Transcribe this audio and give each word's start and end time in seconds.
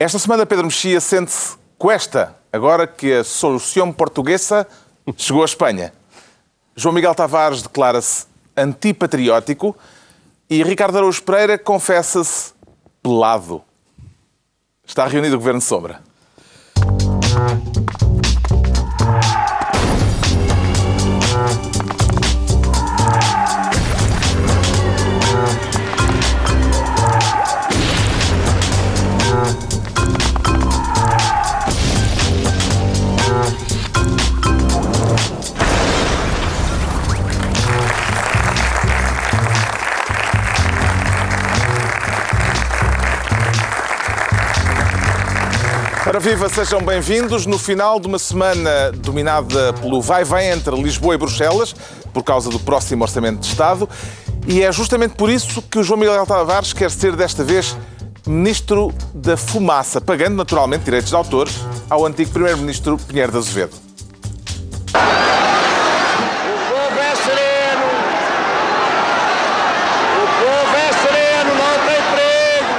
Esta 0.00 0.16
semana 0.16 0.46
Pedro 0.46 0.66
Mexia 0.66 1.00
sente-se 1.00 1.56
cuesta, 1.76 2.36
agora 2.52 2.86
que 2.86 3.12
a 3.12 3.24
solução 3.24 3.92
portuguesa 3.92 4.64
chegou 5.16 5.42
à 5.42 5.44
Espanha. 5.44 5.92
João 6.76 6.94
Miguel 6.94 7.16
Tavares 7.16 7.62
declara-se 7.62 8.26
antipatriótico 8.56 9.76
e 10.48 10.62
Ricardo 10.62 10.98
Araújo 10.98 11.20
Pereira 11.24 11.58
confessa-se 11.58 12.52
pelado. 13.02 13.60
Está 14.86 15.04
reunido 15.04 15.34
o 15.34 15.38
Governo 15.40 15.58
de 15.58 15.66
Sombra. 15.66 16.00
Ora 46.18 46.28
viva, 46.28 46.48
sejam 46.48 46.82
bem-vindos. 46.82 47.46
No 47.46 47.56
final 47.56 48.00
de 48.00 48.08
uma 48.08 48.18
semana 48.18 48.90
dominada 48.90 49.72
pelo 49.74 50.02
vai-vem 50.02 50.50
entre 50.50 50.74
Lisboa 50.74 51.14
e 51.14 51.16
Bruxelas, 51.16 51.72
por 52.12 52.24
causa 52.24 52.50
do 52.50 52.58
próximo 52.58 53.04
Orçamento 53.04 53.38
de 53.38 53.46
Estado, 53.46 53.88
e 54.44 54.60
é 54.60 54.72
justamente 54.72 55.14
por 55.14 55.30
isso 55.30 55.62
que 55.62 55.78
o 55.78 55.84
João 55.84 56.00
Miguel 56.00 56.26
Tavares 56.26 56.72
quer 56.72 56.90
ser 56.90 57.14
desta 57.14 57.44
vez 57.44 57.76
Ministro 58.26 58.92
da 59.14 59.36
Fumaça, 59.36 60.00
pagando 60.00 60.34
naturalmente 60.34 60.82
direitos 60.82 61.10
de 61.10 61.14
autor 61.14 61.48
ao 61.88 62.04
antigo 62.04 62.32
Primeiro-Ministro 62.32 62.98
Pinheiro 62.98 63.30
de 63.30 63.38
Azevedo. 63.38 63.76
O 64.88 64.98
povo 66.68 66.98
é 67.00 67.14
sereno. 67.14 67.86
O 70.16 70.26
povo 70.42 70.76
é 70.76 70.92
sereno, 70.94 71.54
não 71.54 71.78
tem 71.86 72.02
perigo. 72.10 72.74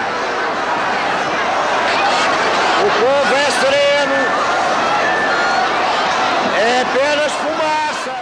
O 2.82 2.90
povo 3.00 3.34
é 3.36 3.52
sereno. 3.52 3.80
É 6.58 6.82
apenas 6.82 7.32
fumaça. 7.34 8.14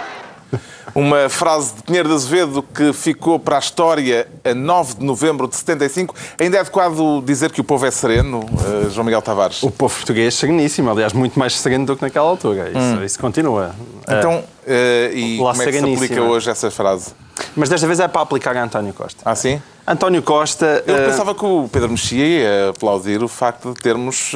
Uma 0.98 1.28
frase 1.28 1.74
de 1.76 1.82
Pinheiro 1.84 2.08
de 2.08 2.14
Azevedo 2.16 2.60
que 2.60 2.92
ficou 2.92 3.38
para 3.38 3.54
a 3.54 3.60
história 3.60 4.26
a 4.44 4.52
9 4.52 4.94
de 4.94 5.04
novembro 5.04 5.46
de 5.46 5.54
75. 5.54 6.12
Ainda 6.40 6.56
é 6.56 6.60
adequado 6.60 7.22
dizer 7.24 7.52
que 7.52 7.60
o 7.60 7.64
povo 7.64 7.86
é 7.86 7.90
sereno, 7.92 8.44
eh, 8.84 8.90
João 8.90 9.04
Miguel 9.04 9.22
Tavares? 9.22 9.62
O 9.62 9.70
povo 9.70 9.94
português 9.94 10.34
é 10.34 10.36
sereníssimo, 10.36 10.90
aliás, 10.90 11.12
muito 11.12 11.38
mais 11.38 11.56
sereno 11.56 11.86
do 11.86 11.94
que 11.94 12.02
naquela 12.02 12.28
altura. 12.28 12.68
Isso, 12.70 13.04
isso 13.04 13.18
continua. 13.20 13.76
Então, 14.08 14.42
eh, 14.66 15.12
e 15.14 15.38
Lá 15.40 15.52
como 15.52 15.62
é 15.62 15.66
que 15.66 15.72
se 15.78 15.94
aplica 15.94 16.16
é? 16.16 16.20
hoje 16.20 16.50
essa 16.50 16.68
frase? 16.68 17.12
Mas 17.54 17.68
desta 17.68 17.86
vez 17.86 18.00
é 18.00 18.08
para 18.08 18.22
aplicar 18.22 18.56
a 18.56 18.64
António 18.64 18.92
Costa. 18.92 19.22
Ah, 19.24 19.36
sim? 19.36 19.62
António 19.86 20.20
Costa. 20.22 20.82
Eu 20.84 20.96
eh, 20.96 21.06
pensava 21.06 21.32
que 21.32 21.44
o 21.44 21.68
Pedro 21.72 21.90
Mexia 21.90 22.26
ia 22.26 22.70
aplaudir 22.70 23.22
o 23.22 23.28
facto 23.28 23.72
de 23.72 23.80
termos 23.80 24.34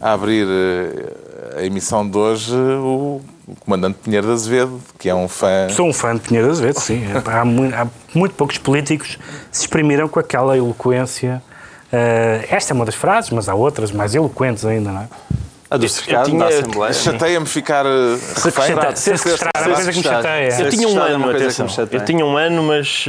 a 0.00 0.12
abrir 0.12 0.46
eh, 0.48 1.58
a 1.60 1.62
emissão 1.64 2.08
de 2.08 2.16
hoje 2.16 2.54
o 2.54 3.20
comandante 3.60 3.98
Pinheiro 4.02 4.26
de 4.26 4.32
Azevedo, 4.32 4.80
que 4.98 5.08
é 5.08 5.14
um 5.14 5.28
fã. 5.28 5.68
Sou 5.70 5.86
um 5.88 5.92
fã 5.92 6.14
de 6.14 6.20
Pinheiro 6.20 6.48
das 6.48 6.60
vezes, 6.60 6.82
sim. 6.82 7.02
Há, 7.24 7.44
mu- 7.44 7.72
há 7.74 7.86
muito 8.14 8.34
poucos 8.34 8.58
políticos 8.58 9.16
que 9.16 9.56
se 9.56 9.62
exprimiram 9.62 10.08
com 10.08 10.18
aquela 10.20 10.56
eloquência. 10.56 11.42
Eh, 11.92 12.46
esta 12.50 12.72
é 12.72 12.74
uma 12.74 12.84
das 12.84 12.94
frases, 12.96 13.30
mas 13.30 13.48
há 13.48 13.54
outras 13.54 13.92
mais 13.92 14.14
eloquentes 14.14 14.64
ainda, 14.64 14.90
não 14.90 15.00
é? 15.02 15.08
a 15.68 15.76
do 15.76 15.88
cercado 15.88 16.26
tinha- 16.26 16.38
da 16.38 16.46
Assembleia. 16.46 16.92
Chateia-me 16.92 17.46
ficar 17.46 17.84
eh, 17.86 17.90
refém. 18.36 18.52
Sequestrado. 18.52 18.96
Sequestrar 18.98 19.50
é 19.56 19.60
uma 19.66 19.74
coisa 19.74 19.90
que 19.92 19.98
me 19.98 20.04
chateia. 20.04 20.44
Eu 20.46 20.50
Ser 20.52 20.68
tinha 20.70 20.88
um 20.88 21.00
ano, 21.00 21.30
atenção. 21.30 21.66
Eu 21.90 22.04
tinha 22.04 22.24
um 22.24 22.36
ano, 22.36 22.62
mas, 22.62 23.04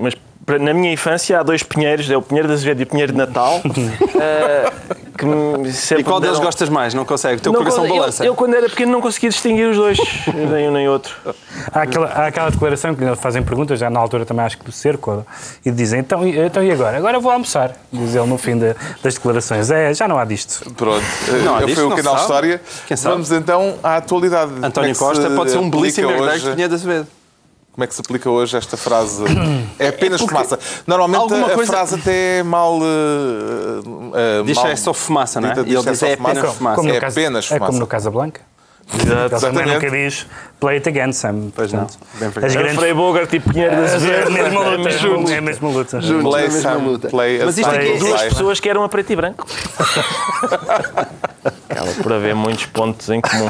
mas 0.00 0.14
na 0.60 0.74
minha 0.74 0.92
infância 0.92 1.38
há 1.38 1.42
dois 1.42 1.62
pinheiros, 1.62 2.10
é 2.10 2.16
o 2.16 2.22
Pinheiro 2.22 2.48
de 2.48 2.54
Azevedo 2.54 2.80
e 2.80 2.82
o 2.82 2.86
Pinheiro 2.86 3.12
de 3.12 3.18
Natal. 3.18 3.60
eh, 4.20 4.72
que 5.16 5.24
me 5.26 5.68
E 6.00 6.02
qual 6.04 6.18
deles 6.20 6.36
deram- 6.36 6.44
gostas 6.46 6.68
mais? 6.68 6.94
Não 6.94 7.04
consegue? 7.04 7.36
O 7.36 7.40
teu 7.40 7.52
Não 7.52 7.60
coração 7.60 7.86
eu- 7.86 7.94
balança. 7.96 8.24
Eu, 8.24 8.34
quando 8.34 8.54
era 8.54 8.68
pequeno, 8.68 8.90
não 8.92 9.00
conseguia 9.00 9.30
distinguir 9.30 9.68
os 9.70 9.76
dois, 9.76 9.98
nem 10.34 10.68
um 10.68 10.72
nem 10.72 10.88
outro. 10.88 11.14
Há 11.72 11.82
aquela, 11.82 12.06
há 12.08 12.26
aquela 12.26 12.50
declaração 12.50 12.94
que 12.94 13.04
lhe 13.04 13.14
fazem 13.16 13.42
perguntas, 13.42 13.78
já 13.78 13.88
na 13.90 14.00
altura 14.00 14.24
também 14.26 14.44
acho 14.44 14.58
que 14.58 14.64
do 14.64 14.72
cerco, 14.72 15.24
e 15.64 15.70
dizem, 15.70 16.00
então, 16.00 16.26
e- 16.26 16.38
então 16.38 16.62
e 16.62 16.70
agora? 16.72 16.96
Agora 16.96 17.20
vou 17.20 17.30
almoçar, 17.30 17.76
diz 17.92 18.14
ele 18.14 18.26
no 18.26 18.38
fim 18.38 18.58
da- 18.58 18.74
das 19.02 19.14
declarações. 19.14 19.70
É, 19.70 19.94
já 19.94 20.08
não 20.08 20.18
há 20.18 20.24
disto. 20.24 20.72
Pronto, 20.74 21.04
Não, 21.44 21.60
eu 21.60 21.66
disto 21.66 21.78
fui 21.78 21.86
o 21.86 21.88
não 21.90 21.96
canal 21.96 22.14
sabe. 22.14 22.22
História. 22.24 22.60
Quem 22.86 22.96
sabe? 22.96 23.12
Vamos 23.14 23.30
então 23.30 23.74
à 23.82 23.96
atualidade. 23.98 24.52
É 24.62 24.66
António 24.66 24.92
que 24.92 24.98
Costa 24.98 25.28
se 25.28 25.36
pode 25.36 25.50
ser 25.50 25.58
um 25.58 25.70
belíssimo 25.70 26.10
herdeiro 26.10 26.38
de 26.40 26.50
Pinheiro 26.50 26.68
de 26.68 26.74
Azevedo. 26.74 27.06
Como 27.72 27.84
é 27.84 27.86
que 27.86 27.94
se 27.94 28.00
aplica 28.02 28.28
hoje 28.30 28.56
esta 28.56 28.76
frase? 28.76 29.22
É 29.78 29.88
apenas 29.88 30.20
fumaça. 30.20 30.58
Normalmente 30.86 31.32
a 31.34 31.54
coisa- 31.54 31.72
frase 31.72 31.94
até 31.96 32.38
é 32.38 32.42
mal. 32.42 32.78
Uh, 32.78 32.82
uh, 32.82 34.44
Diz 34.44 34.56
mal 34.56 34.66
é 34.68 34.76
só 34.76 34.92
fumaça, 34.92 35.40
não 35.40 35.48
é? 35.48 35.54
dita, 35.54 35.66
E 35.68 35.72
ele 35.74 35.76
diz 35.76 35.84
que 35.84 35.90
diz 35.90 35.98
só 35.98 36.06
é 36.06 36.12
apenas 36.12 36.38
fumaça. 36.38 36.52
fumaça. 36.58 36.76
Como 36.76 36.90
É 36.90 36.92
no 36.94 37.00
caso- 37.00 37.18
apenas 37.20 37.44
É 37.46 37.48
como 37.48 37.58
fumaça. 37.60 37.78
no 37.80 37.86
Casablanca. 37.86 38.40
Ele 38.92 39.00
também 39.06 39.24
Exatamente. 39.26 39.68
nunca 39.74 39.90
diz 39.90 40.26
play 40.60 40.76
it 40.76 40.88
again, 40.88 41.12
Sam. 41.12 41.50
Pois 41.54 41.72
não. 41.72 41.86
Bem 42.14 42.28
as 42.44 42.54
grandes... 42.54 42.74
Frei 42.76 42.92
Bogart 42.92 43.32
e 43.32 43.40
Pinheiro 43.40 43.74
de 43.76 44.10
É 44.10 44.22
a 44.24 44.30
mesma 44.30 44.60
luta, 44.60 45.32
é 45.32 45.38
a 45.38 45.40
mesma 45.40 45.68
luta. 45.70 45.98
Play 46.00 46.76
luta. 46.84 47.08
play 47.08 47.40
a 47.42 47.46
Mas 47.46 47.56
isto 47.58 47.70
aqui 47.70 47.78
é- 47.92 47.96
Duas 47.98 48.22
pessoas 48.24 48.60
que 48.60 48.68
eram 48.68 48.82
a 48.82 48.88
preto 48.88 49.10
e 49.12 49.16
branco. 49.16 49.46
Acaba 51.70 51.92
por 52.02 52.12
haver 52.12 52.34
muitos 52.34 52.66
pontos 52.66 53.08
em 53.08 53.20
comum. 53.20 53.48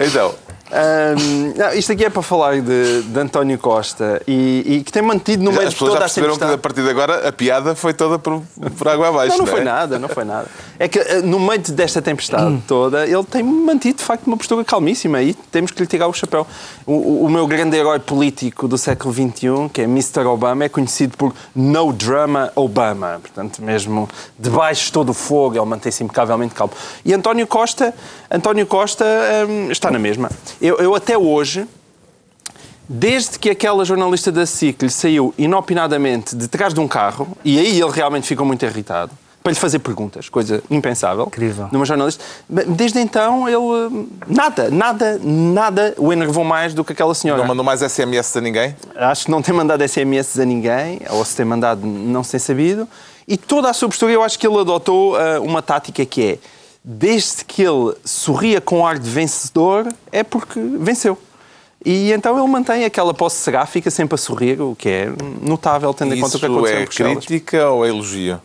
Então, 0.00 0.34
Ahm, 0.70 1.54
não, 1.56 1.72
isto 1.72 1.92
aqui 1.92 2.04
é 2.04 2.10
para 2.10 2.20
falar 2.22 2.60
de, 2.60 3.02
de 3.02 3.18
António 3.18 3.58
Costa 3.58 4.20
e, 4.28 4.62
e 4.66 4.82
que 4.84 4.92
tem 4.92 5.00
mantido 5.02 5.42
no 5.42 5.50
já- 5.50 5.56
meio 5.58 5.68
as 5.68 5.74
de 5.74 5.78
pessoas 5.80 5.92
já 5.92 5.96
toda 5.98 6.04
a 6.04 6.08
perceberam 6.08 6.36
que 6.36 6.44
a 6.54 6.58
partir 6.58 6.82
de 6.82 6.90
agora 6.90 7.26
a 7.28 7.32
piada 7.32 7.74
foi 7.74 7.94
toda 7.94 8.18
por, 8.18 8.42
por 8.76 8.88
água 8.88 9.08
abaixo. 9.08 9.38
Não, 9.38 9.44
não 9.46 9.52
é? 9.52 9.56
foi 9.56 9.64
nada, 9.64 9.98
não 9.98 10.08
foi 10.08 10.24
nada. 10.24 10.46
É 10.78 10.86
que 10.86 10.98
eh, 10.98 11.22
no 11.22 11.40
meio 11.40 11.58
desta 11.60 12.02
tempestade 12.02 12.44
Hum. 12.44 12.62
toda, 12.66 13.06
ele 13.06 13.24
tem 13.24 13.42
mantido 13.42 13.98
de 13.98 14.04
facto 14.04 14.26
uma 14.26 14.36
postura 14.36 14.62
calmíssima 14.64 15.22
e 15.22 15.32
temos 15.34 15.70
que 15.70 15.80
lhe 15.80 15.86
tirar 15.86 16.06
o 16.06 16.12
chapéu. 16.12 16.46
O, 16.90 17.26
o- 17.26 17.28
meu 17.28 17.46
grande 17.46 17.76
herói 17.76 17.98
político 17.98 18.66
do 18.66 18.78
século 18.78 19.12
XXI, 19.12 19.68
que 19.70 19.82
é 19.82 19.84
Mr. 19.84 20.20
Obama, 20.24 20.64
é 20.64 20.70
conhecido 20.70 21.18
por 21.18 21.34
No 21.54 21.92
Drama 21.92 22.50
Obama. 22.56 23.18
Portanto, 23.20 23.60
mesmo 23.62 24.08
debaixo 24.38 24.86
de 24.86 24.92
todo 24.92 25.10
o 25.10 25.14
fogo, 25.14 25.56
ele 25.56 25.66
mantém-se 25.66 26.02
impecavelmente 26.02 26.54
calmo. 26.54 26.72
E 27.04 27.12
António 27.12 27.46
Costa, 27.46 27.92
António 28.30 28.66
Costa 28.66 29.04
hum, 29.46 29.70
está 29.70 29.90
na 29.90 29.98
mesma. 29.98 30.30
Eu, 30.62 30.76
eu 30.78 30.94
até 30.94 31.18
hoje. 31.18 31.66
Desde 32.88 33.38
que 33.38 33.50
aquela 33.50 33.84
jornalista 33.84 34.32
da 34.32 34.46
SIC 34.46 34.80
lhe 34.82 34.88
saiu 34.90 35.34
inopinadamente 35.36 36.34
de 36.34 36.48
trás 36.48 36.72
de 36.72 36.80
um 36.80 36.88
carro, 36.88 37.28
e 37.44 37.58
aí 37.58 37.78
ele 37.78 37.90
realmente 37.90 38.26
ficou 38.26 38.46
muito 38.46 38.64
irritado, 38.64 39.12
para 39.48 39.52
lhe 39.54 39.58
fazer 39.58 39.78
perguntas, 39.78 40.28
coisa 40.28 40.62
impensável. 40.70 41.24
Incrível. 41.26 41.68
Numa 41.72 41.86
jornalista. 41.86 42.22
Desde 42.48 43.00
então 43.00 43.48
ele. 43.48 43.56
hum, 43.56 44.08
Nada, 44.26 44.70
nada, 44.70 45.18
nada 45.22 45.94
o 45.96 46.12
enervou 46.12 46.44
mais 46.44 46.74
do 46.74 46.84
que 46.84 46.92
aquela 46.92 47.14
senhora. 47.14 47.40
Não 47.40 47.48
mandou 47.48 47.64
mais 47.64 47.80
SMS 47.80 48.36
a 48.36 48.40
ninguém? 48.42 48.76
Acho 48.94 49.24
que 49.24 49.30
não 49.30 49.40
tem 49.40 49.54
mandado 49.54 49.86
SMS 49.88 50.38
a 50.38 50.44
ninguém, 50.44 51.00
ou 51.10 51.24
se 51.24 51.34
tem 51.36 51.46
mandado, 51.46 51.86
não 51.86 52.22
se 52.22 52.32
tem 52.32 52.40
sabido. 52.40 52.86
E 53.26 53.36
toda 53.36 53.70
a 53.70 53.72
sua 53.72 53.88
postura, 53.88 54.12
eu 54.12 54.22
acho 54.22 54.38
que 54.38 54.46
ele 54.46 54.58
adotou 54.58 55.16
ah, 55.16 55.40
uma 55.40 55.62
tática 55.62 56.04
que 56.04 56.22
é: 56.22 56.38
desde 56.84 57.44
que 57.44 57.62
ele 57.62 57.94
sorria 58.04 58.60
com 58.60 58.86
ar 58.86 58.98
de 58.98 59.08
vencedor, 59.08 59.88
é 60.12 60.22
porque 60.22 60.60
venceu. 60.60 61.16
E 61.84 62.12
então 62.12 62.36
ele 62.38 62.48
mantém 62.48 62.84
aquela 62.84 63.14
posse 63.14 63.36
seráfica 63.36 63.90
sempre 63.90 64.16
a 64.16 64.18
sorrir, 64.18 64.60
o 64.60 64.74
que 64.76 64.88
é 64.88 65.12
notável, 65.40 65.94
tendo 65.94 66.14
em 66.14 66.20
conta 66.20 66.36
o 66.36 66.40
que 66.40 66.46
aconteceu 66.46 67.06
é 67.06 67.14
crítica 67.14 67.70
ou 67.70 67.86
é 67.86 67.88
elogio? 67.88 68.40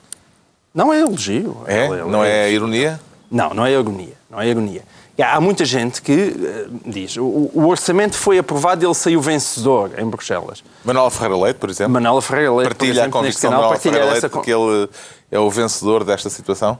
Não 0.73 0.91
é 0.94 1.00
elogio. 1.01 1.57
É? 1.67 1.85
Ele- 1.88 2.03
Não 2.03 2.24
é 2.24 2.51
ironia? 2.51 3.00
Não, 3.30 3.53
não 3.53 3.65
é 3.65 3.71
ironia. 3.71 4.13
Não 4.30 4.42
é 4.42 4.48
ironia. 4.48 4.81
Há 5.21 5.39
muita 5.39 5.63
gente 5.63 6.01
que 6.01 6.12
eh, 6.12 6.65
diz 6.88 7.18
o, 7.18 7.24
o 7.53 7.68
orçamento 7.68 8.15
foi 8.15 8.39
aprovado 8.39 8.83
e 8.83 8.88
ele 8.88 8.95
saiu 8.95 9.21
vencedor 9.21 9.92
em 10.00 10.06
Bruxelas. 10.07 10.63
Manuela 10.83 11.12
Ferreira 11.12 11.38
Leite, 11.38 11.57
por 11.59 11.69
exemplo? 11.69 11.94
Manela 11.94 12.19
Ferreira 12.21 12.51
Leite, 12.51 12.69
por 12.69 12.75
Partilha 12.75 13.03
a 13.03 13.06
exemplo, 13.06 13.21
neste 13.21 13.39
convicção 13.42 13.50
de 13.51 13.56
canal, 13.56 13.62
Manuela 13.62 13.74
partilha 13.75 13.94
Ferreira 13.94 14.18
essa 14.18 14.27
Leite 14.27 14.38
de 14.39 14.44
que 14.44 14.51
ele 14.51 14.89
é 15.31 15.39
o 15.39 15.50
vencedor 15.51 16.03
desta 16.03 16.30
situação? 16.30 16.80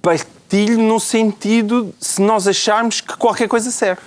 partilho 0.00 0.78
no 0.78 1.00
sentido 1.00 1.92
se 1.98 2.20
nós 2.22 2.46
acharmos 2.46 3.00
que 3.00 3.16
qualquer 3.16 3.48
coisa 3.48 3.70
serve. 3.70 4.02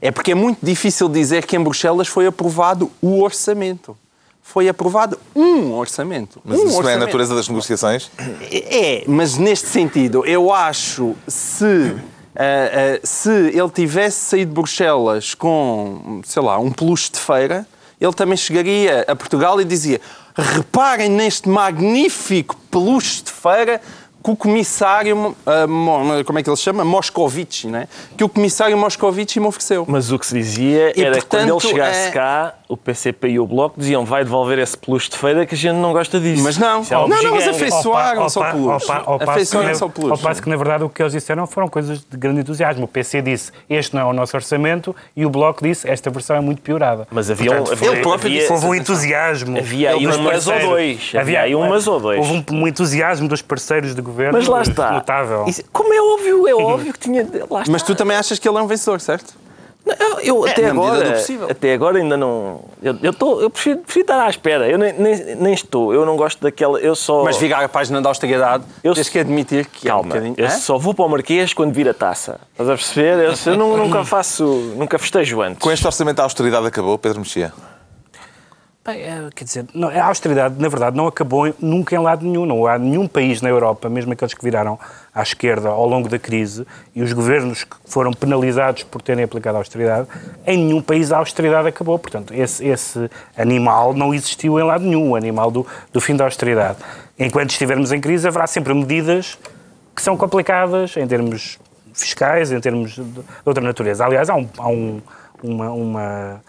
É 0.00 0.10
porque 0.10 0.32
é 0.32 0.34
muito 0.34 0.58
difícil 0.64 1.08
dizer 1.08 1.44
que 1.46 1.54
em 1.54 1.60
Bruxelas 1.62 2.08
foi 2.08 2.26
aprovado 2.26 2.90
o 3.00 3.20
orçamento. 3.22 3.96
Foi 4.52 4.68
aprovado 4.68 5.18
um 5.34 5.72
orçamento. 5.72 6.38
Mas 6.44 6.60
um 6.60 6.66
isso 6.66 6.68
não 6.68 6.74
é 6.74 6.76
a 6.76 6.78
orçamento. 6.80 7.06
natureza 7.06 7.34
das 7.34 7.48
negociações? 7.48 8.10
É, 8.50 9.02
mas 9.06 9.38
neste 9.38 9.66
sentido, 9.66 10.26
eu 10.26 10.52
acho 10.52 11.16
se. 11.26 11.96
ah, 12.36 12.42
ah, 12.42 13.00
se 13.02 13.30
ele 13.30 13.70
tivesse 13.70 14.18
saído 14.26 14.50
de 14.50 14.54
Bruxelas 14.54 15.34
com, 15.34 16.20
sei 16.22 16.42
lá, 16.42 16.58
um 16.58 16.70
peluche 16.70 17.10
de 17.12 17.18
feira, 17.18 17.66
ele 17.98 18.12
também 18.12 18.36
chegaria 18.36 19.06
a 19.08 19.16
Portugal 19.16 19.58
e 19.58 19.64
dizia: 19.64 20.02
reparem 20.36 21.08
neste 21.08 21.48
magnífico 21.48 22.54
peluche 22.70 23.22
de 23.22 23.32
feira 23.32 23.80
que 24.22 24.30
o 24.30 24.36
comissário, 24.36 25.16
Mo- 25.68 26.24
como 26.24 26.38
é 26.38 26.42
que 26.42 26.48
ele 26.50 26.56
se 26.56 26.62
chama? 26.62 26.84
Moscovici, 26.84 27.66
né? 27.66 27.88
que 28.16 28.24
o 28.24 28.28
comissário 28.28 28.76
Moscovici 28.76 29.40
me 29.40 29.46
ofereceu. 29.46 29.84
Mas 29.88 30.10
o 30.12 30.18
que 30.18 30.26
se 30.26 30.34
dizia 30.34 30.92
E, 30.98 31.02
era 31.04 31.16
que 31.18 31.26
quando 31.26 31.42
ele 31.42 31.50
portanto, 31.52 31.70
chegasse 31.70 32.08
é- 32.08 32.10
cá, 32.10 32.54
o 32.68 32.76
PCP 32.76 33.28
e 33.28 33.38
o 33.40 33.46
Bloco 33.46 33.78
diziam 33.78 34.04
vai 34.04 34.24
devolver 34.24 34.58
esse 34.58 34.76
peluche 34.76 35.10
de 35.10 35.16
feira 35.18 35.44
que 35.44 35.54
a 35.54 35.58
gente 35.58 35.74
não 35.76 35.92
gosta 35.92 36.18
disso. 36.20 36.42
Mas 36.42 36.56
não. 36.56 36.82
É 36.82 36.94
Não, 36.94 37.08
não, 37.08 37.34
mas 37.34 37.48
afeiçoaram-se 37.48 38.38
ao 38.38 38.44
peluche. 38.50 38.70
ao 38.70 38.80
pa- 38.80 38.96
ao 39.04 39.18
passo 39.18 39.18
que 39.18 39.30
Afeiçoaram-se 39.30 39.80
na- 39.80 39.86
ao 39.86 39.90
peluche. 39.90 40.12
ao 40.12 40.18
passo 40.18 40.42
que, 40.42 40.48
na 40.48 40.56
verdade, 40.56 40.84
o 40.84 40.88
que 40.88 41.02
eles 41.02 41.12
disseram 41.12 41.46
foram 41.46 41.68
coisas 41.68 41.98
de 42.00 42.16
grande 42.16 42.40
entusiasmo. 42.40 42.84
O 42.84 42.88
PC 42.88 43.20
disse, 43.20 43.52
este 43.68 43.94
não 43.94 44.02
é 44.02 44.04
o 44.04 44.12
nosso 44.12 44.36
orçamento, 44.36 44.94
e 45.16 45.26
o 45.26 45.30
Bloco 45.30 45.62
disse, 45.62 45.88
esta 45.88 46.08
versão 46.10 46.36
é 46.36 46.40
muito 46.40 46.62
piorada. 46.62 47.06
Mas 47.10 47.30
havia 47.30 47.50
um- 47.52 47.56
Portanto, 47.56 47.72
havia- 47.72 47.90
Ele 47.92 48.00
próprio 48.00 48.26
havia- 48.28 48.40
disse 48.40 48.52
Houve 48.52 48.66
um 48.66 48.74
entusiasmo. 48.74 49.58
Havia 49.58 49.90
aí 49.90 50.06
dos 50.06 50.16
um 50.16 50.22
mas 50.22 50.46
ou 50.46 50.58
dois. 50.60 51.12
Havia 51.18 51.40
aí 51.42 51.54
um 51.54 51.68
mas 51.68 51.86
ou 51.86 52.00
dois. 52.00 52.18
Houve 52.18 52.32
um, 52.50 52.56
um 52.56 52.68
entusiasmo 52.68 53.28
dos 53.28 53.42
parceiros 53.42 53.94
de 53.94 54.00
governo 54.00 54.11
Mas 54.32 54.46
lá 54.48 54.62
está. 54.62 54.92
notável. 54.92 55.44
Isso- 55.46 55.62
como 55.72 55.92
é 55.92 56.00
óbvio, 56.00 56.48
é 56.48 56.54
óbvio 56.54 56.92
que 56.92 56.98
tinha. 56.98 57.22
Lá 57.50 57.60
está. 57.60 57.72
Mas 57.72 57.82
tu 57.82 57.94
também 57.94 58.16
achas 58.16 58.38
que 58.38 58.48
ele 58.48 58.58
é 58.58 58.60
um 58.62 58.66
vencedor, 58.66 59.00
certo? 59.00 59.40
Não, 59.84 59.96
Eu, 60.20 60.20
eu 60.20 60.44
até, 60.46 60.62
na 60.72 60.74
medida 60.74 60.92
agora, 60.96 61.50
até 61.50 61.72
agora 61.74 61.98
ainda 61.98 62.16
não. 62.16 62.60
Eu, 62.80 62.96
eu, 63.02 63.12
tô, 63.12 63.40
eu 63.40 63.50
prefiro, 63.50 63.78
prefiro 63.78 64.04
estar 64.04 64.24
à 64.24 64.30
espera. 64.30 64.68
Eu 64.68 64.78
nem, 64.78 64.92
nem, 64.92 65.34
nem 65.34 65.52
estou. 65.52 65.92
Eu 65.92 66.06
não 66.06 66.16
gosto 66.16 66.40
daquela. 66.40 66.78
Eu 66.78 66.94
só. 66.94 67.24
Mas 67.24 67.36
virar 67.36 67.64
a 67.64 67.68
página 67.68 68.00
da 68.00 68.08
austeridade, 68.08 68.62
Eu- 68.84 68.94
tens 68.94 69.08
que 69.08 69.18
admitir 69.18 69.66
que 69.66 69.88
é 69.88 69.92
um 69.94 70.02
Calma, 70.08 70.34
eu 70.36 70.46
Hã? 70.46 70.50
só 70.50 70.78
vou 70.78 70.94
para 70.94 71.04
o 71.04 71.08
Marquês 71.08 71.52
quando 71.52 71.72
vir 71.74 71.88
a 71.88 71.94
taça. 71.94 72.38
Estás 72.52 72.70
a 72.70 72.74
perceber? 72.74 73.24
Eu, 73.24 73.34
eu 73.52 73.58
nu- 73.58 73.76
nunca 73.76 74.04
faço. 74.06 74.44
Nunca 74.76 75.00
festejo 75.00 75.42
antes. 75.42 75.58
Com 75.58 75.72
este 75.72 75.84
orçamento 75.84 76.20
a 76.20 76.22
austeridade 76.22 76.64
acabou, 76.64 76.96
Pedro 76.96 77.18
Mexia? 77.18 77.52
Bem, 78.84 79.00
é, 79.00 79.28
quer 79.32 79.44
dizer, 79.44 79.66
não, 79.72 79.88
a 79.88 80.06
austeridade, 80.06 80.60
na 80.60 80.68
verdade, 80.68 80.96
não 80.96 81.06
acabou 81.06 81.54
nunca 81.60 81.94
em 81.94 82.00
lado 82.00 82.26
nenhum. 82.26 82.44
Não 82.44 82.66
há 82.66 82.76
nenhum 82.76 83.06
país 83.06 83.40
na 83.40 83.48
Europa, 83.48 83.88
mesmo 83.88 84.12
aqueles 84.12 84.34
que 84.34 84.42
viraram 84.42 84.76
à 85.14 85.22
esquerda 85.22 85.68
ao 85.68 85.86
longo 85.86 86.08
da 86.08 86.18
crise, 86.18 86.66
e 86.92 87.00
os 87.00 87.12
governos 87.12 87.62
que 87.62 87.76
foram 87.84 88.12
penalizados 88.12 88.82
por 88.82 89.00
terem 89.00 89.22
aplicado 89.22 89.56
a 89.56 89.60
austeridade, 89.60 90.08
em 90.44 90.58
nenhum 90.58 90.82
país 90.82 91.12
a 91.12 91.18
austeridade 91.18 91.68
acabou. 91.68 91.96
Portanto, 91.96 92.34
esse, 92.34 92.66
esse 92.66 93.08
animal 93.38 93.94
não 93.94 94.12
existiu 94.12 94.58
em 94.58 94.64
lado 94.64 94.82
nenhum, 94.82 95.10
o 95.10 95.14
animal 95.16 95.48
do, 95.52 95.64
do 95.92 96.00
fim 96.00 96.16
da 96.16 96.24
austeridade. 96.24 96.78
Enquanto 97.16 97.50
estivermos 97.50 97.92
em 97.92 98.00
crise, 98.00 98.26
haverá 98.26 98.48
sempre 98.48 98.74
medidas 98.74 99.38
que 99.94 100.02
são 100.02 100.16
complicadas 100.16 100.96
em 100.96 101.06
termos 101.06 101.56
fiscais, 101.94 102.50
em 102.50 102.58
termos 102.58 102.96
de, 102.96 103.04
de 103.04 103.20
outra 103.44 103.62
natureza. 103.62 104.04
Aliás, 104.04 104.28
há 104.28 104.34
um, 104.34 104.48
há 104.58 104.68
um- 104.68 105.00
uma, 105.42 105.70
uma, 105.70 106.40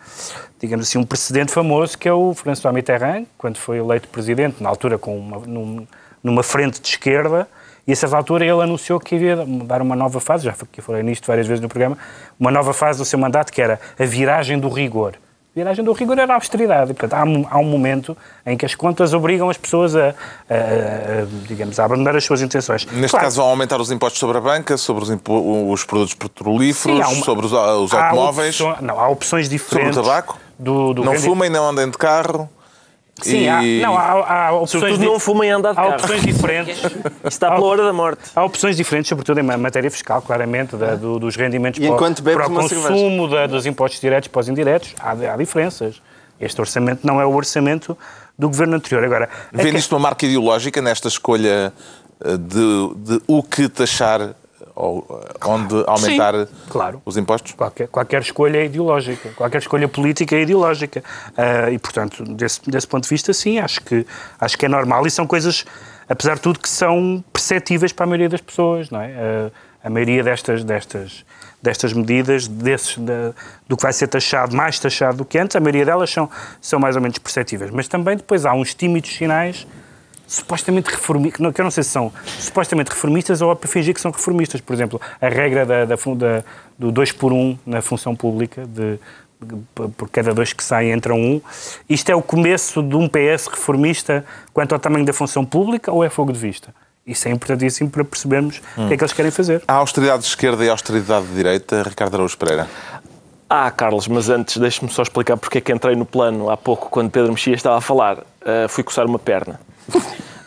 digamos 0.60 0.88
assim, 0.88 0.98
um 0.98 1.04
precedente 1.06 1.52
famoso 1.52 1.98
que 1.98 2.08
é 2.08 2.14
o 2.14 2.34
François 2.34 2.74
Mitterrand, 2.74 3.26
quando 3.38 3.58
foi 3.58 3.78
eleito 3.78 4.08
presidente, 4.08 4.62
na 4.62 4.70
altura 4.70 4.98
com 4.98 5.18
uma, 5.18 5.40
num- 5.40 5.88
numa 6.24 6.44
frente 6.44 6.80
de 6.82 6.88
esquerda, 6.88 7.48
e 7.86 7.92
a 7.92 7.96
certa 7.96 8.16
altura 8.16 8.46
ele 8.46 8.62
anunciou 8.62 9.00
que 9.00 9.16
ia 9.16 9.46
dar 9.66 9.82
uma 9.82 9.96
nova 9.96 10.20
fase, 10.20 10.46
já 10.46 10.54
falei 10.54 11.04
nisto 11.04 11.28
várias 11.28 11.46
vezes 11.46 11.62
no 11.62 11.68
programa, 11.68 11.98
uma 12.40 12.50
nova 12.52 12.74
fase 12.74 13.00
do 13.00 13.06
seu 13.06 13.20
mandato 13.20 13.52
que 13.52 13.62
era 13.62 13.80
a 14.00 14.06
viragem 14.06 14.58
do 14.58 14.70
rigor. 14.70 15.16
A 15.56 15.60
viragem 15.60 15.86
do 15.86 15.92
rigor 15.94 16.18
era 16.18 16.34
a 16.34 16.36
austeridade. 16.36 16.90
E, 16.92 16.94
portanto, 16.96 17.14
há, 17.14 17.24
um- 17.24 17.46
há 17.48 17.60
um 17.60 17.64
momento 17.64 18.18
em 18.44 18.58
que 18.58 18.66
as 18.66 18.74
contas 18.74 19.14
obrigam 19.14 19.52
as 19.52 19.58
pessoas 19.58 19.96
a, 19.96 20.08
a- 20.10 20.10
a- 20.10 21.26
digamos, 21.48 21.80
a 21.80 21.86
abandonar 21.86 22.16
as 22.16 22.24
suas 22.24 22.42
intenções. 22.42 22.88
Neste 22.88 23.12
Claro, 23.12 23.26
caso 23.28 23.38
vão 23.40 23.50
aumentar 23.52 23.80
os 23.80 23.92
impostos 23.92 24.20
sobre 24.20 24.40
a 24.40 24.42
banca, 24.42 24.76
sobre 24.78 25.04
os, 25.04 25.10
os 25.12 25.84
produtos 25.86 26.16
petrolíferos, 26.16 26.98
sim, 26.98 27.04
há 27.04 27.08
uma- 27.08 27.24
sobre 27.24 27.46
os, 27.46 27.52
os 27.54 27.94
há 27.94 28.06
automóveis, 28.08 28.60
opções- 28.60 28.82
não, 28.82 29.00
há 29.00 29.08
opções 29.10 29.48
diferentes. 29.48 29.96
tabaco? 29.96 30.40
Do, 30.58 30.92
do 30.96 31.04
não 31.04 31.12
rendi- 31.14 31.24
fumem, 31.26 31.50
não 31.52 31.70
andem 31.70 31.88
de 31.88 31.98
carro. 32.00 32.50
Sim, 33.30 33.48
há, 33.48 33.62
não, 33.82 33.98
há, 33.98 34.48
há 34.48 34.52
opções 34.54 34.70
Sobretudo 34.72 35.06
não 35.06 35.20
fumem 35.20 35.50
andar 35.52 35.74
de 35.74 35.80
Há 35.80 35.84
carro. 35.84 35.96
opções 35.96 36.22
diferentes. 36.24 36.78
Isso 36.78 36.92
está 37.26 37.52
pela 37.52 37.66
hora 37.66 37.84
da 37.86 37.94
morte. 37.94 38.22
Há 38.36 38.44
opções 38.44 38.76
diferentes, 38.78 39.10
sobretudo 39.10 39.40
em 39.40 39.44
ma- 39.44 39.58
matéria 39.58 39.90
fiscal, 39.90 40.22
claramente, 40.22 40.76
da- 40.76 40.96
do- 40.96 41.20
dos 41.20 41.36
rendimentos 41.36 41.80
E 41.80 41.88
para, 41.88 41.98
para 42.34 42.48
o 42.48 42.54
consumo, 42.54 43.28
da- 43.28 43.48
dos 43.48 43.66
impostos 43.66 44.00
diretos 44.02 44.28
para 44.28 44.40
os 44.42 44.50
indiretos. 44.50 44.94
Há, 45.00 45.12
há 45.12 45.38
diferenças. 45.38 46.02
Este 46.40 46.60
orçamento 46.60 47.06
não 47.06 47.22
é 47.22 47.26
o 47.26 47.34
orçamento 47.34 47.98
do 48.38 48.48
governo 48.50 48.76
anterior. 48.76 49.04
Agora, 49.04 49.30
a 49.54 49.58
Vê 49.58 49.66
que- 49.66 49.72
nisto 49.74 49.94
uma 49.94 50.00
marca 50.00 50.26
ideológica, 50.26 50.82
nesta 50.82 51.08
escolha 51.08 51.72
eh, 52.26 52.38
de, 52.38 52.96
de 52.98 53.22
o 53.28 53.42
que 53.44 53.70
taxar 53.70 54.34
ou 54.84 55.08
eh, 55.24 55.48
onde 55.48 55.84
aumentar 55.88 56.48
claro. 56.70 57.02
os 57.06 57.16
impostos? 57.16 57.54
Qualquer, 57.54 57.88
qualquer 57.88 58.22
escolha 58.22 58.58
é 58.58 58.66
ideológica, 58.66 59.30
qualquer 59.36 59.60
escolha 59.60 59.88
política 59.88 60.36
é 60.36 60.42
ideológica. 60.42 61.04
Ah, 61.38 61.70
e, 61.72 61.80
portanto, 61.80 62.24
desse, 62.24 62.60
desse 62.70 62.88
ponto 62.88 63.04
de 63.04 63.10
vista, 63.10 63.34
sim, 63.34 63.60
acho 63.60 63.82
que, 63.82 64.06
acho 64.40 64.58
que 64.58 64.66
é 64.66 64.70
normal 64.70 65.08
e 65.08 65.12
são 65.12 65.26
coisas, 65.26 65.66
apesar 66.10 66.36
de 66.36 66.42
tudo, 66.42 66.60
que 66.60 66.70
são 66.70 67.24
perceptíveis 67.32 67.94
para 67.94 68.04
a 68.06 68.08
maioria 68.08 68.30
das 68.30 68.42
pessoas. 68.42 68.90
Não 68.90 69.02
é? 69.02 69.14
Ah, 69.16 69.52
a 69.86 69.90
maioria 69.90 70.24
destas, 70.24 70.64
destas, 70.64 71.26
destas 71.62 71.92
medidas, 71.94 72.48
desses, 72.48 72.98
da- 72.98 73.34
do 73.68 73.76
que 73.76 73.84
vai 73.84 73.92
ser 73.92 74.08
taxado, 74.08 74.56
mais 74.56 74.80
taxado 74.80 75.18
do 75.18 75.26
que 75.26 75.38
antes, 75.38 75.56
a 75.56 75.60
maioria 75.60 75.86
delas 75.86 76.10
são, 76.10 76.30
são 76.62 76.80
mais 76.80 76.96
ou 76.96 77.02
menos 77.02 77.18
perceptíveis. 77.18 77.70
Mas 77.72 77.88
também 77.88 78.16
depois 78.16 78.46
há 78.46 78.54
uns 78.54 78.74
tímidos 78.74 79.14
sinais 79.14 79.68
supostamente 80.34 80.90
reformistas, 80.90 81.54
que 81.54 81.62
eu 81.62 81.64
não 81.64 81.72
sei 81.72 81.84
se 81.84 81.90
são 81.92 82.12
supostamente 82.40 82.90
reformistas 82.90 83.42
ou 83.42 83.52
a 83.52 83.56
fingir 83.68 83.94
que 83.94 84.02
são 84.02 84.12
reformistas. 84.12 84.60
Por 84.62 84.74
exemplo, 84.74 85.00
a 85.22 85.30
regra 85.30 85.66
da, 85.66 85.86
da 85.86 85.96
da- 85.96 86.44
do 86.78 86.92
2 86.92 87.12
por 87.12 87.32
1 87.32 87.36
um 87.40 87.58
na 87.66 87.82
função 87.82 88.16
pública, 88.16 88.66
de, 88.66 88.98
de- 89.42 89.88
por 89.96 90.10
cada 90.10 90.34
dois 90.34 90.52
que 90.52 90.64
saem 90.64 90.92
entra 90.92 91.14
um. 91.14 91.40
Isto 91.88 92.10
é 92.12 92.16
o 92.16 92.22
começo 92.22 92.82
de 92.82 92.96
um 92.96 93.08
PS 93.08 93.48
reformista 93.48 94.26
quanto 94.52 94.74
ao 94.74 94.80
tamanho 94.80 95.06
da 95.06 95.14
função 95.14 95.46
pública 95.46 95.92
ou 95.92 96.04
é 96.04 96.10
fogo 96.10 96.32
de 96.34 96.40
vista? 96.40 96.74
Isso 97.06 97.28
é 97.28 97.32
importantíssimo 97.32 97.90
para 97.90 98.04
percebermos 98.04 98.62
o 98.78 98.88
que 98.88 98.94
é 98.94 98.98
que 98.98 99.04
eles 99.04 99.14
querem 99.14 99.30
fazer. 99.32 99.62
Há 99.68 99.74
austeridade 99.74 100.24
de 100.24 100.30
esquerda 100.30 100.64
e 100.66 100.70
austeridade 100.70 101.28
de 101.28 101.34
direita, 101.36 101.84
Ricardo 101.84 102.16
Araújo 102.16 102.38
Pereira. 102.38 102.68
Ah, 103.50 103.70
Carlos, 103.70 104.08
mas 104.08 104.30
antes 104.30 104.58
deixe-me 104.58 104.90
só 104.90 105.04
explicar 105.04 105.38
porque 105.38 105.58
é 105.60 105.62
que 105.62 105.72
entrei 105.72 105.96
no 105.96 106.06
plano 106.06 106.50
há 106.50 106.58
pouco, 106.58 106.90
quando 106.90 107.12
Pedro 107.12 107.32
Mexia 107.32 107.54
estava 107.54 107.78
a 107.78 107.82
falar. 107.82 108.20
Ah, 108.44 108.68
fui 108.68 108.84
coçar 108.84 109.06
uma 109.06 109.20
perna. 109.20 109.60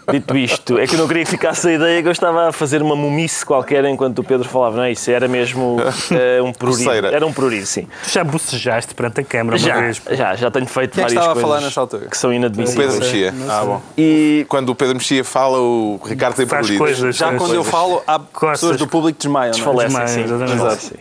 Dito 0.09 0.37
isto, 0.37 0.79
é 0.79 0.87
que 0.87 0.95
eu 0.95 1.01
não 1.01 1.09
queria 1.09 1.25
que 1.25 1.31
ficasse 1.33 1.67
a 1.67 1.73
ideia 1.73 2.01
que 2.01 2.07
eu 2.07 2.13
estava 2.13 2.51
a 2.51 2.53
fazer 2.53 2.81
uma 2.81 2.95
mumice 2.95 3.45
qualquer 3.45 3.85
enquanto 3.87 4.21
o 4.21 4.23
Pedro 4.25 4.49
falava. 4.49 4.77
Não 4.77 4.85
é 4.85 4.93
isso? 4.93 5.11
Era 5.11 5.27
mesmo 5.27 5.79
ah, 5.81 6.43
um 6.45 6.53
prurido. 6.53 6.91
Era 7.09 7.27
um 7.27 7.33
prurido, 7.33 7.67
sim. 7.67 7.89
Tu 8.05 8.11
já 8.11 8.23
bocejaste 8.23 8.95
perante 8.95 9.21
a 9.23 9.25
Câmara 9.25 9.57
uma 9.59 9.67
Já, 9.67 9.81
vez. 9.81 10.01
já, 10.13 10.37
já 10.37 10.49
tenho 10.49 10.67
feito 10.67 10.93
Quem 10.95 11.03
é 11.03 11.09
que 11.09 11.15
várias 11.15 11.23
estava 11.25 11.31
a 11.31 11.35
coisas 11.35 11.49
falar 11.51 11.61
nessa 11.61 11.81
altura? 11.81 12.07
que 12.09 12.17
são 12.17 12.31
O 12.31 12.33
inadmissíveis. 12.33 12.93
Pedro 12.93 13.05
Mexia. 13.05 13.35
Ah, 13.51 13.65
bom. 13.65 13.83
E 13.99 14.47
Quando 14.49 14.69
o 14.69 14.75
Pedro 14.77 14.95
Mexia 14.95 15.25
fala, 15.25 15.59
o 15.59 16.01
Ricardo 16.05 16.37
tem 16.37 16.47
Faz 16.47 16.61
pruridos. 16.69 16.79
coisas. 16.87 17.17
Já 17.17 17.27
quando 17.31 17.41
eu 17.55 17.65
coisas. 17.65 17.67
falo, 17.67 18.03
há 18.07 18.21
Costas. 18.21 18.51
pessoas 18.61 18.77
do 18.77 18.87
público 18.87 19.19
que 19.19 19.27
desmaiam. 19.27 19.51
não 19.59 19.59
é? 19.59 19.65
desfalecem, 19.65 19.89
Desmaio, 19.89 20.09
sim. 20.09 20.23
exatamente. 20.23 20.53
desfalecem. 20.53 20.99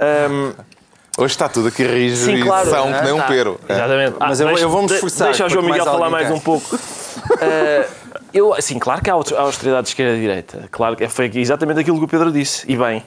Ahm, 0.00 0.52
Hoje 1.18 1.34
está 1.34 1.46
tudo 1.46 1.68
aqui 1.68 1.84
rijo 1.84 2.16
Sim, 2.24 2.36
e 2.36 2.42
claro. 2.42 2.70
são 2.70 2.90
que 2.90 3.02
nem 3.04 3.12
um 3.12 3.18
Tá. 3.18 3.24
pero. 3.24 3.60
Exatamente. 3.68 4.16
Mas 4.18 4.40
eu- 4.40 4.48
eu 4.48 4.70
vou-me 4.70 4.90
esforçar, 4.90 5.26
Deixa 5.28 5.44
o 5.44 5.48
João 5.50 5.62
Miguel 5.62 5.84
falar 5.84 6.08
mais 6.08 6.30
um 6.30 6.40
pouco. 6.40 6.78
Eh, 7.40 7.88
eu, 8.32 8.54
assim, 8.54 8.78
claro 8.78 9.02
que 9.02 9.10
há 9.10 9.14
aust- 9.14 9.32
há 9.32 9.40
austeridade 9.42 9.84
de 9.84 9.88
esquerda 9.90 10.16
e 10.16 10.20
direita. 10.20 10.68
Claro 10.70 10.96
que 10.96 11.08
foi 11.08 11.30
exatamente 11.34 11.80
aquilo 11.80 11.98
que 11.98 12.04
o 12.04 12.08
Pedro 12.08 12.30
disse. 12.32 12.64
E 12.70 12.76
bem, 12.76 13.02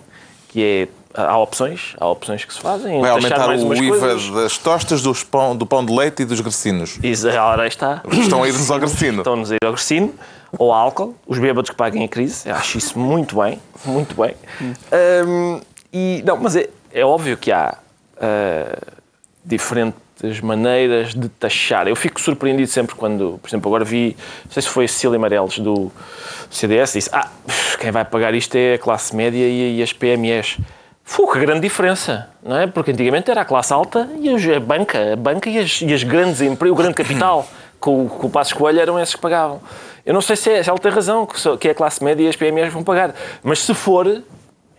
que 0.50 0.90
é. 0.92 1.06
Há 1.18 1.38
opções, 1.38 1.96
há 1.98 2.06
opções 2.10 2.44
que 2.44 2.54
se 2.54 2.60
fazem. 2.60 3.00
Vai 3.00 3.10
aumentar 3.10 3.48
mais 3.48 3.64
o 3.64 3.68
umas 3.68 3.80
IVA 3.80 3.98
coisas. 4.00 4.30
das 4.32 4.58
tostas, 4.58 5.02
dos 5.02 5.24
pão, 5.24 5.56
do 5.56 5.66
pão 5.66 5.86
de 5.86 5.94
leite 5.96 6.24
e 6.24 6.26
dos 6.26 6.42
grecinos. 6.42 7.00
Isso, 7.02 7.30
ora 7.30 7.66
está. 7.66 8.02
Estão 8.12 8.44
a 8.44 8.50
ir-nos 8.50 8.70
ao 8.70 8.78
grecino. 8.80 9.20
Estão-nos 9.20 9.50
a 9.50 9.56
ir 9.56 9.60
ao 9.66 9.72
Gracino, 9.72 10.14
ou 10.60 10.74
álcool, 10.74 11.16
os 11.26 11.40
bêbados 11.40 11.70
que 11.70 11.76
paguem 11.78 12.04
a 12.04 12.08
crise. 12.10 12.50
Eu 12.50 12.56
acho 12.56 12.78
isso 12.78 13.00
muito 13.00 13.38
bem, 13.42 13.62
muito 13.86 14.14
bem. 14.22 14.36
Hum, 15.26 15.62
e, 15.94 16.22
não, 16.26 16.36
mas 16.36 16.58
é, 16.58 16.68
é 16.92 17.06
óbvio 17.06 17.38
que 17.38 17.50
há 17.50 17.78
ah, 18.20 18.78
diferentes 20.16 20.42
maneiras 20.42 21.14
de 21.14 21.28
taxar. 21.30 21.88
Eu 21.88 21.96
fico 21.96 22.20
surpreendido 22.20 22.70
sempre 22.70 22.96
quando, 22.96 23.40
por 23.42 23.48
exemplo, 23.50 23.70
agora 23.70 23.84
vi, 23.84 24.16
não 24.46 24.52
sei 24.52 24.62
se 24.64 24.70
foi 24.70 24.86
a 24.86 24.88
Cecília 24.88 25.18
Amarelos 25.18 25.60
do 25.60 25.92
CDS, 26.50 26.94
disse: 26.94 27.10
Ah, 27.12 27.30
quem 27.80 27.92
vai 27.92 28.06
pagar 28.06 28.34
isto 28.34 28.56
é 28.56 28.76
a 28.76 28.80
classe 28.80 29.16
média 29.16 29.38
e, 29.46 29.78
e 29.80 29.84
as 29.84 29.92
PMEs. 29.94 30.58
Fu, 31.08 31.32
que 31.32 31.38
grande 31.38 31.60
diferença, 31.62 32.30
não 32.44 32.58
é? 32.58 32.66
Porque 32.66 32.90
antigamente 32.90 33.30
era 33.30 33.42
a 33.42 33.46
classe 33.46 33.72
alta 33.72 34.10
e 34.20 34.28
a 34.56 34.60
banca, 34.60 35.14
a 35.14 35.16
banca 35.16 35.48
e 35.50 35.60
as, 35.60 35.80
e 35.82 35.94
as 35.94 36.02
grandes 36.02 36.42
empresas, 36.42 36.74
o 36.74 36.76
grande 36.76 36.96
capital, 36.96 37.48
com, 37.80 38.06
o- 38.06 38.10
com 38.10 38.26
o 38.26 38.30
passo 38.30 38.54
escolha 38.54 38.82
eram 38.82 39.00
esses 39.00 39.14
que 39.14 39.22
pagavam. 39.22 39.62
Eu 40.04 40.16
não 40.16 40.22
sei 40.22 40.36
se, 40.36 40.50
é, 40.50 40.64
se 40.64 40.70
ela 40.70 40.80
tem 40.80 40.92
razão, 40.92 41.28
que 41.60 41.68
é 41.68 41.72
a 41.72 41.76
classe 41.76 42.04
média 42.04 42.24
e 42.24 42.28
as 42.28 42.36
PMEs 42.36 42.74
vão 42.74 42.84
pagar. 42.84 43.14
Mas 43.44 43.60
se 43.60 43.74
for, 43.76 44.24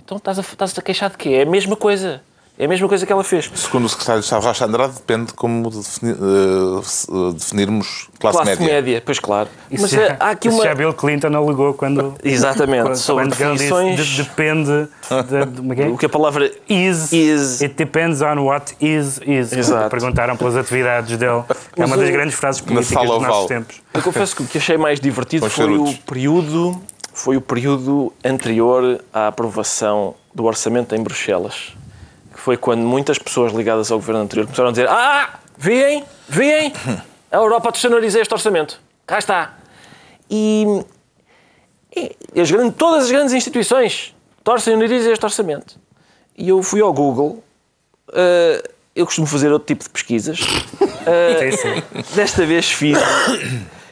então 0.05 0.17
estás 0.17 0.37
a, 0.39 0.43
estás 0.43 0.77
a 0.77 0.83
queixar 0.83 1.11
de 1.11 1.17
quê? 1.17 1.29
É 1.31 1.43
a 1.43 1.47
mesma 1.47 1.77
coisa. 1.77 2.21
É 2.59 2.65
a 2.65 2.69
mesma 2.69 2.89
coisa 2.89 3.05
que 3.05 3.13
ela 3.13 3.23
fez. 3.23 3.51
Segundo 3.55 3.85
o 3.85 3.89
secretário 3.89 4.21
de 4.21 4.25
Estado 4.25 4.43
Rocha 4.43 4.65
Andrade, 4.65 4.95
depende 4.95 5.27
de 5.27 5.35
como 5.35 5.69
defini- 5.69 6.13
eh, 6.13 7.33
definirmos 7.35 8.09
classe, 8.19 8.39
Classe 8.39 8.51
média. 8.63 8.67
média. 8.75 9.03
pois 9.05 9.19
claro. 9.19 9.49
Isso 9.71 9.83
Mas 9.83 9.91
já, 9.91 10.03
eh, 10.03 10.17
há 10.19 10.31
aqui 10.31 10.49
isso 10.49 10.57
uma. 10.57 10.65
já 10.65 10.75
Bill 10.75 10.95
Clinton 10.95 11.37
alegou 11.37 11.75
quando. 11.75 12.15
Exatamente, 12.25 12.83
quando, 12.85 12.97
sobre 12.97 13.25
quando 13.25 13.33
disse, 13.33 13.45
definições. 13.45 14.07
de- 14.07 14.23
depende. 14.23 14.71
De, 14.71 15.75
de, 15.75 15.83
é? 15.83 15.89
O 15.89 15.99
que 15.99 16.07
a 16.07 16.09
palavra 16.09 16.51
is, 16.69 17.13
Is. 17.13 17.61
It 17.61 17.75
depends 17.75 18.23
on 18.23 18.39
what 18.45 18.75
is 18.81 19.21
is. 19.27 19.53
Exato. 19.53 19.91
Perguntaram 19.91 20.35
pelas 20.37 20.57
atividades 20.57 21.17
dele. 21.19 21.43
É 21.77 21.85
uma 21.85 21.97
das 21.99 22.09
grandes 22.11 22.35
frases 22.37 22.63
políticas 22.63 23.07
dos 23.07 23.23
nossos 23.23 23.47
tempos. 23.49 23.83
Eu 23.93 24.01
confesso 24.03 24.35
que 24.35 24.43
o 24.43 24.47
que 24.47 24.57
achei 24.57 24.79
mais 24.79 24.99
divertido 24.99 25.49
foi 25.51 25.77
o 25.77 25.93
período 26.07 26.81
foi 27.13 27.37
o 27.37 27.41
período 27.41 28.13
anterior 28.25 29.01
à 29.13 29.29
aprovação 29.29 30.15
do 30.35 30.45
orçamento 30.45 30.95
em 30.95 31.03
Bruxelas. 31.03 31.73
Foi 32.47 32.57
quando 32.57 32.83
muitas 32.83 33.19
pessoas 33.19 33.53
ligadas 33.53 33.91
ao 33.91 33.99
governo 33.99 34.23
anterior 34.23 34.45
começaram 34.45 34.69
a 34.69 34.71
dizer: 34.71 34.89
Ah, 34.89 35.41
veem, 35.59 36.05
veem, 36.29 36.73
a 37.33 37.37
Europa 37.39 37.73
descenariza 37.73 38.21
este 38.21 38.33
orçamento. 38.33 38.81
Cá 39.05 39.19
está. 39.19 39.55
E, 40.31 40.65
e 41.93 42.41
as 42.41 42.49
grandes, 42.49 42.77
todas 42.77 43.07
as 43.07 43.11
grandes 43.11 43.35
instituições 43.35 44.15
torcionarizam 44.45 45.13
este 45.13 45.25
orçamento. 45.25 45.75
E 46.39 46.51
eu 46.51 46.63
fui 46.63 46.81
ao 46.81 46.93
Google. 46.93 47.43
eh, 48.13 48.63
eu 48.95 49.05
costumo 49.05 49.27
fazer 49.27 49.51
outro 49.51 49.67
tipo 49.67 49.83
de 49.83 49.91
pesquisas. 49.91 50.39
Sim. 51.51 51.83
Desta 52.15 52.47
vez 52.47 52.71
fiz. 52.71 52.97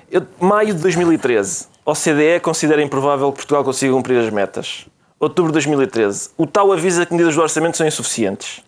Eu, 0.09 0.25
maio 0.39 0.73
de 0.75 0.81
2013. 0.81 1.67
OCDE 1.85 2.39
considera 2.41 2.81
improvável 2.81 3.33
que 3.33 3.39
Portugal 3.39 3.65
consiga 3.65 3.93
cumprir 3.93 4.21
as 4.21 4.31
metas. 4.31 4.87
Outubro 5.25 5.51
de 5.51 5.55
2013. 5.55 6.31
O 6.37 6.47
tal 6.47 6.73
avisa 6.73 7.05
que 7.07 7.13
medidas 7.13 7.35
do 7.35 7.41
orçamento 7.43 7.77
são 7.77 7.87
insuficientes. 7.87 8.63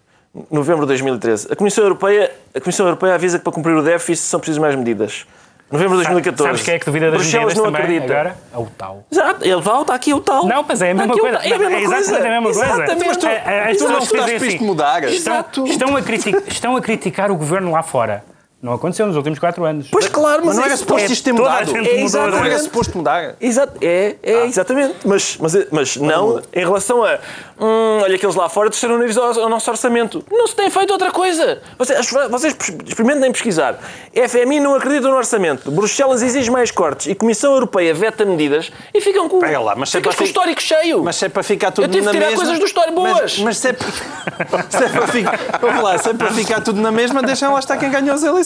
Novembro 0.50 0.82
de 0.82 0.88
2013. 0.88 1.48
A 1.50 1.56
Comissão 1.56 1.84
Europeia, 1.84 2.30
a 2.54 2.60
Comissão 2.60 2.86
Europeia 2.86 3.14
avisa 3.14 3.38
que 3.38 3.44
para 3.44 3.52
cumprir 3.52 3.74
o 3.76 3.82
déficit 3.82 4.26
são 4.26 4.38
precisas 4.40 4.58
mais 4.60 4.74
medidas. 4.74 5.24
Novembro 5.70 5.96
de 5.98 6.04
2014. 6.04 6.48
Sabes 6.48 6.62
quem 6.62 6.74
é 6.74 6.78
que 6.78 6.84
duvida 6.84 7.10
das 7.10 7.20
Bruxelas 7.20 7.46
medidas 7.46 7.56
não 7.64 7.72
também 7.72 7.82
acredita. 7.96 8.12
agora? 8.12 8.36
É 8.54 8.58
o 8.58 8.66
tal. 8.78 9.04
Exato, 9.10 9.48
é 9.48 9.56
o 9.56 9.62
tal, 9.62 9.82
está 9.82 9.94
aqui 9.94 10.14
o 10.14 10.20
tal. 10.20 10.46
Não, 10.46 10.64
mas 10.66 10.80
é 10.80 10.90
a 10.90 10.94
mesma 10.94 11.12
aqui 11.12 11.20
coisa. 11.20 11.36
É 11.38 11.52
a 11.54 11.58
mesma 11.58 11.78
coisa. 11.78 11.96
exatamente 11.96 12.26
a 12.26 12.40
mesma 12.40 12.42
coisa. 12.42 12.64
Exatamente. 12.66 13.06
Mas 13.08 13.16
tu- 13.16 13.26
é- 13.26 13.70
as 13.70 13.76
tu 13.78 13.88
não 13.88 13.96
assim, 13.98 14.58
mudar. 14.64 15.02
Estão, 15.04 15.34
Exato. 15.34 15.66
estão, 15.66 15.96
a 15.96 16.02
criticar, 16.02 16.42
estão 16.46 16.76
a 16.76 16.80
criticar 16.80 17.30
o 17.32 17.36
governo 17.36 17.72
lá 17.72 17.82
fora. 17.82 18.22
Não 18.62 18.72
aconteceu 18.72 19.06
nos 19.06 19.16
últimos 19.16 19.38
quatro 19.38 19.66
anos. 19.66 19.88
Pois 19.92 20.08
claro, 20.08 20.38
mas, 20.38 20.46
Mas 20.46 20.56
não 20.56 20.64
era 20.64 20.74
isso- 20.74 20.82
suposto 20.82 21.10
é 21.10 21.12
isto 21.12 21.24
ter 21.24 21.32
mudado. 21.32 21.76
É 21.76 21.78
mudou, 21.78 21.94
exato, 21.98 22.30
Não 22.30 22.44
é? 22.44 22.48
era 22.48 22.58
suposto 22.58 22.96
mudar. 22.96 23.36
Exato, 23.38 23.72
é, 23.82 24.16
é 24.22 24.46
exatamente. 24.46 24.94
Mas, 25.04 25.36
mas, 25.38 25.66
mas 25.70 25.96
não 25.96 26.40
em 26.54 26.60
relação 26.60 27.04
a. 27.04 27.18
Hum, 27.60 28.00
olha, 28.02 28.16
aqueles 28.16 28.34
lá 28.34 28.48
fora 28.48 28.70
ao, 28.70 29.42
ao 29.42 29.48
nosso 29.50 29.70
orçamento. 29.70 30.24
Não 30.30 30.46
se 30.46 30.56
tem 30.56 30.70
feito 30.70 30.90
outra 30.90 31.10
coisa. 31.10 31.60
Vocês, 31.78 32.10
vocês 32.30 32.56
experimentem 32.86 33.30
pesquisar. 33.30 33.78
FMI 34.12 34.58
não 34.60 34.74
acredita 34.74 35.08
no 35.08 35.16
orçamento. 35.16 35.70
Bruxelas 35.70 36.22
exige 36.22 36.50
mais 36.50 36.70
cortes 36.70 37.08
e 37.08 37.14
Comissão 37.14 37.52
Europeia 37.52 37.92
veta 37.92 38.24
medidas 38.24 38.72
e 38.92 39.00
ficam 39.02 39.28
com, 39.28 39.38
Pega 39.38 39.60
lá, 39.60 39.74
mas 39.76 39.94
é 39.94 40.00
para 40.00 40.14
com 40.14 40.22
o 40.22 40.26
histórico 40.26 40.62
cheio. 40.62 41.04
Mas 41.04 41.22
é 41.22 41.28
para 41.28 41.42
ficar 41.42 41.70
tudo 41.72 41.84
Eu 41.84 41.90
tive 41.90 42.06
na 42.06 42.10
que 42.10 42.16
tirar 42.16 42.30
mesma... 42.30 42.42
coisas 42.42 42.58
do 42.58 42.64
histórico 42.66 42.94
boas. 42.94 43.38
Mas, 43.38 43.38
mas 43.38 43.58
se, 43.58 43.68
é, 43.68 43.72
se 44.70 44.84
é 44.84 44.88
para 44.88 45.06
ficar... 45.08 45.38
Vamos 45.60 45.82
lá, 45.82 45.98
se 45.98 46.08
é 46.08 46.14
para 46.14 46.30
ficar 46.32 46.60
tudo 46.62 46.80
na 46.80 46.90
mesma, 46.90 47.22
deixem 47.22 47.48
lá 47.48 47.58
estar 47.58 47.76
quem 47.76 47.90
ganhou 47.90 48.14
as 48.14 48.22
eleições. 48.22 48.45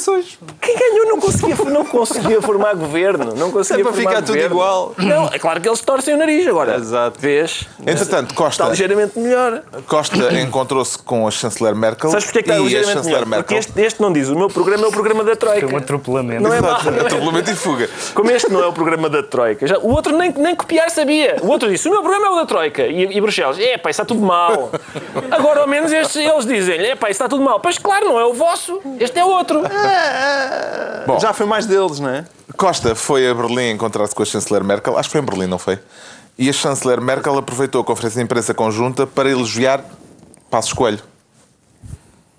Quem 0.61 0.76
ganhou 0.76 1.07
não 1.07 1.21
conseguia, 1.21 1.57
não 1.71 1.85
conseguia 1.85 2.42
formar 2.42 2.75
governo. 2.75 3.35
Não 3.35 3.50
conseguia 3.50 3.83
É 3.83 3.85
para 3.85 3.92
formar 3.92 4.11
ficar 4.11 4.23
tudo 4.23 4.35
governo. 4.35 4.54
igual. 4.57 4.95
Não, 4.99 5.26
é 5.28 5.38
claro 5.38 5.61
que 5.61 5.69
eles 5.69 5.80
torcem 5.80 6.14
o 6.14 6.16
nariz 6.16 6.47
agora. 6.47 6.76
Exato. 6.76 7.19
Vês? 7.21 7.66
Entretanto, 7.87 8.35
Costa, 8.35 8.62
Está 8.62 8.69
ligeiramente 8.71 9.19
melhor. 9.19 9.62
Costa 9.87 10.33
encontrou-se 10.40 10.99
com 10.99 11.26
a 11.26 11.30
chanceler 11.30 11.75
Merkel 11.75 12.11
Sabes 12.11 12.26
porque 12.26 12.38
é 12.40 12.42
que 12.42 12.50
está 12.50 12.59
e 12.59 12.61
a 12.61 12.64
ligeiramente 12.64 12.97
chanceler 12.97 13.26
melhor? 13.26 13.42
Porque 13.42 13.54
Merkel... 13.54 13.73
este, 13.73 13.80
este 13.80 14.02
não 14.02 14.12
diz. 14.12 14.28
O 14.28 14.37
meu 14.37 14.49
programa 14.49 14.85
é 14.85 14.88
o 14.88 14.92
programa 14.92 15.25
da 15.25 15.37
Troika. 15.37 15.66
Foi 15.66 15.75
um 15.75 15.78
atropelamento. 15.78 16.42
Não 16.42 16.52
é 16.52 16.59
é? 16.59 17.00
atropelamento 17.00 17.50
e 17.50 17.54
fuga. 17.54 17.88
Como 18.14 18.30
este 18.30 18.50
não 18.50 18.62
é 18.62 18.66
o 18.66 18.73
programa 18.73 19.09
da 19.09 19.23
Troika. 19.23 19.66
Já, 19.66 19.78
o 19.78 19.88
outro 19.90 20.16
nem, 20.16 20.33
nem 20.33 20.54
copiar 20.54 20.90
sabia. 20.90 21.37
O 21.42 21.49
outro 21.49 21.69
disse: 21.69 21.88
o 21.88 21.92
meu 21.92 22.02
programa 22.02 22.26
é 22.26 22.30
o 22.30 22.37
da 22.37 22.47
Troika. 22.47 22.87
E, 22.87 23.16
e 23.16 23.21
Bruxelas: 23.21 23.59
é 23.59 23.76
pá, 23.78 23.90
isso 23.90 24.02
está 24.02 24.04
tudo 24.04 24.21
mal. 24.21 24.71
Agora, 25.30 25.61
ao 25.61 25.69
menos, 25.69 25.92
estes, 25.92 26.16
eles 26.16 26.47
dizem: 26.47 26.78
é 26.80 26.95
pá, 26.95 27.09
isso 27.09 27.12
está 27.12 27.28
tudo 27.28 27.42
mal. 27.42 27.61
Pois 27.61 27.78
claro, 27.78 28.07
não 28.07 28.19
é 28.19 28.25
o 28.25 28.35
vosso. 28.35 28.80
Este 28.99 29.19
é 29.19 29.25
outro. 29.25 29.61
Bom. 31.06 31.18
Já 31.18 31.32
foi 31.32 31.47
mais 31.47 31.66
deles, 31.66 31.99
não 32.00 32.09
é? 32.11 32.25
Costa 32.56 32.94
foi 32.94 33.28
a 33.28 33.35
Berlim 33.35 33.70
encontrar-se 33.70 34.14
com 34.14 34.23
a 34.23 34.26
chanceler 34.26 34.62
Merkel. 34.62 34.97
Acho 34.99 35.09
que 35.09 35.12
foi 35.12 35.20
em 35.20 35.25
Berlim, 35.25 35.47
não 35.47 35.59
foi? 35.59 35.78
E 36.38 36.49
a 36.49 36.52
chanceler 36.52 37.00
Merkel 37.00 37.37
aproveitou 37.38 37.80
a 37.80 37.85
conferência 37.85 38.18
de 38.18 38.25
imprensa 38.25 38.54
conjunta 38.54 39.06
para 39.06 39.28
elogiar 39.30 39.82
Passos 40.50 40.73
Coelho. 40.73 41.00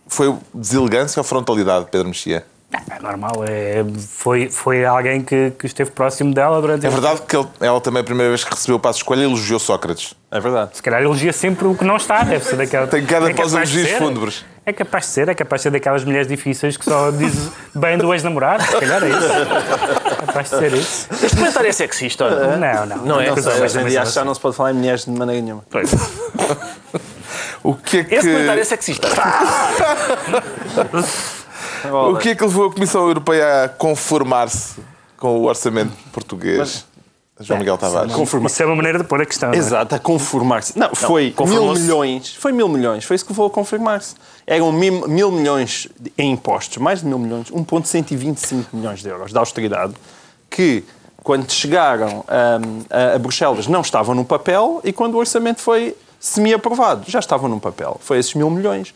Foi 0.08 0.36
deselegância 0.54 1.20
ou 1.20 1.24
frontalidade, 1.24 1.88
Pedro 1.92 2.08
Mexia? 2.08 2.46
É 2.90 3.02
normal. 3.02 3.44
É, 3.48 3.84
foi, 4.08 4.50
foi 4.50 4.86
alguém 4.86 5.22
que, 5.22 5.52
que 5.60 5.66
esteve 5.66 5.92
próximo 5.92 6.34
dela 6.34 6.62
durante. 6.62 6.86
É 6.86 6.90
verdade 6.90 7.22
que 7.28 7.36
ele- 7.36 7.48
ela 7.60 7.82
também, 7.82 8.02
a 8.02 8.04
primeira 8.04 8.30
vez 8.30 8.44
que 8.46 8.50
recebeu 8.54 8.80
Passos 8.80 9.04
Coelho, 9.04 9.24
elogiou 9.24 9.60
Sócrates. 9.60 10.14
É 10.32 10.40
verdade. 10.40 10.78
Se 10.78 10.82
calhar 10.82 11.02
elogia 11.02 11.34
sempre 11.34 11.68
o 11.68 11.76
que 11.76 11.84
não 11.84 11.98
está. 11.98 12.24
Deve 12.24 12.46
ser 12.46 12.56
daquela. 12.56 12.88
Tem 12.88 13.06
cada 13.06 13.30
é 13.30 13.34
pós 13.34 13.52
de 13.52 13.58
elogios 13.58 13.92
fúnebres. 13.98 14.46
É 14.72 14.74
capaz 14.74 15.04
de 15.04 15.10
ser, 15.12 15.28
é 15.28 15.36
capaz 15.36 15.60
de 15.60 15.64
ser 15.64 15.72
daquelas 15.72 16.06
mulheres 16.06 16.30
difíceis 16.30 16.78
que 16.78 16.86
só 16.86 17.12
diz 17.12 17.52
bem 17.76 17.98
do 17.98 18.14
ex-namorado. 18.14 18.64
Se 18.64 18.80
calhar 18.80 19.04
é 19.04 19.10
isso. 19.10 19.26
É 19.26 20.16
capaz 20.26 20.50
de 20.50 20.58
ser 20.58 20.74
isso. 20.74 21.08
Este 21.12 21.36
comentário 21.36 21.68
é 21.68 21.72
sexista, 21.74 22.24
olha. 22.24 22.56
Não, 22.56 22.86
não. 22.86 22.98
Não 23.06 23.20
é? 23.20 23.32
Não 23.32 23.36
sei, 23.36 23.62
hoje 23.62 23.82
em 23.82 23.86
dia 23.86 24.00
Mas- 24.00 24.08
acho 24.08 24.12
que 24.12 24.16
já 24.16 24.24
não 24.24 24.34
se 24.34 24.40
pode 24.40 24.56
falar 24.56 24.72
em 24.72 24.76
mulheres 24.76 25.04
de 25.04 25.12
maneira 25.12 25.42
nenhuma. 25.42 25.62
O 27.62 27.76
que 27.76 27.98
é 27.98 28.04
que, 28.06 28.16
Esse 28.16 28.32
comentário 28.32 28.62
é 28.62 28.64
sexista. 28.64 29.10
o 31.92 32.16
que, 32.16 32.30
é 32.30 32.36
que 32.36 32.44
levou 32.44 32.70
a 32.70 32.74
Comissão 32.74 33.08
Europeia 33.08 33.66
a 33.66 33.70
conformar-se 33.70 34.76
com 35.18 35.38
o 35.38 35.48
orçamento 35.48 35.92
português? 36.14 36.86
João 37.44 37.60
Miguel 37.60 37.78
Tavares. 37.78 38.12
Isso 38.46 38.64
é 38.64 38.66
uma 38.66 38.76
maneira 38.76 38.98
de 39.00 39.04
pôr 39.04 39.22
a 39.22 39.26
questão. 39.26 39.50
não 39.50 39.56
é? 39.56 39.58
Exato, 39.58 39.96
a 39.96 40.00
conformar-se. 40.00 40.78
Não, 40.78 40.90
foi 40.96 41.26
mil 41.26 41.34
conformou-se. 41.34 41.82
milhões. 41.82 42.36
Foi 42.36 42.52
mil 42.52 42.68
milhões. 42.68 43.04
Foi 43.04 43.16
isso 43.16 43.26
que 43.26 43.32
levou 43.32 43.48
a 43.48 43.50
confirmar-se. 43.50 44.16
Eram 44.48 44.72
mil, 44.72 45.08
mil 45.08 45.32
milhões 45.32 45.88
de- 46.00 46.12
em 46.18 46.32
impostos, 46.32 46.78
mais 46.78 47.00
de 47.02 47.06
mil 47.06 47.20
milhões, 47.20 47.50
1,125 47.52 48.76
milhões 48.76 49.02
de 49.02 49.10
euros 49.10 49.32
de 49.32 49.38
austeridade, 49.38 49.94
que 50.50 50.84
quando 51.24 51.50
chegaram 51.52 52.20
hum, 52.20 52.84
a, 52.90 53.16
a 53.16 53.20
Bruxelas 53.20 53.68
não 53.68 53.82
estavam 53.82 54.16
no 54.16 54.26
papel 54.26 54.82
e 54.84 54.92
quando 54.92 55.16
o 55.16 55.18
orçamento 55.18 55.62
foi 55.62 55.96
semi-aprovado 56.20 57.04
já 57.08 57.20
estavam 57.20 57.50
no 57.50 57.60
papel. 57.60 57.98
Foi 58.02 58.18
esses 58.18 58.34
mil 58.34 58.50
milhões. 58.50 58.94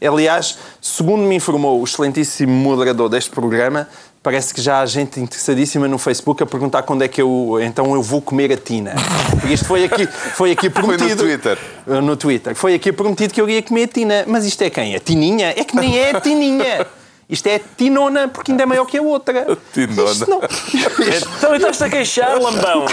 Aliás, 0.00 0.58
segundo 0.80 1.22
me 1.22 1.34
informou 1.36 1.80
o 1.80 1.84
excelentíssimo 1.84 2.52
moderador 2.52 3.08
deste 3.08 3.30
programa, 3.30 3.88
parece 4.26 4.52
que 4.52 4.60
já 4.60 4.80
há 4.80 4.86
gente 4.86 5.20
interessadíssima 5.20 5.86
no 5.86 5.98
Facebook 5.98 6.42
a 6.42 6.46
perguntar 6.46 6.82
quando 6.82 7.02
é 7.02 7.06
que 7.06 7.22
eu 7.22 7.60
então 7.62 7.94
eu 7.94 8.02
vou 8.02 8.20
comer 8.20 8.50
a 8.50 8.56
tina. 8.56 8.92
Porque 9.30 9.54
isto 9.54 9.64
foi 9.64 9.84
aqui, 9.84 10.04
foi 10.08 10.50
aqui 10.50 10.68
prometido. 10.68 11.22
Twitter. 11.22 11.56
Uh, 11.86 12.00
No 12.00 12.16
Twitter. 12.16 12.56
Foi 12.56 12.74
aqui 12.74 12.90
prometido 12.90 13.32
que 13.32 13.40
eu 13.40 13.48
ia 13.48 13.62
comer 13.62 13.84
a 13.84 13.86
tina. 13.86 14.24
Mas 14.26 14.44
isto 14.44 14.60
é 14.62 14.68
quem? 14.68 14.96
A 14.96 14.98
tininha? 14.98 15.54
É 15.56 15.62
que 15.62 15.76
nem 15.76 15.96
é 15.96 16.10
a 16.10 16.20
tininha. 16.20 16.88
Isto 17.30 17.46
é 17.46 17.60
tinona, 17.76 18.26
porque 18.26 18.50
ainda 18.50 18.64
é 18.64 18.66
maior 18.66 18.84
que 18.84 18.98
a 18.98 19.02
outra. 19.02 19.46
Tinona. 19.72 20.10
Isto 20.10 20.28
não. 20.28 20.40
Então 20.42 21.54
estás-te 21.54 21.84
a 21.84 21.88
queixar, 21.88 22.36
lambão. 22.36 22.84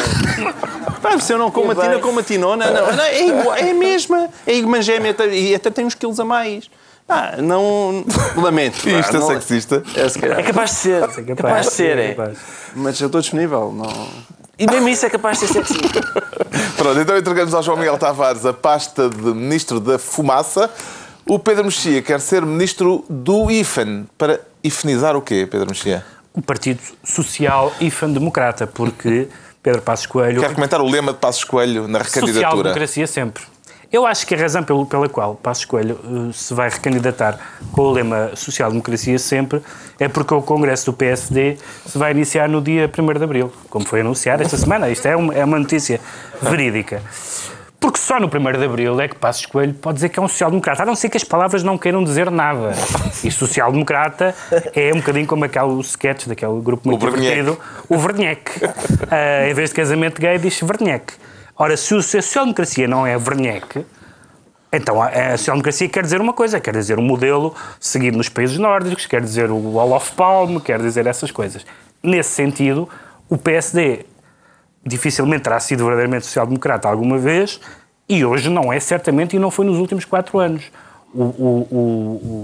Pá, 1.01 1.17
se 1.19 1.33
eu 1.33 1.39
não 1.39 1.49
como 1.49 1.71
a 1.71 1.75
tina, 1.75 1.97
como 1.97 2.19
a 2.19 2.23
tinona. 2.23 2.69
Não, 2.69 2.95
não, 2.95 3.03
é, 3.03 3.25
igual, 3.25 3.55
é 3.55 3.71
a 3.71 3.73
mesma. 3.73 4.29
É 4.45 4.53
irmã 4.53 4.83
gêmea 4.83 5.15
e 5.31 5.55
até 5.55 5.71
tem 5.71 5.83
uns 5.83 5.95
quilos 5.95 6.19
a 6.19 6.25
mais. 6.25 6.69
Ah, 7.07 7.35
não. 7.37 8.05
Lamento. 8.35 8.81
pá, 8.81 8.89
Isto 8.89 9.17
é 9.17 9.19
não- 9.19 9.27
sexista. 9.27 9.83
É, 9.95 10.09
se. 10.09 10.25
É 10.25 10.43
capaz 10.43 10.71
de 10.71 10.75
ser. 10.77 11.03
É 11.03 11.35
capaz, 11.35 11.65
de 11.67 11.73
ser, 11.73 11.97
é. 11.97 12.13
capaz. 12.13 12.37
Mas 12.75 12.99
eu 12.99 13.07
estou 13.07 13.21
disponível. 13.21 13.71
Não... 13.71 14.07
E 14.57 14.67
mesmo 14.67 14.87
isso 14.87 15.05
é 15.05 15.09
capaz 15.09 15.39
de 15.39 15.47
ser 15.47 15.53
sexista. 15.53 16.01
Pronto, 16.77 16.99
então 16.99 17.17
entregamos 17.17 17.53
ao 17.53 17.63
João 17.63 17.77
Miguel 17.77 17.97
Tavares 17.97 18.45
a 18.45 18.53
pasta 18.53 19.09
de 19.09 19.33
Ministro 19.33 19.79
da 19.79 19.97
Fumaça. 19.97 20.69
O 21.25 21.39
Pedro 21.39 21.65
Mexia 21.65 22.01
quer 22.01 22.19
ser 22.19 22.45
Ministro 22.45 23.03
do 23.09 23.49
IFAN. 23.49 24.05
Para 24.17 24.39
ifenizar 24.63 25.15
o 25.15 25.21
quê, 25.21 25.47
Pedro 25.49 25.67
Mexia? 25.69 26.05
O 26.33 26.41
Partido 26.41 26.81
Social 27.03 27.71
e 27.79 27.91
Democrata, 28.13 28.67
porque 28.67 29.27
Pedro 29.61 29.81
Passos 29.81 30.05
Coelho. 30.05 30.41
Quer 30.41 30.53
comentar 30.53 30.81
o 30.81 30.89
lema 30.89 31.13
de 31.13 31.19
Passos 31.19 31.43
Coelho 31.43 31.87
na 31.87 31.99
recandidatura? 31.99 32.33
Social-democracia 32.33 33.07
sempre. 33.07 33.43
Eu 33.93 34.07
acho 34.07 34.25
que 34.25 34.33
a 34.33 34.37
razão 34.39 34.63
pelo- 34.63 34.87
pela 34.87 35.07
qual 35.07 35.35
Passos 35.35 35.65
Coelho 35.65 35.99
eh, 36.03 36.31
se 36.33 36.51
vai 36.51 36.67
recandidatar 36.67 37.37
com 37.71 37.81
o 37.83 37.91
lema 37.91 38.31
social-democracia 38.33 39.19
sempre 39.19 39.61
é 39.99 40.07
porque 40.07 40.33
o 40.33 40.41
Congresso 40.41 40.87
do 40.87 40.93
PSD 40.93 41.57
se 41.85 41.95
vai 41.95 42.09
iniciar 42.11 42.49
no 42.49 42.59
dia 42.59 42.89
1 42.91 43.13
de 43.19 43.23
Abril, 43.23 43.53
como 43.69 43.85
foi 43.85 44.01
anunciado 44.01 44.41
esta 44.41 44.57
semana. 44.57 44.89
Isto 44.89 45.07
é 45.07 45.15
uma, 45.15 45.31
é 45.35 45.45
uma 45.45 45.59
notícia 45.59 46.01
verídica. 46.41 47.03
Porque 47.79 47.99
só 47.99 48.19
no 48.19 48.27
1 48.27 48.57
de 48.57 48.65
Abril 48.65 48.99
é 48.99 49.07
que 49.09 49.15
Passos 49.15 49.45
Coelho 49.45 49.75
pode 49.75 49.95
dizer 49.95 50.09
que 50.09 50.17
é 50.17 50.23
um 50.23 50.27
social-democrata, 50.27 50.81
a 50.81 50.85
não 50.87 50.95
ser 50.95 51.09
que 51.09 51.17
as 51.17 51.23
palavras 51.23 51.61
não 51.61 51.77
queiram 51.77 52.03
dizer 52.03 52.31
nada. 52.31 52.71
E 53.23 53.29
social-democrata 53.29 54.33
é 54.73 54.91
um 54.91 54.97
bocadinho 54.97 55.27
como 55.27 55.45
aquele 55.45 55.79
sketch 55.81 56.25
daquele 56.27 56.59
grupo 56.61 56.87
muito 56.89 57.05
O 57.05 57.11
Verniec. 57.11 57.35
divertido, 57.35 57.59
o 57.87 57.97
Verniec. 57.99 58.41
Ah, 59.11 59.47
em 59.47 59.53
vez 59.53 59.69
de 59.69 59.75
casamento 59.75 60.19
gay, 60.19 60.39
diz 60.39 60.59
Verniec. 60.61 61.13
Ora, 61.57 61.77
se 61.77 61.95
a 61.95 62.01
social-democracia 62.01 62.87
não 62.87 63.05
é 63.05 63.17
Verniec, 63.17 63.85
então 64.71 65.01
a 65.01 65.07
a 65.07 65.37
social-democracia 65.37 65.87
quer 65.87 66.03
dizer 66.03 66.19
uma 66.19 66.33
coisa, 66.33 66.59
quer 66.59 66.73
dizer 66.75 66.97
um 66.97 67.03
modelo 67.03 67.55
seguido 67.79 68.17
nos 68.17 68.27
países 68.29 68.57
nórdicos, 68.57 69.05
quer 69.05 69.21
dizer 69.21 69.51
o 69.51 69.75
Olof 69.75 70.11
Palme, 70.13 70.59
quer 70.59 70.81
dizer 70.81 71.05
essas 71.05 71.29
coisas. 71.31 71.65
Nesse 72.01 72.31
sentido, 72.31 72.89
o 73.29 73.37
PSD 73.37 74.05
dificilmente 74.85 75.43
terá 75.43 75.59
sido 75.59 75.83
verdadeiramente 75.85 76.25
social-democrata 76.25 76.89
alguma 76.89 77.17
vez 77.17 77.59
e 78.09 78.25
hoje 78.25 78.49
não 78.49 78.73
é 78.73 78.79
certamente 78.79 79.35
e 79.35 79.39
não 79.39 79.49
foi 79.51 79.65
nos 79.65 79.77
últimos 79.77 80.03
quatro 80.05 80.39
anos. 80.39 80.63
O, 81.13 81.21
o- 81.23 81.67
o- 81.71 81.77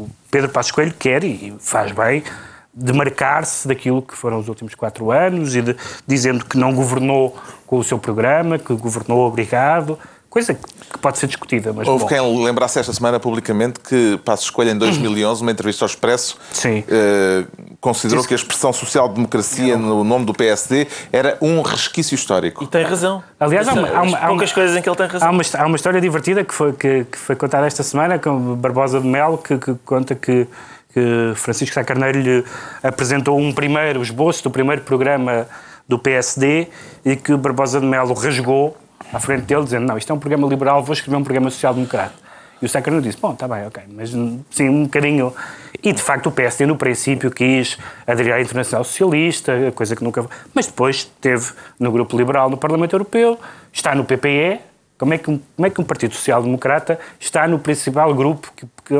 o 0.06 0.10
Pedro 0.30 0.50
Passos 0.50 0.72
Coelho 0.72 0.94
quer 0.98 1.24
e 1.24 1.54
faz 1.60 1.92
bem 1.92 2.24
demarcar-se 2.73 3.67
daquilo 3.67 4.01
que 4.01 4.15
foram 4.15 4.39
os 4.39 4.47
últimos 4.47 4.75
quatro 4.75 5.11
anos 5.11 5.55
e 5.55 5.61
de, 5.61 5.75
dizendo 6.07 6.45
que 6.45 6.57
não 6.57 6.73
governou 6.73 7.35
com 7.65 7.77
o 7.79 7.83
seu 7.83 7.97
programa, 7.99 8.57
que 8.57 8.73
governou 8.73 9.25
obrigado, 9.27 9.97
coisa 10.29 10.53
que, 10.53 10.61
pode 11.01 11.17
ser 11.17 11.27
discutida. 11.27 11.71
Mas 11.73 11.88
Houve 11.88 12.03
bom, 12.03 12.07
quem 12.09 12.43
lembrasse 12.45 12.79
esta 12.79 12.93
semana 12.93 13.19
publicamente 13.19 13.79
que 13.79 14.19
Passo 14.23 14.43
Escolha 14.43 14.71
em 14.71 14.77
2011, 14.77 15.41
numa 15.41 15.51
entrevista 15.51 15.83
ao 15.85 15.88
Expresso, 15.88 16.38
Sim. 16.51 16.83
eh, 16.88 17.45
considerou 17.81 18.23
que 18.23 18.33
a 18.33 18.35
expressão 18.35 18.71
social-democracia 18.73 19.75
no 19.77 20.03
nome 20.03 20.25
do 20.25 20.33
PSD 20.33 20.88
era 21.11 21.38
um 21.41 21.61
resquício 21.61 22.15
histórico. 22.15 22.63
E 22.63 22.67
tem 22.67 22.83
razão. 22.83 23.23
Aliás, 23.39 23.67
há 23.67 23.73
uma- 23.73 23.89
há 23.89 24.01
uma- 24.01 24.17
há 24.17 24.27
poucas 24.27 24.49
uma- 24.49 24.55
coisas 24.55 24.77
em 24.77 24.81
que 24.81 24.89
ele 24.89 24.95
tem 24.95 25.07
razão. 25.07 25.27
Há 25.27 25.31
uma, 25.31 25.41
há 25.57 25.65
uma 25.65 25.75
história 25.75 26.01
divertida 26.01 26.43
que 26.43 26.53
foi, 26.53 26.73
que, 26.73 27.05
que 27.05 27.17
foi 27.17 27.35
contada 27.35 27.65
esta 27.67 27.81
semana 27.83 28.17
com 28.19 28.55
Barbosa 28.55 28.99
de 28.99 29.07
Melo, 29.07 29.38
que, 29.38 29.57
que 29.57 29.73
conta 29.85 30.13
que, 30.15 30.47
que 30.93 31.34
Francisco 31.36 31.74
Sá 31.74 31.84
Carneiro 31.84 32.19
lhe 32.19 32.46
apresentou 32.81 33.38
um 33.38 33.53
primeiro 33.53 34.01
esboço 34.01 34.43
do 34.43 34.50
primeiro 34.50 34.81
programa 34.81 35.48
do 35.88 35.98
PSD 35.98 36.67
e 37.05 37.15
que 37.15 37.36
Barbosa 37.36 37.79
de 37.79 37.86
Melo 37.86 38.13
rasgou 38.13 38.77
à 39.13 39.19
frente 39.19 39.43
dele, 39.43 39.63
dizendo: 39.63 39.88
Não, 39.88 39.98
isto 39.98 40.12
é 40.12 40.15
um 40.15 40.19
programa 40.19 40.48
liberal, 40.48 40.84
vou 40.84 40.93
escrever 40.93 41.17
um 41.17 41.24
programa 41.24 41.50
social-democrata. 41.50 42.13
E 42.62 42.65
o 42.65 42.69
Sá 42.69 42.81
Carneiro 42.81 43.05
disse: 43.05 43.19
Bom, 43.19 43.34
está 43.34 43.48
bem, 43.48 43.65
ok, 43.67 43.84
mas 43.89 44.12
sim, 44.51 44.69
um 44.69 44.84
bocadinho. 44.84 45.34
E 45.81 45.93
de 45.93 46.01
facto 46.01 46.27
o 46.27 46.31
PSD, 46.31 46.65
no 46.65 46.75
princípio, 46.75 47.31
quis 47.31 47.77
aderir 48.05 48.34
à 48.34 48.41
Internacional 48.41 48.84
Socialista, 48.84 49.53
coisa 49.74 49.96
que 49.96 50.03
nunca. 50.03 50.25
Mas 50.53 50.67
depois 50.67 51.05
teve 51.22 51.51
no 51.79 51.91
Grupo 51.91 52.17
Liberal 52.17 52.50
no 52.50 52.58
Parlamento 52.58 52.93
Europeu, 52.93 53.39
está 53.72 53.96
no 53.96 54.03
PPE. 54.03 54.68
Como 55.00 55.13
é 55.13 55.18
que 55.18 55.32
um, 55.32 55.39
como 55.56 55.65
é 55.65 55.70
que 55.70 55.79
um 55.79 55.84
Partido 55.84 56.13
Social-Democrata 56.13 57.00
está 57.18 57.48
no 57.48 57.58
principal 57.58 58.13
grupo 58.13 58.51
que, 58.56 58.65
que, 58.84 58.96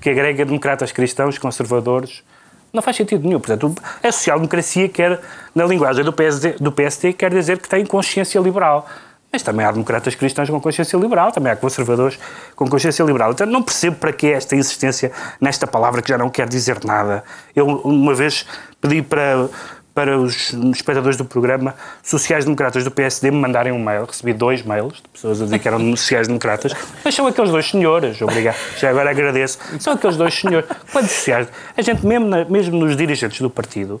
que 0.00 0.10
agrega 0.10 0.44
democratas 0.44 0.90
cristãos, 0.90 1.38
conservadores? 1.38 2.24
Não 2.72 2.82
faz 2.82 2.96
sentido 2.96 3.26
nenhum. 3.26 3.38
Portanto, 3.38 3.74
a 4.02 4.10
social-democracia 4.10 4.88
quer, 4.88 5.20
na 5.54 5.64
linguagem 5.64 6.04
do 6.04 6.12
PSD, 6.12 6.54
do 6.60 6.72
PSD, 6.72 7.12
quer 7.12 7.32
dizer 7.32 7.58
que 7.58 7.68
tem 7.68 7.86
consciência 7.86 8.40
liberal. 8.40 8.88
Mas 9.32 9.42
também 9.42 9.66
há 9.66 9.70
democratas 9.70 10.14
cristãos 10.14 10.48
com 10.48 10.60
consciência 10.60 10.96
liberal, 10.96 11.30
também 11.30 11.52
há 11.52 11.56
conservadores 11.56 12.18
com 12.54 12.66
consciência 12.68 13.02
liberal. 13.02 13.32
Então 13.32 13.46
não 13.46 13.62
percebo 13.62 13.96
para 13.96 14.12
que 14.12 14.28
esta 14.28 14.56
insistência 14.56 15.12
nesta 15.40 15.66
palavra 15.66 16.02
que 16.02 16.08
já 16.08 16.18
não 16.18 16.28
quer 16.28 16.48
dizer 16.48 16.82
nada. 16.84 17.22
Eu, 17.54 17.66
uma 17.66 18.14
vez, 18.14 18.46
pedi 18.80 19.02
para, 19.02 19.48
para 19.96 20.18
os 20.18 20.52
espectadores 20.52 21.16
do 21.16 21.24
programa 21.24 21.74
sociais-democratas 22.02 22.84
do 22.84 22.90
PSD 22.90 23.30
me 23.30 23.38
mandarem 23.38 23.72
um 23.72 23.82
mail. 23.82 24.04
Recebi 24.04 24.34
dois 24.34 24.62
mails 24.62 24.98
de 24.98 25.08
pessoas 25.08 25.40
a 25.40 25.44
dizer 25.44 25.58
que 25.58 25.66
eram 25.66 25.78
sociais-democratas. 25.96 26.74
Mas 27.02 27.14
são 27.14 27.26
aqueles 27.26 27.50
dois 27.50 27.66
senhores, 27.70 28.20
obrigado. 28.20 28.56
Já 28.78 28.90
agora 28.90 29.08
agradeço. 29.10 29.58
São 29.80 29.94
aqueles 29.94 30.18
dois 30.18 30.34
senhores. 30.34 30.68
Quantos 30.92 31.12
sociais? 31.12 31.48
A 31.74 31.80
gente, 31.80 32.04
mesmo, 32.04 32.26
na- 32.28 32.44
mesmo 32.44 32.76
nos 32.78 32.94
dirigentes 32.94 33.40
do 33.40 33.48
partido, 33.48 33.98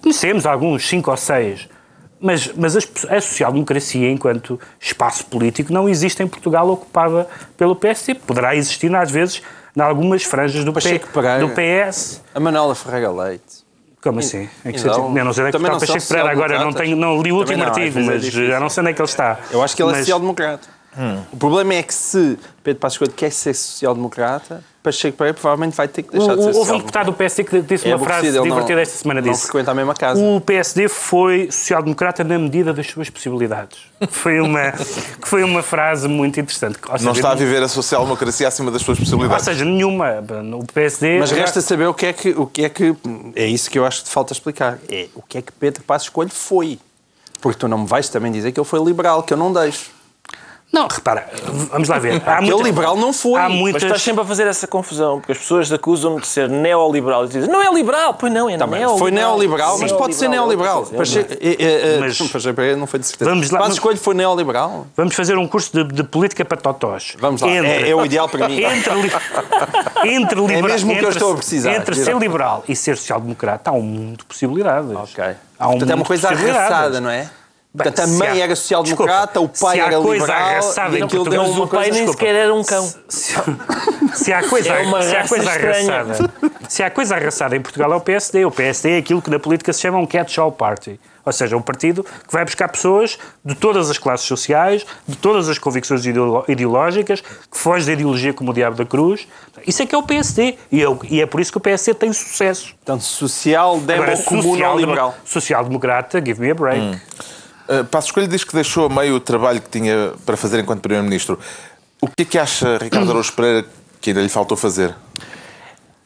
conhecemos 0.00 0.46
alguns, 0.46 0.88
cinco 0.88 1.10
ou 1.10 1.16
seis. 1.16 1.68
Mas, 2.20 2.52
mas 2.54 2.76
as 2.76 2.84
pe- 2.86 3.12
a 3.12 3.20
social-democracia, 3.20 4.08
enquanto 4.08 4.60
espaço 4.80 5.26
político, 5.26 5.72
não 5.72 5.88
existe 5.88 6.22
em 6.22 6.28
Portugal 6.28 6.70
ocupada 6.70 7.26
pelo 7.56 7.74
PSD. 7.74 8.14
Poderá 8.14 8.54
existir, 8.54 8.94
às 8.94 9.10
vezes, 9.10 9.42
em 9.76 9.80
algumas 9.80 10.22
franjas 10.22 10.64
do, 10.64 10.72
P, 10.72 10.78
do 11.40 11.48
PS. 11.48 12.22
A 12.32 12.38
Manuela 12.38 12.76
Ferreira 12.76 13.10
Leite. 13.10 13.61
Como 14.02 14.18
assim? 14.18 14.48
Em 14.64 14.72
que 14.72 14.80
Então, 14.80 14.94
sentido? 14.94 15.18
Eu 15.18 15.24
não 15.24 15.32
sei 15.32 15.44
onde 15.44 15.48
é 15.48 15.52
que 15.52 15.56
está 15.64 15.72
não 15.72 15.78
Pacheco 15.80 16.08
Pereira 16.08 16.30
agora, 16.30 16.58
não, 16.58 16.72
tenho, 16.72 16.96
não 16.96 17.22
li 17.22 17.30
o 17.32 17.36
último 17.36 17.58
não, 17.58 17.66
artigo, 17.66 17.94
vezes 17.94 18.08
é 18.08 18.12
mas 18.12 18.22
difícil. 18.22 18.46
já 18.48 18.58
não 18.60 18.68
sei 18.68 18.80
onde 18.82 18.90
é 18.90 18.94
que 18.94 19.00
ele 19.00 19.08
está. 19.08 19.38
Eu 19.50 19.62
acho 19.62 19.76
que 19.76 19.82
ele 19.82 19.90
é 19.90 19.92
Mas- 19.92 20.00
social-democrata. 20.00 20.68
O 21.32 21.36
problema 21.36 21.74
é 21.74 21.82
que 21.82 21.94
se 21.94 22.38
Pedro 22.62 22.80
Passos 22.80 22.98
Coelho 22.98 23.14
quer 23.14 23.30
ser 23.30 23.54
social-democrata, 23.54 24.62
Pacheco 24.82 25.16
Pereira 25.16 25.34
provavelmente 25.38 25.76
vai 25.76 25.86
ter 25.86 26.02
que 26.02 26.08
O- 26.08 26.18
deixar 26.18 26.34
de 26.36 26.42
ser 26.42 26.50
o- 26.50 26.56
Houve 26.58 26.72
um 26.72 26.78
deputado 26.78 27.06
do 27.06 27.12
PSD 27.12 27.44
que 27.44 27.60
disse 27.62 27.88
É 27.88 27.94
uma 27.94 28.04
frase 28.04 28.26
ele 28.26 28.38
não- 28.38 28.44
divertida 28.44 28.80
esta 28.82 28.96
semana. 28.96 29.20
não 29.20 29.30
Disse, 29.32 29.42
frequenta 29.44 29.70
a 29.70 29.74
mesma 29.74 29.94
casa. 29.94 30.20
O 30.20 30.40
PSD 30.40 30.88
foi 30.88 31.48
social-democrata 31.52 32.24
na 32.24 32.36
medida 32.38 32.72
das 32.72 32.86
suas 32.88 33.08
possibilidades. 33.08 33.78
Foi 34.10 34.40
uma, 34.40 34.72
que 35.22 35.28
foi 35.28 35.44
uma 35.44 35.62
frase 35.62 36.08
muito 36.08 36.40
interessante. 36.40 36.78
Ou 36.84 36.90
Não 36.92 36.98
seja, 36.98 37.10
está 37.12 37.30
a 37.30 37.34
viver 37.36 37.62
a 37.62 37.68
social-democracia 37.68 38.48
acima 38.48 38.70
das 38.72 38.82
suas 38.82 38.98
Ou 38.98 39.04
possibilidades. 39.04 39.44
seja, 39.44 39.64
nenhuma. 39.64 40.22
O 40.58 40.64
PSD. 40.72 41.20
Mas 41.20 41.30
resta 41.30 41.60
saber 41.60 41.86
o 41.86 41.94
que 41.94 42.06
é 42.06 42.12
que, 42.12 42.30
o 42.30 42.46
que 42.46 42.64
é 42.64 42.68
que. 42.68 42.94
É 43.36 43.46
isso 43.46 43.70
que 43.70 43.78
eu 43.78 43.86
acho 43.86 43.98
que 44.00 44.04
te 44.08 44.10
falta 44.12 44.32
explicar. 44.32 44.78
É 44.90 45.06
o 45.14 45.22
que 45.22 45.38
é 45.38 45.42
que 45.42 45.52
Pedro 45.52 45.84
Passos 45.84 46.08
Coelho 46.08 46.32
foi. 46.32 46.78
Porque 47.40 47.58
tu 47.58 47.68
não 47.68 47.78
me 47.78 47.86
vais 47.86 48.08
também 48.08 48.30
dizer 48.32 48.50
que 48.52 48.58
ele 48.60 48.66
foi 48.68 48.82
liberal, 48.84 49.22
que 49.22 49.32
eu 49.32 49.36
não 49.36 49.52
deixo. 49.52 49.90
Não, 50.72 50.88
repara, 50.88 51.28
vamos 51.70 51.86
lá 51.86 51.98
ver. 51.98 52.22
Há 52.26 52.38
Aquele 52.38 52.62
liberal 52.62 52.96
não 52.96 53.12
foi. 53.12 53.38
Há 53.38 53.46
Mas 53.48 53.58
muitas. 53.58 53.82
Mas 53.82 53.90
estás 53.90 54.02
sempre 54.02 54.22
a 54.22 54.24
fazer 54.24 54.46
essa 54.46 54.66
confusão, 54.66 55.18
porque 55.18 55.32
as 55.32 55.38
pessoas 55.38 55.70
acusam-me 55.70 56.18
de 56.22 56.26
ser 56.26 56.48
neoliberal. 56.48 57.26
E 57.26 57.28
dizem, 57.28 57.50
não 57.50 57.60
é 57.60 57.70
liberal. 57.74 58.14
Pois 58.14 58.32
não, 58.32 58.48
é 58.48 58.56
Tá 58.56 58.66
neoliberal. 58.66 58.98
foi 58.98 59.10
neoliberal, 59.10 59.78
mas 59.78 59.92
pode 59.92 60.14
ser 60.14 60.28
neoliberal. 60.28 60.88
É, 60.90 61.48
é, 61.62 61.94
é, 61.96 61.98
Mas- 62.00 62.18
não 62.78 62.86
foi 62.86 62.98
de 63.00 63.06
certeza. 63.06 63.30
Vamos 63.30 63.50
lá, 63.50 63.58
vamos- 63.58 63.78
Coelho 63.78 63.98
foi 63.98 64.14
neoliberal? 64.14 64.86
Vamos 64.96 65.14
fazer 65.14 65.36
um 65.36 65.46
curso 65.46 65.70
de, 65.72 65.92
de 65.92 66.02
política 66.04 66.42
para 66.42 66.56
totós. 66.56 67.16
Vamos 67.18 67.42
lá. 67.42 67.50
É, 67.50 67.90
é 67.90 67.94
o 67.94 68.04
ideal 68.06 68.26
para 68.28 68.48
mim. 68.48 68.62
Entre, 68.64 68.94
li- 68.94 69.12
entre 70.04 70.40
liberal, 70.40 70.62
mesmo 70.62 70.92
o 70.92 70.96
que 70.96 71.04
eu 71.04 71.08
entre- 71.08 71.18
estou 71.18 71.32
a 71.32 71.36
precisar. 71.36 71.74
Entre 71.74 71.94
ser 71.96 72.16
liberal 72.16 72.64
e 72.66 72.74
ser 72.74 72.96
social-democrata 72.96 73.70
há 73.70 73.74
um 73.74 73.82
mundo 73.82 74.18
de 74.18 74.24
possibilidades. 74.24 74.90
Ok. 74.90 75.24
Há 75.58 75.68
um 75.68 75.70
Portanto, 75.72 75.90
é 75.90 75.94
uma 75.94 76.04
coisa 76.04 76.28
arraçada, 76.30 77.00
não 77.00 77.10
é? 77.10 77.28
Bem, 77.74 77.84
Portanto, 77.84 78.00
a 78.04 78.06
se 78.06 78.18
mãe 78.18 78.28
há- 78.28 78.44
era 78.44 78.54
social-democrata, 78.56 79.40
o 79.40 79.48
pai 79.48 79.76
se 79.76 79.80
há 79.80 79.86
era 79.86 79.96
coisa 80.00 80.26
liberal. 80.26 80.48
arraçada 80.50 80.98
e 80.98 81.00
em 81.02 81.08
Portugal, 81.08 81.46
Mas 81.48 81.56
o 81.56 81.66
pai 81.66 81.68
coisa... 81.68 81.80
nem 81.90 81.90
desculpa. 81.92 82.12
sequer 82.18 82.34
era 82.34 82.54
um 82.54 82.62
cão. 82.62 82.94
Se, 83.08 83.34
se 84.14 84.32
há 84.32 84.42
coisa, 84.48 84.68
É 84.68 84.82
uma 84.82 85.02
se 85.02 85.16
há 85.16 85.26
coisa 85.26 85.50
estranha. 85.50 85.94
arraçada, 85.94 86.30
se 86.68 86.82
há 86.82 86.90
coisa 86.90 87.16
arraçada 87.16 87.56
em 87.56 87.62
Portugal 87.62 87.90
é 87.92 87.96
o 87.96 88.00
PSD. 88.00 88.44
O 88.44 88.50
PSD 88.50 88.90
é 88.90 88.98
aquilo 88.98 89.22
que 89.22 89.30
na 89.30 89.38
política 89.38 89.72
se 89.72 89.80
chama 89.80 89.96
um 89.98 90.06
catch-all 90.06 90.52
party. 90.52 91.00
Ou 91.24 91.32
seja, 91.32 91.56
um 91.56 91.62
partido 91.62 92.02
que 92.04 92.32
vai 92.32 92.44
buscar 92.44 92.68
pessoas 92.68 93.16
de 93.44 93.54
todas 93.54 93.88
as 93.88 93.96
classes 93.96 94.26
sociais, 94.26 94.84
de 95.06 95.16
todas 95.16 95.48
as 95.48 95.56
convicções 95.56 96.04
ideológicas, 96.48 97.20
que 97.20 97.56
foge 97.56 97.86
da 97.86 97.92
ideologia 97.92 98.34
como 98.34 98.50
o 98.50 98.54
diabo 98.54 98.76
da 98.76 98.84
cruz. 98.84 99.26
Isso 99.66 99.82
é 99.82 99.86
que 99.86 99.94
é 99.94 99.98
o 99.98 100.02
PSD. 100.02 100.56
E, 100.70 100.80
eu- 100.80 100.98
e 101.08 101.22
é 101.22 101.26
por 101.26 101.40
isso 101.40 101.50
que 101.52 101.58
o 101.58 101.60
PSD 101.60 101.94
tem 101.94 102.12
sucesso. 102.12 102.74
Portanto, 102.84 103.02
social, 103.04 103.78
demo, 103.80 104.02
Agora, 104.02 104.18
comum, 104.24 104.42
social- 104.42 104.76
liberal. 104.76 105.14
social-democrata, 105.24 106.20
give 106.22 106.38
me 106.40 106.50
a 106.50 106.54
break. 106.54 106.98
Uh, 107.80 107.84
Passos 107.84 108.10
Coelho 108.10 108.28
diz 108.28 108.44
que 108.44 108.54
deixou 108.54 108.86
a 108.86 108.88
meio 108.88 109.14
o 109.16 109.20
trabalho 109.20 109.60
que 109.60 109.68
tinha 109.70 110.12
para 110.26 110.36
fazer 110.36 110.58
enquanto 110.60 110.80
Primeiro-Ministro. 110.80 111.38
O 112.00 112.06
que 112.08 112.22
é 112.22 112.24
que 112.24 112.38
acha, 112.38 112.78
Ricardo 112.78 113.10
Araújo 113.10 113.32
Pereira, 113.32 113.66
que 114.00 114.10
ainda 114.10 114.20
lhe 114.22 114.28
faltou 114.28 114.56
fazer? 114.56 114.94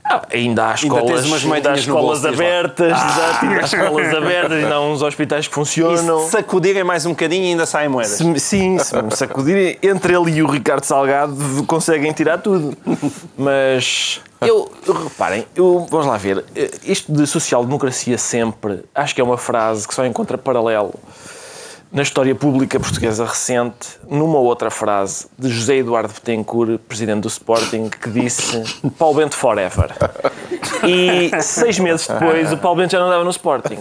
Ah, 0.09 0.23
ainda 0.33 0.67
há 0.67 0.69
tens 0.75 0.85
escolas, 0.85 1.25
umas 1.25 1.45
ainda 1.45 1.73
há 1.73 1.75
escolas 1.75 2.21
bolso, 2.21 2.29
abertas, 2.29 2.93
ainda 2.93 3.57
há 3.57 3.65
escolas 3.65 4.15
abertas, 4.15 4.53
ainda 4.53 4.75
há 4.77 4.81
uns 4.81 5.03
hospitais 5.03 5.49
que 5.49 5.53
E 5.53 5.55
funcionam. 5.57 6.25
se 6.27 6.31
sacudirem 6.31 6.85
mais 6.85 7.05
um 7.07 7.11
bocadinho 7.11 7.47
ainda 7.47 7.67
saem 7.67 7.89
moedas. 7.89 8.13
Se 8.13 8.39
sim, 8.39 8.79
se 8.79 9.03
me 9.03 9.11
sacudirem, 9.17 9.77
entre 9.83 10.15
ele 10.15 10.31
e 10.31 10.43
o 10.45 10.47
Ricardo 10.47 10.85
Salgado 10.85 11.35
conseguem 11.67 12.13
tirar 12.13 12.39
tudo. 12.39 12.77
Mas 13.37 14.21
eu, 14.41 14.71
eu- 14.87 14.95
reparem, 14.95 15.45
eu, 15.57 15.87
vamos 15.91 16.07
lá 16.07 16.17
ver, 16.17 16.45
eh, 16.55 16.71
isto 16.85 17.13
de 17.13 17.27
social-democracia 17.27 18.17
sempre, 18.17 18.85
acho 18.95 19.13
que 19.13 19.21
é 19.21 19.25
uma 19.25 19.39
frase 19.39 19.89
que 19.89 19.95
só 19.95 20.07
encontra 20.07 20.39
paralelo 20.39 20.95
na 21.97 22.03
história 22.03 22.35
pública 22.35 22.79
portuguesa 22.79 23.25
recente, 23.25 23.99
numa 24.07 24.39
outra 24.39 24.71
frase 24.71 25.29
de 25.39 25.49
José 25.49 25.77
Eduardo 25.77 26.13
Betancourt, 26.13 26.79
presidente 26.81 27.23
do 27.23 27.29
Sporting, 27.29 27.89
que 27.89 28.11
disse 28.11 28.63
Paulo 28.99 29.15
Bento 29.15 29.35
forever. 29.35 29.97
E 30.87 31.31
seis 31.41 31.79
meses 31.79 32.07
depois 32.07 32.53
o 32.53 32.59
Paulo 32.59 32.83
Bento 32.83 32.91
já 32.91 32.99
não 32.99 33.07
andava 33.07 33.25
no 33.25 33.31
Sporting. 33.31 33.79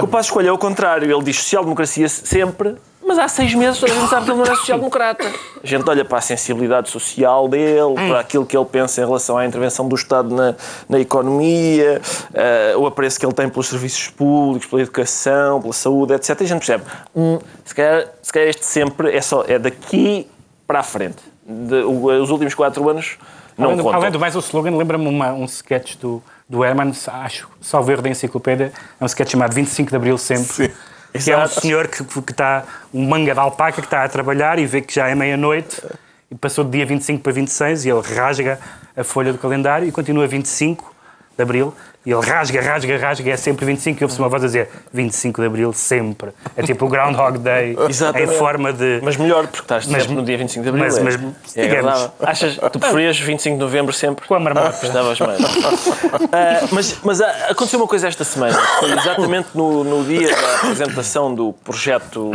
O 0.00 0.06
Passo 0.06 0.28
Escolha 0.28 0.50
é 0.50 0.52
o 0.52 0.56
contrário, 0.56 1.12
ele 1.12 1.24
diz 1.24 1.36
social-democracia 1.38 2.08
sempre, 2.08 2.76
mas 3.06 3.18
há 3.18 3.28
seis 3.28 3.54
meses 3.54 3.78
toda 3.80 3.92
a 3.92 3.94
gente 3.94 4.08
sabe 4.08 4.24
que 4.26 4.30
ele 4.30 4.38
não 4.38 4.44
é 4.52 4.56
social-democrata. 4.56 5.24
A 5.62 5.66
gente 5.66 5.88
olha 5.88 6.04
para 6.04 6.18
a 6.18 6.20
sensibilidade 6.20 6.88
social 6.90 7.48
dele, 7.48 7.94
para 7.94 8.20
aquilo 8.20 8.46
que 8.46 8.56
ele 8.56 8.64
pensa 8.66 9.00
em 9.00 9.04
relação 9.04 9.36
à 9.36 9.44
intervenção 9.46 9.88
do 9.88 9.94
Estado 9.96 10.34
na, 10.34 10.54
na 10.88 10.98
economia, 11.00 12.00
eh, 12.34 12.74
o 12.76 12.86
apreço 12.86 13.18
que 13.18 13.26
ele 13.26 13.34
tem 13.34 13.48
pelos 13.48 13.68
serviços 13.68 14.08
públicos, 14.08 14.68
pela 14.68 14.82
educação, 14.82 15.60
pela 15.60 15.72
saúde, 15.72 16.14
etc. 16.14 16.40
E 16.40 16.44
a 16.44 16.46
gente 16.46 16.58
percebe, 16.58 16.84
hum, 17.14 17.38
se, 17.64 17.74
calhar, 17.74 18.06
se 18.22 18.32
calhar 18.32 18.48
este 18.48 18.64
sempre 18.66 19.14
é, 19.16 19.20
só, 19.20 19.44
é 19.46 19.58
daqui 19.58 20.28
para 20.66 20.80
a 20.80 20.82
frente. 20.82 21.18
De- 21.46 21.82
o- 21.82 22.06
os 22.22 22.30
últimos 22.30 22.54
quatro 22.54 22.88
anos 22.88 23.18
não 23.58 23.66
além, 23.66 23.76
do, 23.76 23.82
contam. 23.82 24.00
além 24.00 24.10
do 24.12 24.18
mais, 24.20 24.34
o 24.36 24.38
slogan 24.38 24.76
lembra-me 24.76 25.06
um 25.08 25.44
sketch 25.44 25.96
do, 25.96 26.22
do 26.48 26.64
Herman, 26.64 26.92
acho, 27.08 27.48
salvo 27.60 27.90
erro 27.90 28.00
da 28.02 28.08
enciclopédia, 28.08 28.72
é 29.00 29.04
um 29.04 29.06
sketch 29.06 29.30
chamado 29.32 29.52
25 29.54 29.90
de 29.90 29.96
Abril 29.96 30.16
Sempre. 30.18 30.72
Que 31.12 31.30
é 31.30 31.36
um 31.36 31.42
Exato. 31.42 31.60
senhor 31.60 31.88
que, 31.88 32.02
que 32.02 32.32
está, 32.32 32.64
um 32.92 33.06
manga 33.06 33.34
de 33.34 33.38
alpaca 33.38 33.80
que 33.80 33.86
está 33.86 34.02
a 34.02 34.08
trabalhar 34.08 34.58
e 34.58 34.66
vê 34.66 34.80
que 34.80 34.94
já 34.94 35.08
é 35.08 35.14
meia-noite 35.14 35.82
e 36.30 36.34
passou 36.34 36.64
de 36.64 36.70
dia 36.70 36.86
25 36.86 37.22
para 37.22 37.32
26 37.32 37.84
e 37.84 37.90
ele 37.90 38.00
rasga 38.00 38.58
a 38.96 39.04
folha 39.04 39.32
do 39.32 39.38
calendário 39.38 39.86
e 39.86 39.92
continua 39.92 40.26
25 40.26 40.94
de 41.36 41.42
Abril, 41.42 41.74
e 42.04 42.10
ele 42.12 42.20
rasga, 42.26 42.60
rasga, 42.60 42.98
rasga, 42.98 43.30
é 43.30 43.36
sempre 43.36 43.64
25, 43.64 44.00
e 44.00 44.04
ouve-se 44.04 44.18
uma 44.20 44.28
voz 44.28 44.42
a 44.42 44.46
dizer 44.46 44.68
25 44.92 45.40
de 45.40 45.46
Abril, 45.46 45.72
sempre. 45.72 46.30
É 46.56 46.62
tipo 46.62 46.86
o 46.86 46.88
Groundhog 46.88 47.38
Day, 47.38 47.76
Exatamente. 47.88 48.32
em 48.34 48.36
forma 48.38 48.72
de... 48.72 49.00
Mas 49.02 49.16
melhor, 49.16 49.46
porque 49.46 49.60
estás 49.62 49.86
Mas- 49.86 50.02
sempre 50.02 50.16
no 50.16 50.24
dia 50.24 50.36
25 50.36 50.62
de 50.64 50.68
Abril. 50.70 50.84
mas- 50.84 50.98
é, 50.98 51.02
mas, 51.02 51.14
é 51.14 51.62
digamos- 51.62 51.92
agradável. 51.92 52.10
Achas, 52.20 52.58
tu 52.72 52.78
preferias 52.80 53.18
25 53.20 53.56
de 53.56 53.60
Novembro 53.62 53.92
sempre? 53.92 54.26
Com 54.26 54.34
a 54.34 54.40
marmota. 54.40 54.70
Gostavas 54.80 55.18
mais. 55.20 55.40
Ah, 56.34 56.66
mas 56.72 56.96
mas 57.02 57.20
ah, 57.20 57.46
aconteceu 57.50 57.78
uma 57.78 57.86
coisa 57.88 58.08
esta 58.08 58.24
semana. 58.24 58.58
Foi 58.80 58.90
exatamente 58.92 59.48
no, 59.54 59.84
no 59.84 60.04
dia 60.04 60.34
da 60.34 60.56
apresentação 60.56 61.34
do 61.34 61.52
projeto 61.64 62.30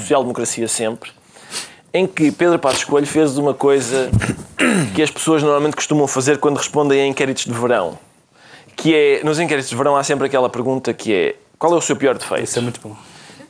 Social 0.00 0.22
Democracia 0.22 0.66
Sempre, 0.68 1.10
em 1.94 2.06
que 2.06 2.30
Pedro 2.32 2.58
Passos 2.58 2.84
Coelho 2.84 3.06
fez 3.06 3.38
uma 3.38 3.54
coisa 3.54 4.10
que 4.94 5.02
as 5.02 5.10
pessoas 5.10 5.42
normalmente 5.42 5.76
costumam 5.76 6.06
fazer 6.06 6.38
quando 6.38 6.56
respondem 6.56 7.00
a 7.02 7.06
inquéritos 7.06 7.44
de 7.44 7.52
verão. 7.52 7.98
Que 8.76 8.94
é, 8.94 9.24
nos 9.24 9.40
inquéritos 9.40 9.70
de 9.70 9.76
verão 9.76 9.96
há 9.96 10.04
sempre 10.04 10.26
aquela 10.26 10.48
pergunta 10.48 10.92
que 10.92 11.12
é 11.12 11.34
qual 11.58 11.72
é 11.72 11.76
o 11.76 11.80
seu 11.80 11.96
pior 11.96 12.16
defeito? 12.18 12.44
Isso 12.44 12.58
é 12.58 12.62
muito 12.62 12.80
bom. 12.80 12.94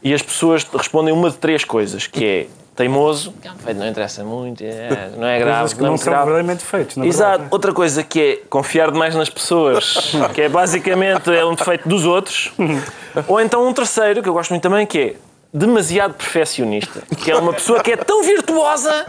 E 0.03 0.15
as 0.15 0.23
pessoas 0.23 0.62
respondem 0.65 1.12
uma 1.12 1.31
de 1.31 1.37
três 1.37 1.65
coisas, 1.65 2.07
que 2.07 2.25
é 2.25 2.47
teimoso, 2.77 3.33
que 3.43 3.49
é 3.49 3.51
um 3.51 3.55
defeito, 3.57 3.79
não 3.81 3.89
interessa 3.89 4.23
muito, 4.23 4.62
é- 4.62 5.11
não 5.19 5.27
é 5.27 5.39
grave, 5.41 5.59
Coisas 5.61 5.73
que 5.75 5.81
não 5.81 5.87
é 5.87 5.89
não 5.89 5.93
muito 5.95 6.05
são 6.05 6.12
grave. 6.12 6.25
verdadeiramente 6.31 6.65
feitos, 6.65 6.97
Exato. 6.99 7.31
verdade. 7.31 7.49
Outra 7.51 7.73
coisa 7.73 8.03
que 8.05 8.21
é 8.21 8.37
confiar 8.49 8.93
demais 8.93 9.15
nas 9.17 9.29
pessoas, 9.29 10.15
que 10.35 10.43
é 10.43 10.49
basicamente 10.49 11.29
é 11.35 11.45
um 11.45 11.55
defeito 11.55 11.89
dos 11.89 12.05
outros. 12.05 12.53
Ou 13.27 13.41
então 13.41 13.67
um 13.67 13.73
terceiro, 13.73 14.23
que 14.23 14.29
eu 14.29 14.33
gosto 14.35 14.51
muito 14.51 14.62
também, 14.62 14.87
que 14.87 14.99
é 14.99 15.15
demasiado 15.53 16.15
perfeccionista. 16.15 17.03
Que 17.19 17.31
é 17.31 17.37
uma 17.37 17.53
pessoa 17.55 17.81
que 17.83 17.91
é 17.93 17.97
tão 17.97 18.23
virtuosa 18.23 19.07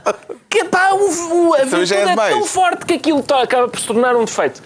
que 0.50 0.60
está 0.60 0.96
o, 0.96 0.98
o, 1.50 1.54
a 1.54 1.58
Então 1.58 1.80
virtude 1.80 1.86
já 1.86 1.96
é 1.98 2.04
é, 2.14 2.16
tão 2.30 2.46
forte 2.46 2.86
que 2.86 2.94
aquilo 2.94 3.22
tá- 3.22 3.44
acaba 3.44 3.68
por 3.68 3.80
se 3.80 3.86
tornar 3.86 4.16
um 4.16 4.24
defeito. 4.24 4.64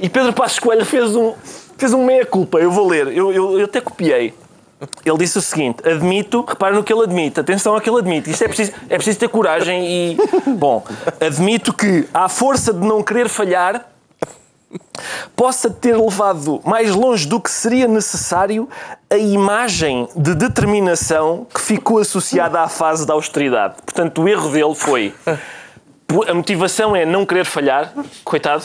E 0.00 0.08
Pedro 0.08 0.32
Passos 0.32 0.58
Coelho 0.58 0.84
fez 0.84 1.14
um, 1.14 1.34
fez 1.76 1.92
um 1.92 2.04
meia-culpa. 2.04 2.58
Eu 2.58 2.70
vou 2.70 2.88
ler. 2.88 3.08
Eu, 3.08 3.32
eu, 3.32 3.58
eu 3.58 3.64
até 3.64 3.80
copiei. 3.80 4.34
Ele 5.04 5.18
disse 5.18 5.38
o 5.38 5.42
seguinte: 5.42 5.86
admito, 5.86 6.44
repara 6.46 6.74
no 6.74 6.82
que 6.82 6.92
ele 6.92 7.02
admite, 7.02 7.38
atenção 7.38 7.74
ao 7.74 7.80
que 7.80 7.90
ele 7.90 7.98
admite. 7.98 8.30
Isto 8.30 8.44
é 8.44 8.48
preciso, 8.48 8.72
é 8.88 8.94
preciso 8.96 9.18
ter 9.18 9.28
coragem 9.28 9.86
e. 9.86 10.16
Bom, 10.56 10.82
admito 11.20 11.72
que, 11.72 12.08
à 12.14 12.28
força 12.28 12.72
de 12.72 12.80
não 12.80 13.02
querer 13.02 13.28
falhar, 13.28 13.86
possa 15.36 15.68
ter 15.68 15.96
levado 15.96 16.60
mais 16.64 16.94
longe 16.94 17.26
do 17.26 17.40
que 17.40 17.50
seria 17.50 17.86
necessário 17.86 18.68
a 19.10 19.16
imagem 19.16 20.08
de 20.16 20.34
determinação 20.34 21.46
que 21.52 21.60
ficou 21.60 21.98
associada 21.98 22.60
à 22.60 22.68
fase 22.68 23.06
da 23.06 23.12
austeridade. 23.12 23.74
Portanto, 23.84 24.22
o 24.22 24.28
erro 24.28 24.50
dele 24.50 24.74
foi. 24.74 25.14
A 26.28 26.34
motivação 26.34 26.96
é 26.96 27.04
não 27.04 27.26
querer 27.26 27.44
falhar, 27.44 27.92
coitado. 28.24 28.64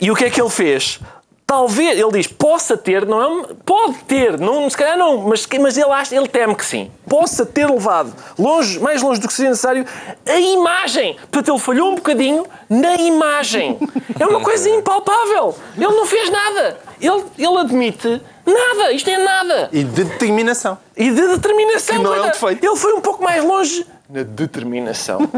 E 0.00 0.10
o 0.10 0.14
que 0.14 0.24
é 0.24 0.30
que 0.30 0.40
ele 0.40 0.50
fez? 0.50 1.00
Talvez, 1.46 1.98
ele 1.98 2.10
diz, 2.10 2.26
possa 2.26 2.74
ter, 2.74 3.04
não 3.04 3.22
é? 3.22 3.46
Pode 3.66 3.98
ter, 4.04 4.40
não, 4.40 4.68
se 4.68 4.76
calhar 4.76 4.96
não, 4.96 5.18
mas, 5.28 5.46
mas 5.60 5.76
ele, 5.76 5.90
acha, 5.90 6.16
ele 6.16 6.26
teme 6.26 6.54
que 6.54 6.64
sim. 6.64 6.90
Possa 7.06 7.44
ter 7.44 7.68
levado 7.68 8.14
longe, 8.38 8.80
mais 8.80 9.02
longe 9.02 9.20
do 9.20 9.28
que 9.28 9.34
seria 9.34 9.50
necessário 9.50 9.84
a 10.26 10.40
imagem. 10.40 11.16
Portanto, 11.30 11.50
ele 11.50 11.58
falhou 11.58 11.92
um 11.92 11.94
bocadinho 11.96 12.46
na 12.68 12.96
imagem. 12.96 13.78
É 14.18 14.26
uma 14.26 14.40
coisa 14.40 14.70
impalpável. 14.70 15.56
Ele 15.76 15.88
não 15.88 16.06
fez 16.06 16.30
nada. 16.30 16.78
Ele, 17.00 17.24
ele 17.36 17.58
admite 17.58 18.22
nada. 18.46 18.92
Isto 18.92 19.10
é 19.10 19.18
nada. 19.18 19.68
E 19.72 19.82
de 19.82 20.04
determinação. 20.04 20.78
E 20.96 21.10
de 21.10 21.28
determinação. 21.28 21.96
Que 21.96 22.02
não 22.02 22.14
é 22.14 22.20
um 22.20 22.30
defeito. 22.30 22.64
Ele 22.64 22.76
foi 22.76 22.94
um 22.94 23.00
pouco 23.00 23.22
mais 23.22 23.42
longe 23.42 23.84
na 24.08 24.22
determinação. 24.22 25.20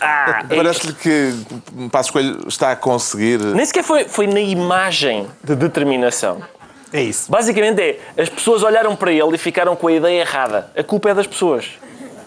Ah, 0.00 0.44
é. 0.50 0.56
Parece-lhe 0.56 0.92
que 0.94 1.32
Passos 1.92 2.10
Coelho 2.10 2.48
está 2.48 2.72
a 2.72 2.76
conseguir. 2.76 3.38
Nem 3.38 3.64
sequer 3.64 3.84
foi, 3.84 4.08
foi 4.08 4.26
na 4.26 4.40
imagem 4.40 5.28
de 5.44 5.54
determinação. 5.54 6.42
É 6.92 7.00
isso. 7.00 7.30
Basicamente 7.30 7.80
é, 7.80 8.00
as 8.20 8.28
pessoas 8.28 8.64
olharam 8.64 8.96
para 8.96 9.12
ele 9.12 9.36
e 9.36 9.38
ficaram 9.38 9.76
com 9.76 9.86
a 9.86 9.92
ideia 9.92 10.22
errada. 10.22 10.72
A 10.76 10.82
culpa 10.82 11.10
é 11.10 11.14
das 11.14 11.28
pessoas. 11.28 11.70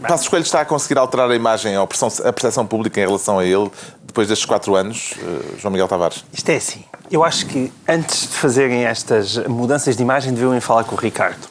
Passos 0.08 0.30
Coelho 0.30 0.44
está 0.44 0.62
a 0.62 0.66
conseguir 0.66 0.98
alterar 0.98 1.30
a 1.30 1.36
imagem, 1.36 1.76
a 1.76 1.86
percepção, 1.86 2.30
a 2.30 2.32
percepção 2.32 2.66
pública 2.66 3.02
em 3.02 3.06
relação 3.06 3.40
a 3.40 3.46
ele 3.46 3.70
depois 4.06 4.28
destes 4.28 4.46
quatro 4.46 4.76
anos, 4.76 5.16
eh, 5.18 5.58
João 5.58 5.72
Miguel 5.72 5.88
Tavares. 5.88 6.24
Isto 6.32 6.50
é 6.50 6.56
assim. 6.58 6.86
Eu 7.10 7.24
acho 7.24 7.48
que 7.48 7.74
antes 7.88 8.22
de 8.22 8.36
fazerem 8.36 8.86
estas 8.86 9.38
mudanças 9.48 9.98
de 9.98 10.04
imagem, 10.04 10.34
deviam 10.34 10.60
falar 10.62 10.84
com 10.84 10.96
o 10.96 10.98
Ricardo 11.00 11.48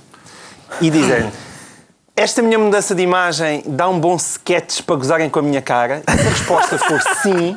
e 0.81 0.89
dizer 0.89 1.29
esta 2.15 2.43
minha 2.43 2.59
mudança 2.59 2.95
de 2.95 3.03
imagem 3.03 3.63
dá 3.67 3.89
um 3.89 3.99
bom 3.99 4.17
sketch 4.17 4.83
para 4.83 4.97
gozarem 4.97 5.31
com 5.31 5.39
a 5.39 5.43
minha 5.43 5.63
cara. 5.63 6.03
E 6.07 6.13
se 6.13 6.27
a 6.27 6.31
resposta 6.31 6.79
for 6.79 7.01
sim, 7.23 7.57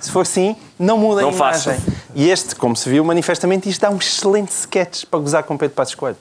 se 0.00 0.10
for 0.10 0.26
sim, 0.26 0.56
não 0.78 0.96
mudem 0.98 1.22
Não 1.22 1.30
a 1.30 1.34
imagem. 1.34 1.76
E 2.14 2.30
este, 2.30 2.54
como 2.54 2.74
se 2.74 2.88
viu 2.88 3.04
manifestamente, 3.04 3.68
isto 3.68 3.82
dá 3.82 3.90
um 3.90 3.98
excelente 3.98 4.50
sketch 4.50 5.04
para 5.04 5.20
gozar 5.20 5.42
com 5.42 5.56
Pedro 5.56 5.74
Passos 5.74 5.94
Coelho. 5.94 6.16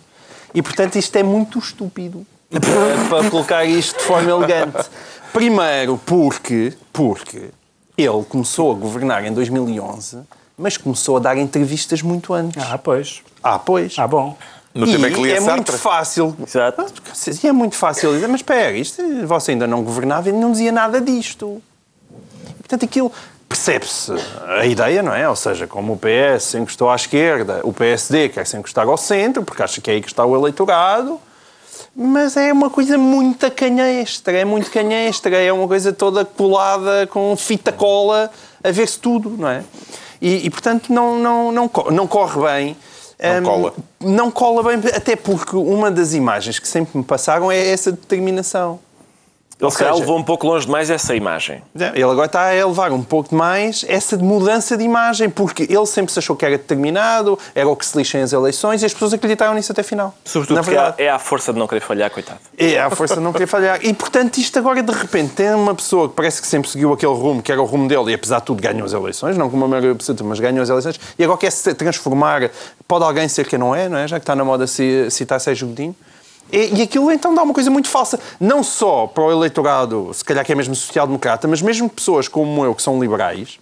E, 0.53 0.61
portanto, 0.61 0.95
isto 0.97 1.15
é 1.15 1.23
muito 1.23 1.57
estúpido 1.59 2.25
para, 2.49 3.21
para 3.21 3.29
colocar 3.29 3.65
isto 3.65 3.97
de 3.97 4.03
forma 4.03 4.29
elegante. 4.29 4.89
Primeiro, 5.31 5.99
porque, 6.05 6.73
porque 6.93 7.49
ele 7.97 8.23
começou 8.27 8.71
a 8.71 8.75
governar 8.75 9.25
em 9.25 9.33
2011, 9.33 10.19
mas 10.57 10.77
começou 10.77 11.17
a 11.17 11.19
dar 11.19 11.37
entrevistas 11.37 12.01
muito 12.01 12.33
antes. 12.33 12.61
Ah, 12.63 12.77
pois. 12.77 13.21
Ah, 13.43 13.59
pois. 13.59 13.95
Ah, 13.97 14.07
bom. 14.07 14.37
No 14.75 14.85
e 14.85 14.91
tempo 14.91 15.07
em 15.07 15.13
que 15.13 15.21
lia 15.21 15.37
é 15.37 15.39
muito 15.39 15.71
fácil. 15.71 16.35
Exato. 16.45 16.85
E 17.41 17.47
é 17.47 17.51
muito 17.53 17.75
fácil 17.77 18.11
dizer, 18.13 18.27
mas 18.27 18.41
espera, 18.41 18.73
isto, 18.73 19.01
você 19.25 19.51
ainda 19.51 19.65
não 19.65 19.81
governava 19.81 20.27
e 20.27 20.33
não 20.33 20.51
dizia 20.51 20.71
nada 20.71 20.99
disto. 20.99 21.63
Portanto, 22.57 22.83
aquilo 22.83 23.09
percebe-se 23.47 24.11
a 24.59 24.65
ideia, 24.65 25.01
não 25.01 25.13
é? 25.13 25.29
Ou 25.29 25.35
seja, 25.35 25.65
como 25.65 25.93
o 25.93 25.97
PS 25.97 26.43
se 26.43 26.57
encostou 26.57 26.89
à 26.89 26.95
esquerda, 26.95 27.61
o 27.63 27.71
PSD 27.71 28.27
quer 28.27 28.45
se 28.45 28.57
encostar 28.57 28.85
ao 28.85 28.97
centro, 28.97 29.43
porque 29.43 29.63
acha 29.63 29.79
que 29.79 29.89
é 29.89 29.93
aí 29.93 30.01
que 30.01 30.09
está 30.09 30.25
o 30.25 30.35
eleitorado. 30.35 31.21
Mas 31.95 32.35
é 32.35 32.51
uma 32.51 32.69
coisa 32.69 32.97
muito 32.97 33.49
canhestra, 33.51 34.37
é 34.37 34.43
muito 34.43 34.69
canhestra, 34.69 35.37
é 35.37 35.53
uma 35.53 35.67
coisa 35.67 35.93
toda 35.93 36.25
colada 36.25 37.07
com 37.07 37.33
fita 37.37 37.71
cola 37.71 38.29
a 38.61 38.71
ver-se 38.71 38.99
tudo, 38.99 39.29
não 39.29 39.47
é? 39.47 39.63
E, 40.21 40.45
e, 40.45 40.49
portanto 40.49 40.91
não, 40.91 41.17
não, 41.17 41.51
não, 41.51 41.71
não 41.91 42.07
corre 42.07 42.41
bem. 42.41 42.77
Não 43.19 43.43
cola. 43.43 43.73
Não 43.99 44.31
cola 44.31 44.63
bem, 44.63 44.91
até 44.93 45.15
porque 45.15 45.55
uma 45.55 45.89
das 45.89 46.13
imagens 46.13 46.59
que 46.59 46.67
sempre 46.67 46.97
me 46.97 47.03
passaram 47.03 47.51
é 47.51 47.67
essa 47.67 47.91
determinação. 47.91 48.79
Ele 49.59 49.71
se 49.71 49.77
calhar 49.77 49.95
levou 49.95 50.17
um 50.17 50.23
pouco 50.23 50.45
longe 50.45 50.65
demais 50.65 50.89
essa 50.89 51.15
imagem. 51.15 51.61
Ele 51.93 52.03
agora 52.03 52.25
está 52.25 52.43
a 52.47 52.55
elevar 52.55 52.91
um 52.91 53.01
pouco 53.01 53.33
mais 53.33 53.85
essa 53.87 54.17
mudança 54.17 54.75
de 54.75 54.83
imagem, 54.83 55.29
porque 55.29 55.63
ele 55.63 55.85
sempre 55.85 56.11
se 56.11 56.19
achou 56.19 56.35
que 56.35 56.43
era 56.45 56.57
determinado, 56.57 57.39
era 57.55 57.67
o 57.67 57.73
que 57.75 57.85
se 57.85 57.97
lixa 57.97 58.17
em 58.17 58.21
as 58.21 58.33
eleições 58.33 58.83
e 58.83 58.85
as 58.85 58.91
pessoas 58.93 59.13
acreditaram 59.13 59.53
nisso 59.53 59.71
até 59.71 59.81
final. 59.81 60.13
Sobretudo 60.25 60.57
Na 60.57 60.61
verdade. 60.61 60.95
é 61.01 61.09
a 61.09 61.17
força 61.17 61.53
de 61.53 61.59
não 61.59 61.67
querer 61.67 61.79
falhar, 61.79 62.11
coitado. 62.11 62.39
É, 62.57 62.77
a 62.79 62.89
força 62.89 63.15
de 63.15 63.21
não 63.21 63.31
querer 63.31 63.47
falhar. 63.47 63.79
E, 63.81 63.93
portanto, 63.93 64.37
isto 64.37 64.59
agora, 64.59 64.83
de 64.83 64.91
repente, 64.91 65.33
tem 65.35 65.53
uma 65.53 65.73
pessoa 65.73 66.09
que 66.09 66.15
parece 66.15 66.41
que 66.41 66.47
sempre 66.47 66.69
seguiu 66.69 66.91
aquele 66.91 67.13
rumo, 67.13 67.41
que 67.41 67.49
era 67.51 67.61
o 67.61 67.65
rumo 67.65 67.87
dele, 67.87 68.11
e 68.11 68.13
apesar 68.13 68.39
de 68.39 68.45
tudo 68.45 68.61
ganhou 68.61 68.85
as 68.85 68.91
eleições, 68.91 69.37
não 69.37 69.49
com 69.49 69.55
uma 69.55 69.67
maioria 69.69 69.91
absoluta, 69.91 70.21
mas 70.25 70.37
ganhou 70.39 70.61
as 70.63 70.69
eleições, 70.69 70.99
e 71.17 71.23
agora 71.23 71.39
quer 71.39 71.51
se 71.51 71.73
transformar, 71.73 72.51
pode 72.85 73.05
alguém 73.05 73.27
ser 73.29 73.47
quem 73.47 73.57
não 73.57 73.73
é, 73.73 73.87
não 73.87 73.97
é? 73.97 74.05
Já 74.07 74.19
que 74.19 74.23
está 74.23 74.35
na 74.35 74.43
moda 74.43 74.67
ci- 74.67 75.09
citar 75.09 75.39
Sérgio 75.39 75.67
Godinho. 75.69 75.95
E, 76.51 76.79
e 76.79 76.81
aquilo 76.83 77.11
então 77.11 77.33
dá 77.33 77.43
uma 77.43 77.53
coisa 77.53 77.69
muito 77.69 77.89
falsa, 77.89 78.19
não 78.39 78.63
só 78.63 79.07
para 79.07 79.23
o 79.23 79.31
eleitorado, 79.31 80.11
se 80.13 80.23
calhar 80.23 80.45
que 80.45 80.51
é 80.51 80.55
mesmo 80.55 80.75
social-democrata, 80.75 81.47
mas 81.47 81.61
mesmo 81.61 81.89
pessoas 81.89 82.27
como 82.27 82.63
eu, 82.63 82.75
que 82.75 82.81
são 82.81 82.99
liberais, 82.99 83.59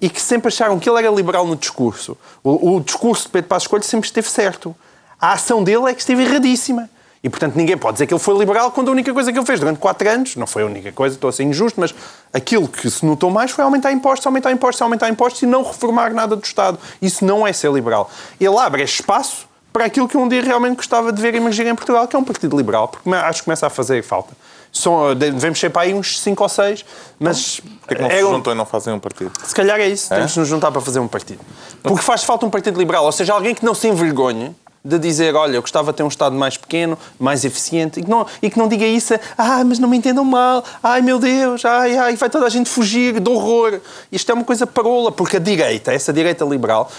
e 0.00 0.10
que 0.10 0.20
sempre 0.20 0.48
acharam 0.48 0.78
que 0.78 0.88
ele 0.88 0.98
era 0.98 1.10
liberal 1.10 1.46
no 1.46 1.56
discurso. 1.56 2.16
O, 2.44 2.76
o 2.76 2.80
discurso 2.80 3.24
de 3.24 3.30
Pedro 3.30 3.48
Passos 3.48 3.66
Coelho 3.66 3.84
sempre 3.84 4.06
esteve 4.06 4.28
certo. 4.28 4.76
A 5.18 5.32
ação 5.32 5.64
dele 5.64 5.90
é 5.90 5.94
que 5.94 6.00
esteve 6.00 6.22
erradíssima. 6.22 6.90
E, 7.22 7.30
portanto, 7.30 7.56
ninguém 7.56 7.76
pode 7.76 7.94
dizer 7.94 8.06
que 8.06 8.14
ele 8.14 8.20
foi 8.20 8.38
liberal 8.38 8.70
quando 8.70 8.88
a 8.88 8.92
única 8.92 9.12
coisa 9.12 9.32
que 9.32 9.38
ele 9.38 9.46
fez 9.46 9.58
durante 9.58 9.78
quatro 9.78 10.08
anos, 10.08 10.36
não 10.36 10.46
foi 10.46 10.62
a 10.62 10.66
única 10.66 10.92
coisa, 10.92 11.16
estou 11.16 11.28
a 11.28 11.32
ser 11.32 11.42
injusto, 11.42 11.80
mas 11.80 11.92
aquilo 12.32 12.68
que 12.68 12.88
se 12.88 13.04
notou 13.04 13.30
mais 13.30 13.50
foi 13.50 13.64
aumentar 13.64 13.90
impostos, 13.90 14.26
aumentar 14.26 14.52
impostos, 14.52 14.80
aumentar 14.82 15.08
impostos 15.08 15.42
e 15.42 15.46
não 15.46 15.64
reformar 15.64 16.12
nada 16.12 16.36
do 16.36 16.44
Estado. 16.44 16.78
Isso 17.00 17.24
não 17.24 17.46
é 17.46 17.52
ser 17.52 17.72
liberal. 17.72 18.10
Ele 18.38 18.56
abre 18.58 18.82
espaço 18.82 19.45
para 19.76 19.84
aquilo 19.84 20.08
que 20.08 20.16
um 20.16 20.26
dia 20.26 20.42
realmente 20.42 20.76
gostava 20.76 21.12
de 21.12 21.20
ver 21.20 21.34
emergir 21.34 21.66
em 21.66 21.74
Portugal, 21.74 22.08
que 22.08 22.16
é 22.16 22.18
um 22.18 22.24
partido 22.24 22.56
liberal, 22.56 22.88
porque 22.88 23.10
acho 23.10 23.40
que 23.40 23.44
começa 23.44 23.66
a 23.66 23.70
fazer 23.70 24.02
falta. 24.02 24.32
São, 24.72 25.14
devemos 25.14 25.60
ser 25.60 25.68
para 25.68 25.82
aí 25.82 25.92
uns 25.92 26.18
cinco 26.18 26.42
ou 26.42 26.48
seis, 26.48 26.82
mas... 27.20 27.60
Porquê 27.60 27.94
que 27.94 28.00
não 28.00 28.08
se 28.08 28.16
eram- 28.16 28.30
juntam 28.30 28.52
e 28.54 28.56
não 28.56 28.64
fazem 28.64 28.94
um 28.94 28.98
partido? 28.98 29.30
se 29.44 29.54
calhar 29.54 29.78
é 29.78 29.86
isso, 29.86 30.08
temos 30.08 30.32
de 30.32 30.40
nos 30.40 30.48
juntar 30.48 30.72
para 30.72 30.80
fazer 30.80 30.98
um 30.98 31.06
partido. 31.06 31.40
Porque 31.82 32.02
faz 32.02 32.24
falta 32.24 32.46
um 32.46 32.50
partido 32.50 32.78
liberal, 32.78 33.04
ou 33.04 33.12
seja, 33.12 33.34
alguém 33.34 33.54
que 33.54 33.62
não 33.66 33.74
se 33.74 33.86
envergonhe 33.86 34.56
de 34.86 34.98
dizer, 34.98 35.34
olha, 35.34 35.56
eu 35.56 35.60
gostava 35.60 35.90
de 35.90 35.96
ter 35.96 36.02
um 36.02 36.08
Estado 36.08 36.36
mais 36.36 36.56
pequeno, 36.56 36.96
mais 37.18 37.44
eficiente, 37.44 38.00
e 38.00 38.02
que 38.02 38.08
não, 38.08 38.26
e 38.40 38.48
que 38.48 38.58
não 38.58 38.68
diga 38.68 38.86
isso, 38.86 39.14
ah, 39.36 39.64
mas 39.64 39.78
não 39.78 39.88
me 39.88 39.96
entendam 39.96 40.24
mal, 40.24 40.64
ai 40.82 41.02
meu 41.02 41.18
Deus, 41.18 41.64
ai, 41.64 41.96
ai, 41.96 42.16
vai 42.16 42.30
toda 42.30 42.46
a 42.46 42.48
gente 42.48 42.70
fugir 42.70 43.18
de 43.18 43.30
horror. 43.30 43.80
Isto 44.12 44.30
é 44.30 44.34
uma 44.34 44.44
coisa 44.44 44.66
parola, 44.66 45.10
porque 45.10 45.36
a 45.36 45.40
direita, 45.40 45.92
essa 45.92 46.12
direita 46.12 46.44
liberal, 46.44 46.90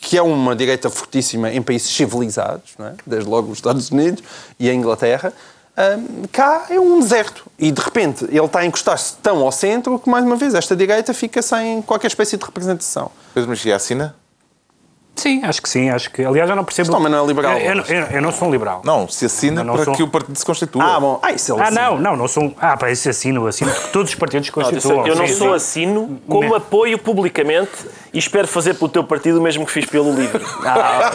que, 0.00 0.18
é 0.18 0.22
uma 0.22 0.56
direita 0.56 0.90
fortíssima 0.90 1.52
em 1.52 1.62
países 1.62 1.88
civilizados, 1.88 2.74
é? 2.80 2.92
desde 3.06 3.28
logo 3.28 3.50
os 3.52 3.58
Estados 3.58 3.90
Unidos 3.90 4.22
e 4.58 4.68
a 4.68 4.74
Inglaterra, 4.74 5.32
Hum, 5.78 6.22
cá 6.32 6.66
é 6.70 6.80
um 6.80 6.98
deserto. 7.00 7.44
E 7.58 7.70
de 7.70 7.80
repente 7.82 8.24
ele 8.24 8.40
está 8.40 8.60
a 8.60 8.64
encostar-se 8.64 9.16
tão 9.22 9.42
ao 9.42 9.52
centro 9.52 9.98
que, 9.98 10.08
mais 10.08 10.24
uma 10.24 10.36
vez, 10.36 10.54
esta 10.54 10.74
direita 10.74 11.12
fica 11.12 11.42
sem 11.42 11.82
qualquer 11.82 12.06
espécie 12.06 12.38
de 12.38 12.44
representação. 12.44 13.10
Pedro 13.34 13.50
Mexia 13.50 13.76
assina? 13.76 14.14
Sim, 15.16 15.42
acho 15.44 15.62
que 15.62 15.68
sim. 15.68 15.88
Acho 15.90 16.10
que, 16.10 16.22
aliás, 16.24 16.48
eu 16.48 16.54
não 16.54 16.62
percebo. 16.64 17.00
Mas 17.00 17.10
não 17.10 17.24
é 17.24 17.26
liberal, 17.26 17.52
Eu, 17.58 17.58
eu 17.70 17.74
não- 17.76 17.84
eu- 17.84 18.06
eu 18.16 18.22
não 18.22 18.30
sou 18.30 18.48
um 18.48 18.50
liberal. 18.50 18.82
Não, 18.84 19.08
se 19.08 19.24
assina 19.24 19.62
Eu 19.62 19.64
não 19.64 19.74
para 19.74 19.84
sou- 19.86 19.94
que 19.94 20.02
o 20.02 20.08
partido 20.08 20.36
se 20.36 20.44
constitua. 20.44 20.84
Ah, 20.84 21.00
bom. 21.00 21.18
Ah, 21.22 21.32
isso 21.32 21.58
é 21.58 21.66
Ah, 21.66 21.70
não, 21.70 21.98
não, 21.98 22.16
não 22.16 22.28
sou 22.28 22.44
um. 22.44 22.54
Ah, 22.60 22.76
para 22.76 22.90
isso 22.92 23.08
assino, 23.08 23.46
assino 23.46 23.72
que 23.72 23.88
todos 23.88 24.10
os 24.10 24.14
partidos 24.14 24.48
Não, 24.48 24.54
constituam. 24.54 25.06
eu 25.06 25.16
não 25.16 25.26
sim, 25.26 25.34
sou 25.34 25.54
assino, 25.54 26.20
como 26.28 26.54
apoio 26.54 26.98
publicamente 26.98 27.70
e 28.12 28.18
espero 28.18 28.46
fazer 28.46 28.74
pelo 28.74 28.88
teu 28.90 29.02
partido 29.04 29.38
o 29.38 29.42
mesmo 29.42 29.64
que 29.64 29.72
fiz 29.72 29.86
pelo 29.86 30.12
livro. 30.12 30.44
Ah, 30.66 31.10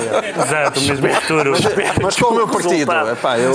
Exato, 0.46 0.80
o 0.80 0.84
mesmo 0.84 1.08
futuro. 1.22 1.54
Mas 2.02 2.16
qual 2.16 2.32
é 2.32 2.34
o 2.34 2.38
meu 2.38 2.48
partido? 2.48 2.92
Epá, 3.12 3.38
eu, 3.38 3.52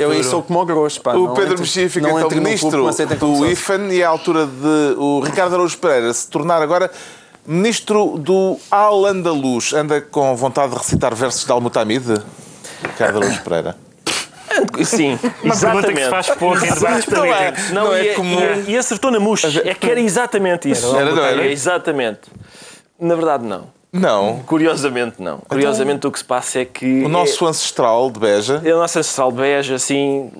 eu 0.00 0.10
aí 0.10 0.22
sou 0.24 0.42
como 0.42 0.60
o 0.60 0.66
grosso. 0.66 1.00
Pá, 1.00 1.14
O 1.14 1.28
não 1.28 1.34
Pedro 1.34 1.58
Mexia 1.58 1.88
fica 1.88 2.06
não 2.08 2.18
então 2.18 2.30
ministro 2.38 2.84
me 2.84 3.16
do. 3.16 3.46
IFAN 3.46 3.88
e 3.90 4.02
é 4.02 4.04
a 4.04 4.08
altura 4.08 4.46
de 4.46 4.94
o 4.98 5.20
Ricardo 5.20 5.54
Araújo 5.54 5.78
Pereira 5.78 6.12
se 6.12 6.28
tornar 6.28 6.60
agora 6.60 6.90
ministro 7.46 8.16
do 8.18 8.58
Al-Andalus. 8.70 9.72
Anda 9.72 10.00
com 10.00 10.34
vontade 10.36 10.72
de 10.72 10.78
recitar 10.78 11.14
versos 11.14 11.44
de 11.44 11.52
Al-Mutamid? 11.52 12.04
Ricardo 12.82 13.18
Araújo 13.18 13.42
Pereira. 13.42 13.76
Sim, 14.84 15.18
Uma 15.42 15.56
pergunta 15.56 15.88
que 15.92 15.94
se 15.94 16.02
exatamente. 16.02 16.10
faz 16.10 16.30
pouco 16.38 16.58
em 16.64 16.68
debates 16.72 17.06
Não 17.08 17.24
é, 17.24 17.42
políticos. 17.46 17.70
não, 17.70 17.84
Não 17.84 17.94
é 17.94 18.04
e, 18.04 18.14
comum. 18.14 18.38
e- 18.66 18.70
e 18.72 18.76
acertou 18.76 19.10
na 19.10 19.18
mousse. 19.18 19.46
É 19.66 19.74
que 19.74 19.90
era 19.90 20.00
exatamente 20.00 20.70
isso. 20.70 20.94
Era, 20.94 21.10
não 21.14 21.24
era? 21.24 21.42
É 21.46 21.50
exatamente. 21.50 22.20
Na 23.00 23.14
verdade, 23.14 23.44
não. 23.46 23.68
Não. 23.90 24.40
Curiosamente, 24.46 25.16
não. 25.20 25.38
Curiosamente, 25.48 26.06
o 26.06 26.10
que 26.12 26.18
se 26.18 26.24
passa 26.24 26.60
é 26.60 26.64
que. 26.64 27.02
O 27.02 27.08
nosso 27.08 27.46
ancestral 27.46 28.10
de 28.10 28.20
Beja, 28.20 28.60
É, 28.64 28.68
é 28.70 28.74
o 28.74 28.78
nosso 28.78 28.98
ancestral 28.98 29.30
Beja, 29.32 29.74
assim, 29.74 30.30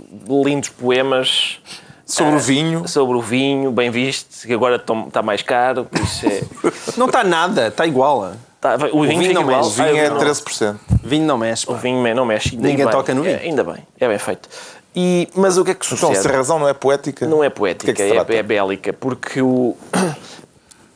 lindos 0.45 0.69
poemas 0.71 1.59
sobre 2.07 2.37
o 2.37 2.39
vinho. 2.39 2.89
sobre 2.89 3.17
o 3.17 3.21
vinho, 3.21 3.71
bem 3.71 3.91
visto, 3.91 4.47
que 4.47 4.53
agora 4.53 4.77
está 4.77 5.23
mais 5.23 5.43
caro, 5.43 5.87
é. 6.27 6.43
Não 6.97 7.07
está 7.07 7.25
nada, 7.25 7.69
está 7.69 7.87
igual. 7.87 8.33
Tá, 8.61 8.77
o 8.93 9.03
vinho, 9.03 9.07
vinho 9.09 9.23
fica 9.23 9.35
não 9.35 9.43
igual. 9.43 9.57
mexe. 9.65 9.81
O 9.81 9.85
vinho 9.85 9.97
Ah, 9.97 9.99
é 9.99 10.11
não. 10.11 10.19
13%. 10.19 10.77
Vinho 11.03 11.27
não 11.27 11.39
mexe. 11.39 11.69
O 11.71 11.75
vinho 11.75 12.15
não 12.15 12.25
mexe. 12.25 12.51
ainda 12.55 12.69
Ninguém 12.69 12.85
bem. 12.87 12.95
toca 12.95 13.13
no 13.13 13.23
vinho. 13.25 13.35
É, 13.37 13.41
ainda 13.41 13.65
bem, 13.65 13.85
é 13.99 14.07
bem 14.09 14.19
feito. 14.19 14.49
E, 14.95 15.29
mas 15.35 15.59
o 15.59 15.65
que 15.65 15.73
é 15.73 15.75
que 15.75 15.85
Então, 15.87 15.97
sucede? 16.11 16.19
se 16.23 16.29
a 16.29 16.37
razão 16.37 16.59
não 16.61 16.69
é 16.69 16.75
poética. 16.75 17.27
Não 17.27 17.43
é 17.43 17.49
de 17.49 17.55
que 17.55 17.59
poética, 17.59 17.91
é 17.91 17.95
que 17.95 18.33
é, 18.33 18.37
é 18.37 18.43
bélica, 18.43 18.93
porque 18.93 19.43
o. 19.43 19.77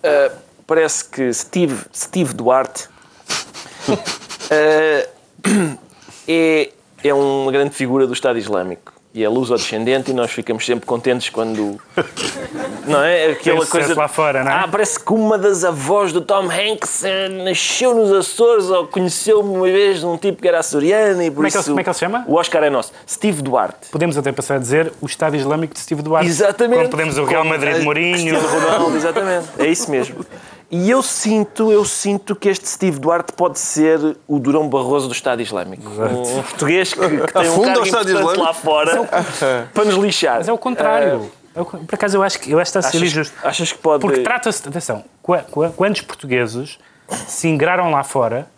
ah, 0.04 0.30
parece 0.66 1.04
que 1.06 1.32
Steve, 1.32 1.76
Steve 1.92 2.34
Duarte 2.34 2.88
ah, 3.88 5.08
é, 6.28 6.70
é 7.02 7.14
uma 7.14 7.50
grande 7.50 7.70
figura 7.74 8.06
do 8.06 8.12
Estado 8.12 8.38
Islâmico. 8.38 8.92
E 9.16 9.24
é 9.24 9.28
luso-descendente 9.30 10.10
e 10.10 10.14
nós 10.14 10.30
ficamos 10.30 10.66
sempre 10.66 10.84
contentes 10.84 11.30
quando. 11.30 11.80
Não 12.86 13.02
é? 13.02 13.30
Aquela 13.30 13.64
coisa. 13.64 13.94
lá 13.96 14.06
fora, 14.06 14.44
não 14.44 14.52
é? 14.52 14.54
Ah, 14.54 14.68
parece 14.70 15.00
que 15.02 15.12
uma 15.12 15.36
das 15.36 15.64
avós 15.64 16.12
do 16.12 16.20
Tom 16.20 16.48
Hanks 16.48 17.02
eh, 17.02 17.28
nasceu 17.28 17.92
nos 17.96 18.12
Açores 18.12 18.70
ou 18.70 18.86
conheceu 18.86 19.40
uma 19.40 19.64
vez 19.66 20.04
um 20.04 20.16
tipo 20.16 20.40
que 20.40 20.46
era 20.46 20.60
açoriano 20.60 21.20
e 21.20 21.28
por 21.30 21.36
Como 21.36 21.46
é 21.48 21.50
que 21.50 21.56
ele- 21.56 21.60
isso. 21.62 21.70
como 21.70 21.80
é 21.80 21.82
que 21.82 21.88
ele 21.88 21.94
se 21.94 22.00
chama? 22.00 22.24
O 22.28 22.34
Oscar 22.36 22.62
é 22.62 22.70
nosso. 22.70 22.92
Steve 23.08 23.42
Duarte. 23.42 23.88
Podemos 23.90 24.16
até 24.16 24.30
passar 24.30 24.54
a 24.54 24.58
dizer 24.58 24.92
o 25.00 25.06
Estado 25.06 25.34
Islâmico 25.34 25.74
de 25.74 25.80
Steve 25.80 26.00
Duarte. 26.02 26.28
Exatamente. 26.28 26.78
Como 26.78 26.90
podemos 26.90 27.18
o 27.18 27.24
Real 27.24 27.44
Madrid 27.44 27.74
de 27.78 27.82
Mourinho. 27.82 28.12
Cristiano 28.38 28.46
Ronaldo, 28.66 28.96
exatamente. 28.96 29.46
É 29.58 29.66
isso 29.66 29.90
mesmo. 29.90 30.24
E 30.70 30.90
eu 30.90 31.00
sinto, 31.02 31.70
eu 31.70 31.84
sinto 31.84 32.34
que 32.34 32.48
este 32.48 32.68
Steve 32.68 32.98
Duarte 32.98 33.32
pode 33.32 33.58
ser 33.58 34.16
o 34.26 34.38
Durão 34.40 34.68
Barroso 34.68 35.06
do 35.06 35.12
Estado 35.14 35.40
Islâmico. 35.40 35.88
Um 35.88 36.42
português 36.42 36.92
que, 36.92 37.00
que 37.00 37.08
tem 37.08 37.20
um 37.20 37.26
cargo 37.26 37.86
importante 37.86 38.08
Islâmico. 38.08 38.40
lá 38.42 38.52
fora 38.52 39.08
para 39.72 39.84
nos 39.84 39.94
lixar. 39.94 40.38
Mas 40.38 40.48
é 40.48 40.52
o 40.52 40.58
contrário. 40.58 41.30
É 41.54 41.60
o 41.60 41.64
con- 41.64 41.84
Por 41.84 41.94
acaso 41.94 42.16
eu 42.16 42.22
acho 42.22 42.40
que 42.40 42.50
eu 42.50 42.58
acho 42.58 42.72
que 42.72 42.78
está 42.78 42.88
a 42.88 42.92
ser 42.92 43.02
injusto. 43.02 43.34
achas 43.44 43.72
que 43.72 43.78
pode... 43.78 44.00
Porque 44.00 44.20
trata-se, 44.22 44.68
atenção, 44.68 45.04
qua- 45.22 45.44
qua- 45.50 45.70
quantos 45.70 46.02
portugueses 46.02 46.78
se 47.28 47.46
ingraram 47.48 47.90
lá 47.92 48.02
fora 48.02 48.48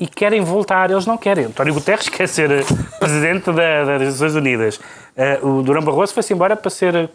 e 0.00 0.06
querem 0.06 0.40
voltar, 0.40 0.90
eles 0.90 1.06
não 1.06 1.16
querem. 1.16 1.44
António 1.46 1.74
Guterres 1.74 2.08
quer 2.10 2.28
ser 2.28 2.50
eh, 2.50 2.64
presidente 2.98 3.52
da- 3.52 3.84
das 3.84 4.02
Nações 4.02 4.34
Unidas. 4.34 4.80
Eh, 5.14 5.38
o 5.42 5.62
Durão 5.62 5.82
Barroso 5.82 6.14
foi-se 6.14 6.32
embora 6.32 6.56
para, 6.56 6.70
ser, 6.70 6.94
eh, 6.94 7.08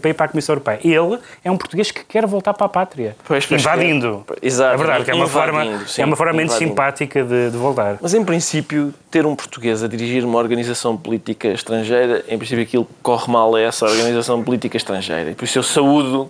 para 0.00 0.10
ir 0.10 0.14
para 0.14 0.26
a 0.26 0.28
Comissão 0.28 0.54
Europeia. 0.54 0.80
Ele 0.82 1.18
é 1.44 1.50
um 1.50 1.56
português 1.56 1.90
que 1.92 2.04
quer 2.04 2.26
voltar 2.26 2.52
para 2.54 2.66
a 2.66 2.68
pátria, 2.68 3.16
Pois, 3.24 3.46
pois 3.46 3.60
invadindo. 3.60 4.24
quer. 4.26 4.36
Exato, 4.46 4.74
é 4.74 4.76
verdade, 4.76 5.04
que 5.04 5.10
é 5.12 5.14
uma 5.14 5.28
forma, 5.28 5.86
sim, 5.86 6.02
é 6.02 6.04
uma 6.04 6.16
forma 6.16 6.32
menos 6.32 6.54
simpática 6.54 7.22
de, 7.24 7.50
de 7.50 7.56
voltar. 7.56 7.98
Mas, 8.02 8.14
em 8.14 8.24
princípio, 8.24 8.92
ter 9.10 9.24
um 9.24 9.34
português 9.36 9.82
a 9.82 9.88
dirigir 9.88 10.24
uma 10.24 10.38
organização 10.38 10.96
política 10.96 11.48
estrangeira, 11.48 12.24
em 12.28 12.36
princípio 12.36 12.62
aquilo 12.64 12.84
que 12.84 12.92
corre 13.02 13.30
mal 13.32 13.56
é 13.56 13.62
essa 13.64 13.86
organização 13.86 14.42
política 14.42 14.76
estrangeira. 14.76 15.30
E 15.30 15.34
por 15.34 15.44
isso 15.44 15.58
eu 15.58 15.62
saúdo 15.62 16.28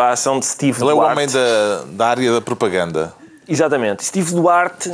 a 0.00 0.10
ação 0.10 0.38
de 0.40 0.46
Steve 0.46 0.80
Ele 0.80 0.90
é 0.90 0.94
o 0.94 0.96
Duarte. 0.96 1.12
homem 1.12 1.26
da, 1.28 1.84
da 1.92 2.06
área 2.08 2.32
da 2.32 2.40
propaganda. 2.40 3.12
Exatamente. 3.48 4.04
Steve 4.04 4.32
Duarte, 4.34 4.90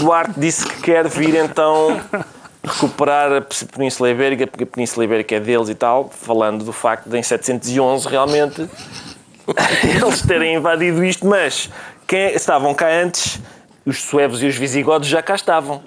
Duarte 0.00 0.32
disse 0.38 0.66
que 0.66 0.82
quer 0.82 1.06
vir 1.08 1.34
então 1.36 2.00
recuperar 2.64 3.32
a 3.32 3.40
Península 3.72 4.10
Ibérica, 4.10 4.46
porque 4.46 4.64
a 4.64 4.66
Península 4.66 5.04
Ibérica 5.04 5.36
é 5.36 5.40
deles 5.40 5.68
e 5.68 5.74
tal, 5.74 6.10
falando 6.10 6.64
do 6.64 6.72
facto 6.72 7.08
de 7.08 7.16
em 7.16 7.22
711 7.22 8.08
realmente 8.08 8.68
eles 9.84 10.22
terem 10.22 10.56
invadido 10.56 11.04
isto, 11.04 11.26
mas 11.26 11.70
quem 12.06 12.34
estavam 12.34 12.74
cá 12.74 12.88
antes, 12.88 13.38
os 13.86 14.02
suevos 14.02 14.42
e 14.42 14.46
os 14.46 14.56
visigodos 14.56 15.08
já 15.08 15.22
cá 15.22 15.34
estavam. 15.34 15.82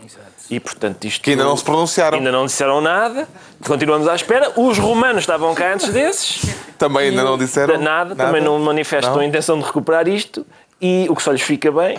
E 0.50 0.60
portanto 0.60 1.06
isto 1.06 1.24
Que 1.24 1.32
ainda 1.32 1.44
não 1.46 1.56
se 1.56 1.64
pronunciaram. 1.64 2.18
ainda 2.18 2.32
não 2.32 2.46
disseram 2.46 2.82
nada, 2.82 3.28
continuamos 3.66 4.08
à 4.08 4.16
espera. 4.16 4.52
Os 4.60 4.78
romanos 4.78 5.22
estavam 5.24 5.54
cá 5.56 5.74
antes 5.74 5.90
desses. 5.90 6.42
Também 6.78 7.10
ainda 7.10 7.24
não 7.24 7.38
disseram 7.38 7.80
Nada, 7.80 8.14
também 8.16 8.42
não 8.42 8.60
manifestam 8.60 9.14
Não. 9.16 9.22
a 9.22 9.26
intenção 9.26 9.58
de 9.58 9.66
recuperar 9.66 10.08
isto. 10.08 10.46
E 10.86 11.08
o 11.10 11.16
que 11.16 11.24
só 11.24 11.32
lhes 11.32 11.42
fica 11.42 11.72
bem. 11.72 11.98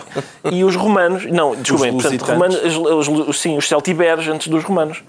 E 0.51 0.63
os 0.63 0.75
romanos, 0.75 1.25
não, 1.25 1.55
desculpem, 1.55 1.91
portanto, 1.93 2.11
lusitanos. 2.21 2.55
romanos, 2.55 3.07
os, 3.09 3.27
os- 3.29 3.41
sim, 3.41 3.57
os 3.57 3.67
celtiberos 3.67 4.27
antes 4.27 4.47
dos 4.47 4.63
romanos. 4.63 5.03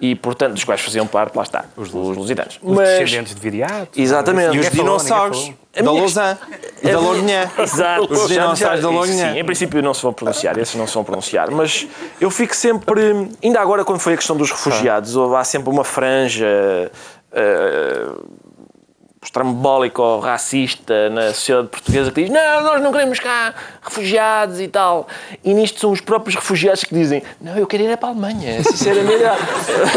E, 0.00 0.14
portanto, 0.14 0.52
dos 0.52 0.62
quais 0.62 0.80
faziam 0.82 1.06
parte, 1.06 1.34
lá 1.34 1.42
está, 1.42 1.64
os, 1.76 1.90
lusitanos. 1.90 2.60
Os 2.62 2.76
Mas, 2.76 2.88
descendentes 3.00 3.34
de 3.34 3.40
Viriato. 3.40 3.88
exatamente. 4.00 4.54
E 4.54 4.60
os 4.60 4.66
falou, 4.66 4.84
dinossauros 4.84 5.50
da 5.74 5.82
minha 5.82 6.00
Lausanne 6.00 6.38
e 6.82 6.88
da 6.90 7.00
Lognan. 7.00 7.50
Exato. 7.58 8.12
Os 8.12 8.28
dinossauros 8.28 8.82
da 8.82 8.90
Lognan. 8.90 9.32
Sim, 9.32 9.38
em 9.40 9.44
princípio 9.44 9.82
não 9.82 9.94
se 9.94 10.02
vão 10.02 10.12
pronunciar, 10.12 10.56
esses 10.58 10.74
não 10.74 10.86
se 10.86 10.92
vão 10.94 11.02
pronunciar. 11.02 11.50
Mas 11.50 11.86
eu 12.20 12.30
fico 12.30 12.54
sempre. 12.54 13.02
Ainda 13.42 13.58
agora, 13.58 13.84
quando 13.86 13.98
foi 13.98 14.12
a 14.12 14.16
questão 14.18 14.36
dos 14.36 14.50
refugiados, 14.52 15.16
houve, 15.16 15.34
há 15.34 15.42
sempre 15.44 15.70
uma 15.70 15.82
franja. 15.82 16.46
eh, 17.32 18.06
estrambólica 19.26 20.00
ou 20.00 20.20
racista 20.20 21.10
na 21.10 21.34
sociedade 21.34 21.68
portuguesa 21.68 22.10
que 22.10 22.22
diz 22.22 22.30
não, 22.32 22.62
nós 22.62 22.80
não 22.80 22.92
queremos 22.92 23.18
cá 23.18 23.52
refugiados 23.82 24.60
e 24.60 24.68
tal. 24.68 25.08
E 25.44 25.52
nisto 25.52 25.80
são 25.80 25.90
os 25.90 26.00
próprios 26.00 26.36
refugiados 26.36 26.84
que 26.84 26.94
dizem 26.94 27.22
não, 27.40 27.56
eu 27.56 27.66
quero 27.66 27.82
ir 27.82 27.90
é 27.90 27.96
para 27.96 28.08
a 28.08 28.12
Alemanha, 28.12 28.62
sinceramente. 28.64 29.22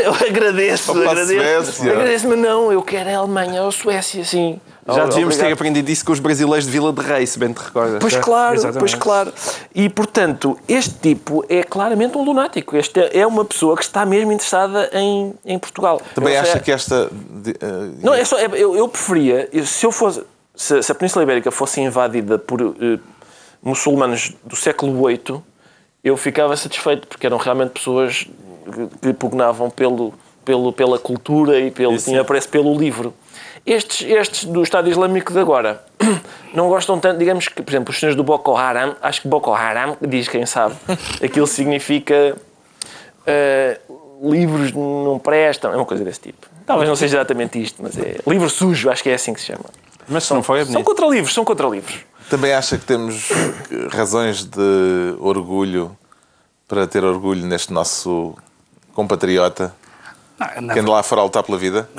eu 0.04 0.14
agradeço, 0.14 0.92
Ou 0.92 0.98
para 1.04 1.20
a 1.20 1.24
agradeço. 1.24 1.72
Suécia. 1.74 1.92
Agradeço, 1.94 2.28
mas 2.28 2.40
não, 2.40 2.72
eu 2.72 2.82
quero 2.82 3.10
a 3.10 3.18
Alemanha 3.18 3.62
ou 3.62 3.70
a 3.70 3.72
Suécia, 3.72 4.24
sim. 4.26 4.60
Já 4.94 5.06
devíamos 5.06 5.38
ter 5.38 5.52
aprendido 5.52 5.90
isso 5.90 6.06
com 6.06 6.12
os 6.12 6.20
brasileiros 6.20 6.66
de 6.66 6.72
Vila 6.72 6.92
de 6.94 7.02
Rei, 7.02 7.26
se 7.26 7.38
bem 7.40 7.52
te 7.54 7.58
recordas. 7.60 8.00
Pois 8.00 8.16
claro, 8.16 8.56
Exatamente. 8.56 8.80
pois 8.80 8.94
claro. 8.96 9.34
E 9.74 9.90
portanto, 9.90 10.58
este 10.68 10.94
tipo 10.96 11.46
é 11.50 11.64
claramente 11.64 12.18
um 12.18 12.24
lunático. 12.24 12.76
Este 12.78 13.00
é 13.18 13.26
uma 13.26 13.44
pessoa 13.46 13.76
que 13.76 13.84
está 13.84 14.06
mesmo 14.06 14.32
interessada 14.32 14.90
em, 14.94 15.34
em 15.46 15.58
Portugal. 15.60 16.02
Também 16.16 16.34
Eu 16.36 16.42
acha 16.42 16.52
sei- 16.54 16.62
que 16.62 16.72
esta. 16.72 17.10
eh, 17.46 17.90
Não, 18.04 18.14
é 18.14 18.24
só, 18.26 18.38
é- 18.38 18.46
eu, 18.54 18.76
eu 18.76 18.88
preferia, 18.88 19.50
se 19.66 19.86
eu 19.86 19.92
fosse. 19.92 20.24
Se, 20.56 20.84
se 20.84 20.92
a 20.92 20.96
Península 20.96 21.24
Ibérica 21.24 21.52
fosse 21.52 21.80
invadida 21.80 22.38
por 22.38 22.60
eh, 22.62 23.00
muçulmanos 23.64 24.34
do 24.44 24.56
século 24.56 25.08
VIII, 25.08 25.42
eu 26.04 26.16
ficava 26.18 26.56
satisfeito, 26.56 27.08
porque 27.08 27.26
eram 27.26 27.38
realmente 27.38 27.72
pessoas 27.72 28.28
que, 28.66 28.88
que 29.02 29.14
pugnavam 29.14 29.70
pelo, 29.70 30.14
pelo, 30.46 30.72
pela 30.74 30.98
cultura 31.00 31.60
e 31.60 31.72
pelo, 31.72 31.98
tinha 31.98 32.22
apreço 32.22 32.50
pelo 32.50 32.74
livro. 32.78 33.14
Estes, 33.66 34.08
estes 34.10 34.46
do 34.46 34.64
Estado 34.64 34.90
Islâmico 34.90 35.32
de 35.34 35.40
agora 35.40 35.84
não 36.54 36.70
gostam 36.70 37.00
tanto, 37.00 37.18
digamos 37.18 37.48
que, 37.48 37.62
por 37.62 37.72
exemplo, 37.72 37.92
os 37.92 38.00
senhores 38.00 38.16
do 38.16 38.24
Boko 38.24 38.56
Haram, 38.56 38.96
acho 39.02 39.22
que 39.22 39.28
Boko 39.28 39.54
Haram, 39.54 39.98
diz 40.02 40.28
quem 40.28 40.46
sabe, 40.46 40.76
aquilo 41.24 41.46
significa 41.46 42.36
eh, 43.26 43.80
livros 44.22 44.72
não 44.72 45.20
prestam, 45.20 45.72
é 45.72 45.76
uma 45.76 45.86
coisa 45.86 46.04
desse 46.04 46.20
tipo. 46.20 46.48
Talvez 46.66 46.88
não 46.88 46.96
seja 46.96 47.18
exatamente 47.18 47.62
isto, 47.62 47.82
mas 47.82 47.98
é 47.98 48.18
livro 48.28 48.50
sujo, 48.50 48.90
acho 48.90 49.04
que 49.04 49.10
é 49.10 49.14
assim 49.14 49.34
que 49.34 49.40
se 49.40 49.48
chama. 49.48 49.66
Mas 50.08 50.24
se 50.24 50.34
não 50.34 50.42
foi, 50.42 50.62
é 50.62 50.66
São 50.66 50.84
contra 50.84 51.08
livros, 51.08 51.34
são 51.34 51.46
contra 51.46 51.68
livros. 51.68 52.00
Também 52.30 52.54
acha 52.54 52.78
que 52.78 52.86
temos 52.86 53.30
eh, 53.32 53.88
razões 53.92 54.44
de 54.44 55.16
orgulho 55.20 55.96
para 56.68 56.86
ter 56.88 57.04
orgulho 57.04 57.46
neste 57.46 57.74
nosso 57.74 58.36
compatriota 58.94 59.74
Não, 60.40 60.62
não, 60.62 60.74
que 60.74 60.80
anda 60.80 60.92
lá 60.92 61.04
fora 61.04 61.22
lutar 61.24 61.44
pela 61.44 61.58
vida? 61.58 61.90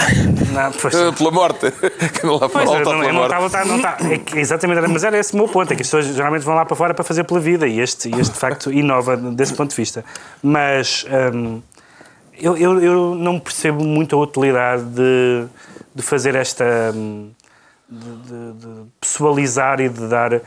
não, 0.53 0.73
pois- 0.73 0.95
pela 1.19 1.31
morte. 1.31 1.71
que 1.71 2.27
anda 2.27 2.37
lá 2.37 2.49
fora 2.49 2.65
lutar 2.65 2.79
não, 2.85 2.85
pela 2.85 3.05
eu 3.05 3.13
não 3.13 3.21
morte. 3.21 3.45
estava, 3.47 3.65
não 3.67 3.77
estava- 3.77 4.05
é 4.15 4.41
exatamente, 4.41 4.81
mas 4.89 5.05
era 5.05 5.19
esse 5.19 5.35
o 5.35 5.37
meu 5.37 5.49
ponto, 5.49 5.73
é 5.73 5.77
que 5.77 5.83
as 5.83 5.89
pessoas 5.89 6.07
geralmente 6.07 6.43
vão 6.45 6.55
lá 6.55 6.65
para 6.65 6.75
fora 6.77 6.95
para 6.95 7.05
fazer 7.05 7.25
pela 7.25 7.39
vida 7.41 7.67
e 7.69 7.81
este, 7.81 8.09
este 8.19 8.33
de 8.33 8.39
facto 8.39 8.73
inova 8.73 9.17
desse 9.17 9.53
ponto 9.55 9.71
de 9.71 9.77
vista. 9.77 10.05
Mas 10.43 11.05
hum, 11.35 11.61
eu, 12.39 12.57
eu, 12.57 12.81
eu 12.83 13.15
não 13.15 13.39
percebo 13.39 13.85
muito 13.85 14.17
a 14.17 14.19
utilidade 14.21 14.85
de, 14.85 15.45
de 15.95 16.03
fazer 16.03 16.35
esta, 16.35 16.65
hum, 16.95 17.31
de- 17.89 18.53
de 18.55 18.69
pessoalizar 19.01 19.81
e 19.81 19.89
de 19.89 20.07
dar, 20.09 20.33
eh, 20.33 20.41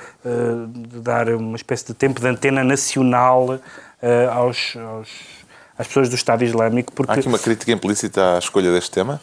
de 0.67 0.99
dar 0.99 1.29
uma 1.29 1.55
espécie 1.57 1.85
de 1.85 1.93
tempo 1.93 2.19
de 2.19 2.27
antena 2.27 2.63
nacional 2.63 3.59
eh, 4.01 4.29
aos, 4.31 4.75
aos- 4.77 5.42
às 5.77 5.87
pessoas 5.87 6.07
do 6.09 6.15
Estado 6.15 6.43
Islâmico, 6.43 6.91
porque 6.93 7.11
Há 7.11 7.15
aqui 7.15 7.27
uma 7.27 7.39
crítica 7.39 7.71
implícita 7.71 8.35
à 8.35 8.39
escolha 8.39 8.71
deste 8.71 8.91
tema. 8.91 9.19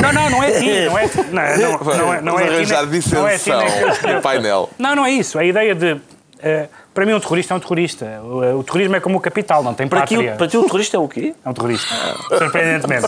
não, 0.00 0.12
não, 0.12 0.30
não 0.30 0.42
é 0.42 0.50
ti, 0.58 0.84
não 0.86 0.98
é 0.98 1.08
ti, 1.08 1.16
não, 1.18 1.78
não, 1.78 1.96
não 1.96 2.14
é, 2.14 2.20
não 2.22 2.38
é 2.40 2.42
ti, 2.46 2.48
arranjar 2.54 2.86
nem- 2.86 3.02
não 3.12 3.28
é 3.28 3.32
ti, 3.38 3.44
dissensão 3.50 3.88
escolho. 3.90 4.14
no 4.16 4.22
painel. 4.22 4.70
Não, 4.78 4.96
não 4.96 5.04
é 5.06 5.10
isso. 5.10 5.38
A 5.38 5.44
ideia 5.44 5.74
de. 5.74 6.00
eh, 6.42 6.68
para 6.94 7.06
mim, 7.06 7.12
um 7.12 7.20
terrorista 7.20 7.54
é 7.54 7.56
um 7.56 7.60
terrorista. 7.60 8.06
O, 8.22 8.58
o 8.60 8.64
terrorismo 8.64 8.96
é 8.96 9.00
como 9.00 9.16
o 9.18 9.20
capital, 9.20 9.62
não 9.62 9.74
tem 9.74 9.86
Para 9.86 10.06
ti, 10.06 10.14
pátria. 10.16 10.34
o- 10.34 10.36
para 10.38 10.48
ti 10.48 10.56
o 10.56 10.62
terrorista 10.64 10.96
é 10.96 11.00
o 11.00 11.06
quê? 11.08 11.34
É 11.44 11.48
um 11.48 11.52
terrorista. 11.52 11.94
Surpreendentemente. 12.38 13.06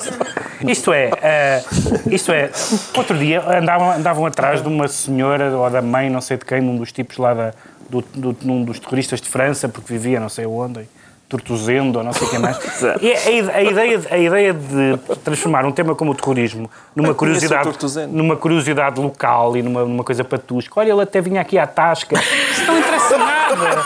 Isto 0.69 0.93
é, 0.93 1.11
eh, 1.23 1.65
isto 2.11 2.31
é, 2.33 2.51
outro 2.97 3.19
dia 3.19 3.43
andavam, 3.59 3.91
andavam 3.93 4.27
atrás 4.27 4.63
de 4.63 4.69
uma 4.69 4.87
senhora 4.87 5.51
ou 5.57 5.69
da 5.71 5.83
mãe, 5.83 6.09
não 6.11 6.21
sei 6.21 6.37
de 6.37 6.45
quem, 6.45 6.61
num 6.61 6.77
dos 6.77 6.93
tipos 6.93 7.17
lá 7.17 7.35
da, 7.35 7.55
do, 7.91 8.03
do, 8.15 8.37
num 8.43 8.63
dos 8.65 8.79
terroristas 8.79 9.21
de 9.21 9.29
França, 9.29 9.69
porque 9.69 9.93
vivia 9.93 10.21
não 10.21 10.29
sei 10.29 10.47
onde, 10.47 10.87
Tortuzendo 11.33 11.99
ou 11.99 12.05
não 12.05 12.13
sei 12.13 12.27
o 12.27 12.31
que 12.31 12.39
mais. 12.39 12.59
E 13.01 13.13
a, 13.51 13.57
a 13.57 13.63
ideia, 13.63 13.99
de- 13.99 14.09
a 14.15 14.19
ideia 14.19 14.53
de 14.53 14.99
transformar 15.25 15.65
um 15.65 15.73
tema 15.73 15.95
como 15.95 16.11
o 16.11 16.15
terrorismo 16.15 16.71
numa 16.95 17.15
curiosidade, 17.15 17.71
numa 18.11 18.37
curiosidade 18.37 19.01
local 19.01 19.57
e 19.57 19.63
numa, 19.63 19.83
numa 19.85 20.05
coisa 20.05 20.23
patusca. 20.23 20.79
Olha, 20.79 20.93
ele 20.93 21.01
até 21.01 21.21
vinha 21.23 21.41
aqui 21.41 21.59
à 21.59 21.67
tasca. 21.67 22.17
Isso 22.51 22.67
não 22.67 22.79
interessa 22.79 23.17
nada. 23.17 23.83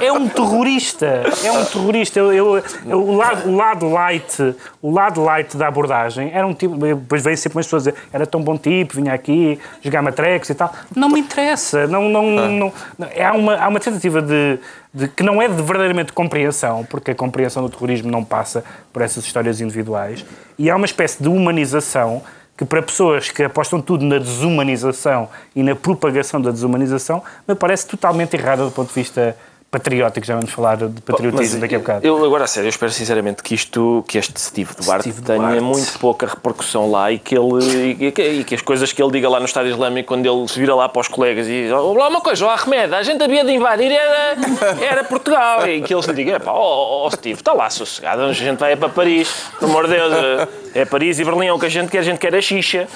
É 0.00 0.12
um 0.12 0.28
terrorista. 0.28 1.24
É 1.44 1.50
um 1.50 1.64
terrorista. 1.64 2.18
Eu, 2.20 2.32
eu- 2.32 2.62
eu- 2.86 3.02
o, 3.02 3.16
lado, 3.16 3.48
o 3.48 3.56
lado 3.56 3.90
light, 3.90 4.54
o 4.80 4.90
lado 4.92 5.22
light 5.24 5.56
da 5.56 5.66
abordagem 5.66 6.30
era 6.32 6.46
um 6.46 6.54
tipo. 6.54 6.76
Depois 6.76 7.22
vem 7.24 7.34
sempre 7.36 7.56
umas 7.58 7.66
pessoas 7.66 7.84
dizer 7.84 7.94
era 8.12 8.24
tão 8.26 8.40
bom 8.40 8.56
tipo, 8.56 8.94
vinha 8.94 9.12
aqui 9.12 9.58
jogar 9.82 10.00
matrecos 10.00 10.48
e 10.50 10.54
tal. 10.54 10.72
Não 10.94 11.08
me 11.08 11.18
interessa. 11.18 11.86
Não, 11.88 12.08
não, 12.08 12.22
não, 12.30 12.48
não- 12.48 12.72
há, 13.20 13.32
uma, 13.32 13.56
há 13.56 13.68
uma 13.68 13.80
tentativa 13.80 14.22
de, 14.22 14.58
de- 14.94 15.08
que 15.08 15.22
não 15.22 15.42
é 15.42 15.48
de 15.48 15.54
verdadeiramente 15.60 16.12
compreensão, 16.12 16.84
porque 16.88 17.10
a 17.10 17.14
compreensão 17.14 17.62
do 17.62 17.68
terrorismo 17.68 18.10
não 18.10 18.24
passa 18.24 18.62
por 18.92 19.02
essas 19.02 19.24
histórias 19.24 19.60
individuais, 19.60 20.24
e 20.56 20.70
há 20.70 20.76
uma 20.76 20.86
espécie 20.86 21.20
de 21.22 21.28
humanização 21.28 22.22
que 22.56 22.64
para 22.64 22.80
pessoas 22.80 23.28
que 23.32 23.42
apostam 23.42 23.80
tudo 23.82 24.04
na 24.04 24.16
desumanização 24.18 25.28
e 25.56 25.62
na 25.64 25.74
propagação 25.74 26.40
da 26.40 26.52
desumanização, 26.52 27.20
me 27.48 27.54
parece 27.56 27.84
totalmente 27.88 28.34
errada 28.36 28.64
do 28.64 28.70
ponto 28.70 28.88
de 28.88 28.94
vista 28.94 29.36
patriótico. 29.74 30.26
Já 30.26 30.34
vamos 30.36 30.50
falar 30.50 30.76
de 30.76 31.00
patriotismo 31.02 31.52
Mas 31.52 31.60
daqui 31.60 31.74
a 31.74 31.78
bocado. 31.78 32.06
Eu, 32.06 32.24
agora, 32.24 32.44
a 32.44 32.46
sério, 32.46 32.66
eu 32.66 32.70
espero 32.70 32.92
sinceramente 32.92 33.42
que 33.42 33.54
isto, 33.54 34.04
que 34.06 34.18
este 34.18 34.40
Steve 34.40 34.70
Duarte 34.80 35.10
Steve 35.10 35.22
tenha 35.22 35.38
Duarte. 35.38 35.60
muito 35.60 35.98
pouca 35.98 36.26
repercussão 36.26 36.90
lá 36.90 37.10
e 37.10 37.18
que, 37.18 37.36
ele, 37.36 37.96
e, 37.98 38.12
que, 38.12 38.22
e 38.22 38.44
que 38.44 38.54
as 38.54 38.62
coisas 38.62 38.92
que 38.92 39.02
ele 39.02 39.10
diga 39.12 39.28
lá 39.28 39.40
no 39.40 39.46
Estado 39.46 39.68
Islâmico, 39.68 40.08
quando 40.08 40.26
ele 40.26 40.48
se 40.48 40.58
vira 40.58 40.74
lá 40.74 40.88
para 40.88 41.00
os 41.00 41.08
colegas 41.08 41.46
e 41.46 41.64
diz: 41.64 41.72
"Oh, 41.72 41.92
lá 41.94 42.08
uma 42.08 42.20
coisa, 42.20 42.46
ó 42.46 42.50
Ahmed, 42.50 42.94
a 42.94 43.02
gente 43.02 43.22
havia 43.22 43.44
de 43.44 43.52
invadir 43.52 43.90
era, 43.90 44.36
era 44.80 45.04
Portugal. 45.04 45.66
E 45.66 45.82
que 45.82 45.92
eles 45.92 46.06
lhe 46.06 46.14
digam: 46.14 46.36
"Epá, 46.36 46.52
ó 46.52 46.84
ó, 47.04 47.10
Steve, 47.10 47.38
está 47.38 47.52
lá 47.52 47.68
sossegado, 47.70 48.22
a 48.22 48.32
gente 48.32 48.58
vai 48.58 48.76
para 48.76 48.88
Paris, 48.88 49.46
pelo 49.58 49.70
amor 49.70 49.86
de 49.86 49.94
Deus, 49.94 50.48
é 50.74 50.84
Paris 50.84 51.18
e 51.20 51.24
Berlim, 51.24 51.46
é 51.46 51.52
o 51.52 51.58
que 51.58 51.66
a 51.66 51.68
gente 51.68 51.88
quer, 51.90 52.00
a 52.00 52.02
gente 52.02 52.18
quer 52.18 52.34
a 52.34 52.40
xixa, 52.40 52.88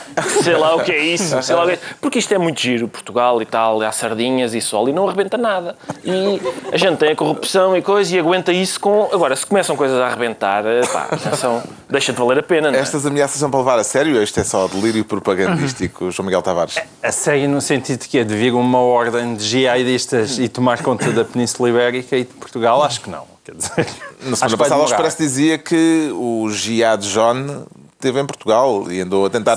sei 0.42 0.56
lá 0.56 0.74
o 0.74 0.82
que 0.82 0.90
é 0.90 0.98
isso, 0.98 1.40
sei 1.42 1.54
lá 1.54 1.64
o 1.64 1.66
que 1.66 1.74
é. 1.74 1.78
Porque 2.00 2.18
isto 2.18 2.34
é 2.34 2.38
muito 2.38 2.60
giro, 2.60 2.88
Portugal 2.88 3.40
e 3.40 3.46
tal, 3.46 3.80
há 3.82 3.92
sardinhas 3.92 4.52
e 4.54 4.60
sol 4.60 4.88
e 4.88 4.92
não 4.92 5.06
arrebenta 5.06 5.38
nada. 5.38 5.76
E 6.04 6.40
a 6.72 6.76
gente 6.76 6.98
tem 6.98 7.12
a 7.12 7.16
corrupção 7.16 7.76
e 7.76 7.82
coisa 7.82 8.14
e 8.16 8.18
aguenta 8.18 8.52
isso 8.52 8.80
com. 8.80 9.08
Agora, 9.12 9.36
se 9.36 9.46
começam 9.46 9.76
coisas 9.76 9.98
a 10.00 10.06
arrebentar, 10.06 10.66
eh, 10.66 10.80
pá, 10.86 11.08
atenção, 11.10 11.62
deixa 11.88 12.12
de 12.12 12.18
valer 12.18 12.38
a 12.38 12.42
pena, 12.42 12.70
não 12.70 12.78
é? 12.78 12.82
Estas 12.82 13.06
ameaças 13.06 13.38
são 13.38 13.50
para 13.50 13.60
levar 13.60 13.78
a 13.78 13.84
sério? 13.84 14.20
Isto 14.22 14.40
é 14.40 14.44
só 14.44 14.66
delírio 14.66 15.04
propagandístico, 15.04 16.10
João 16.10 16.26
Miguel 16.26 16.42
Tavares. 16.42 16.76
A 17.02 17.12
sério 17.12 17.48
no 17.48 17.60
sentido 17.60 18.06
que 18.06 18.18
é 18.18 18.24
de 18.24 18.34
vir 18.34 18.54
uma 18.54 18.80
ordem 18.80 19.34
de 19.34 19.44
jihadistas 19.44 20.38
e 20.38 20.48
tomar 20.48 20.82
conta 20.82 21.10
da 21.12 21.24
Península 21.24 21.68
Ibérica 21.68 22.16
e 22.16 22.24
de 22.24 22.34
Portugal, 22.34 22.82
acho 22.82 23.00
que 23.00 23.10
não. 23.10 23.37
Quer 23.48 23.54
dizer, 23.56 23.74
Na 24.22 24.32
acho 24.32 24.36
semana 24.36 24.56
passada, 24.58 24.80
o. 24.82 24.84
Expresso 24.84 25.16
dizia 25.18 25.56
que 25.56 26.10
o 26.12 26.50
Jihad 26.50 27.02
John 27.02 27.64
esteve 27.94 28.20
em 28.20 28.26
Portugal 28.26 28.92
e 28.92 29.00
andou 29.00 29.26
a 29.26 29.30
tentar 29.30 29.56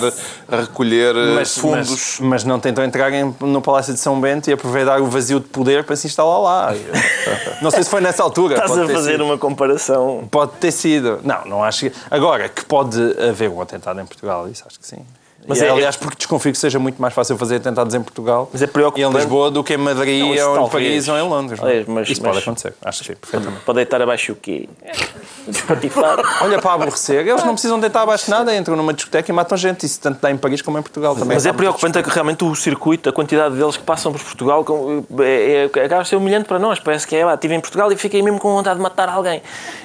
recolher 0.49 1.15
eh, 1.15 1.35
mas, 1.35 1.55
fundos. 1.57 1.89
mas, 1.89 2.19
mas 2.21 2.43
não 2.43 2.59
tentou 2.59 2.83
entrar 2.83 3.11
em- 3.13 3.35
no 3.41 3.61
Palácio 3.61 3.93
de 3.93 3.99
São 3.99 4.19
Bento 4.19 4.49
e 4.49 4.53
aproveitar 4.53 4.99
o 5.01 5.05
vazio 5.07 5.39
de 5.39 5.47
poder 5.47 5.83
para 5.83 5.95
se 5.95 6.07
instalar 6.07 6.39
lá. 6.41 6.73
Não 7.61 7.69
sei 7.69 7.83
se 7.83 7.89
foi 7.89 8.01
nessa 8.01 8.23
altura. 8.23 8.55
Estás 8.55 8.71
pode 8.71 8.89
a 8.91 8.95
fazer 8.95 9.11
sido. 9.11 9.25
uma 9.25 9.37
comparação. 9.37 10.27
Pode 10.31 10.53
ter 10.53 10.71
sido. 10.71 11.19
Não, 11.23 11.45
não 11.45 11.63
acho 11.63 11.91
que... 11.91 11.95
Agora, 12.09 12.49
que 12.49 12.65
pode 12.65 12.97
haver 13.21 13.49
um 13.51 13.61
atentado 13.61 13.99
em 14.01 14.05
Portugal, 14.07 14.49
isso 14.49 14.63
acho 14.65 14.79
que 14.79 14.87
sim. 14.87 15.05
Mas 15.47 15.61
é- 15.61 15.69
aliás, 15.69 15.95
porque 15.95 16.17
desconfio 16.17 16.51
que 16.51 16.57
seja 16.57 16.77
muito 16.79 17.01
mais 17.01 17.13
fácil 17.13 17.37
fazer 17.37 17.55
atentados 17.57 17.93
em 17.95 18.01
Portugal 18.01 18.49
Mas 18.53 18.61
é 18.61 18.65
e 18.65 19.01
em 19.01 19.11
Lisboa 19.11 19.49
do 19.51 19.63
que 19.63 19.73
em 19.73 19.77
Madrid 19.77 20.21
Não, 20.21 20.29
ou 20.29 20.67
em. 20.67 20.69
Paris 20.69 21.07
ou 21.07 21.17
em 21.17 21.21
Londres. 21.21 21.59
é? 21.59 21.65
Olha, 21.65 21.85
mas- 21.87 22.09
isso 22.09 22.21
mas- 22.21 22.31
pode 22.33 22.43
acontecer, 22.43 22.73
acho 22.83 22.99
que 23.01 23.07
sim, 23.07 23.15
perfeitamente. 23.15 23.63
Para 23.63 23.73
deitar 23.73 24.01
abaixo 24.01 24.33
o 24.33 24.35
quê? 24.35 24.69
Olha, 26.41 26.59
para 26.59 26.73
aborrecer, 26.73 27.27
eles 27.27 27.43
não 27.43 27.53
precisam 27.53 27.79
deitar 27.79 28.01
abaixo 28.03 28.29
nada, 28.29 28.55
entram 28.55 28.75
numa 28.75 28.93
discoteca 28.93 29.31
e 29.31 29.33
matam 29.33 29.57
gente. 29.57 29.85
Isso 29.85 29.99
tanto 29.99 30.19
dá 30.21 30.29
em 30.31 30.37
Paris 30.37 30.61
como 30.61 30.77
em 30.77 30.81
Portugal 30.81 31.13
também. 31.15 31.33
Mas 31.35 31.45
é 31.45 31.53
preocupante 31.53 31.97
é 31.97 32.03
que 32.03 32.09
realmente 32.09 32.43
o 32.43 32.55
circuito, 32.55 33.09
a 33.09 33.13
quantidade 33.13 33.55
deles 33.55 33.75
que 33.77 33.83
passam 33.83 34.11
por 34.11 34.21
Portugal, 34.21 34.63
com- 34.63 35.03
é, 35.19 35.69
é, 35.75 35.79
acaba 35.85 36.01
a 36.01 36.05
ser 36.05 36.15
humilhante 36.15 36.47
para 36.47 36.59
nós. 36.59 36.79
Parece 36.79 37.07
que 37.07 37.15
é, 37.15 37.23
ah, 37.23 37.33
estive 37.33 37.55
em 37.55 37.59
Portugal 37.59 37.91
e 37.91 37.95
fiquei 37.97 38.21
mesmo 38.21 38.39
com 38.39 38.53
vontade 38.53 38.77
de 38.77 38.83
matar 38.83 39.09
alguém. 39.09 39.41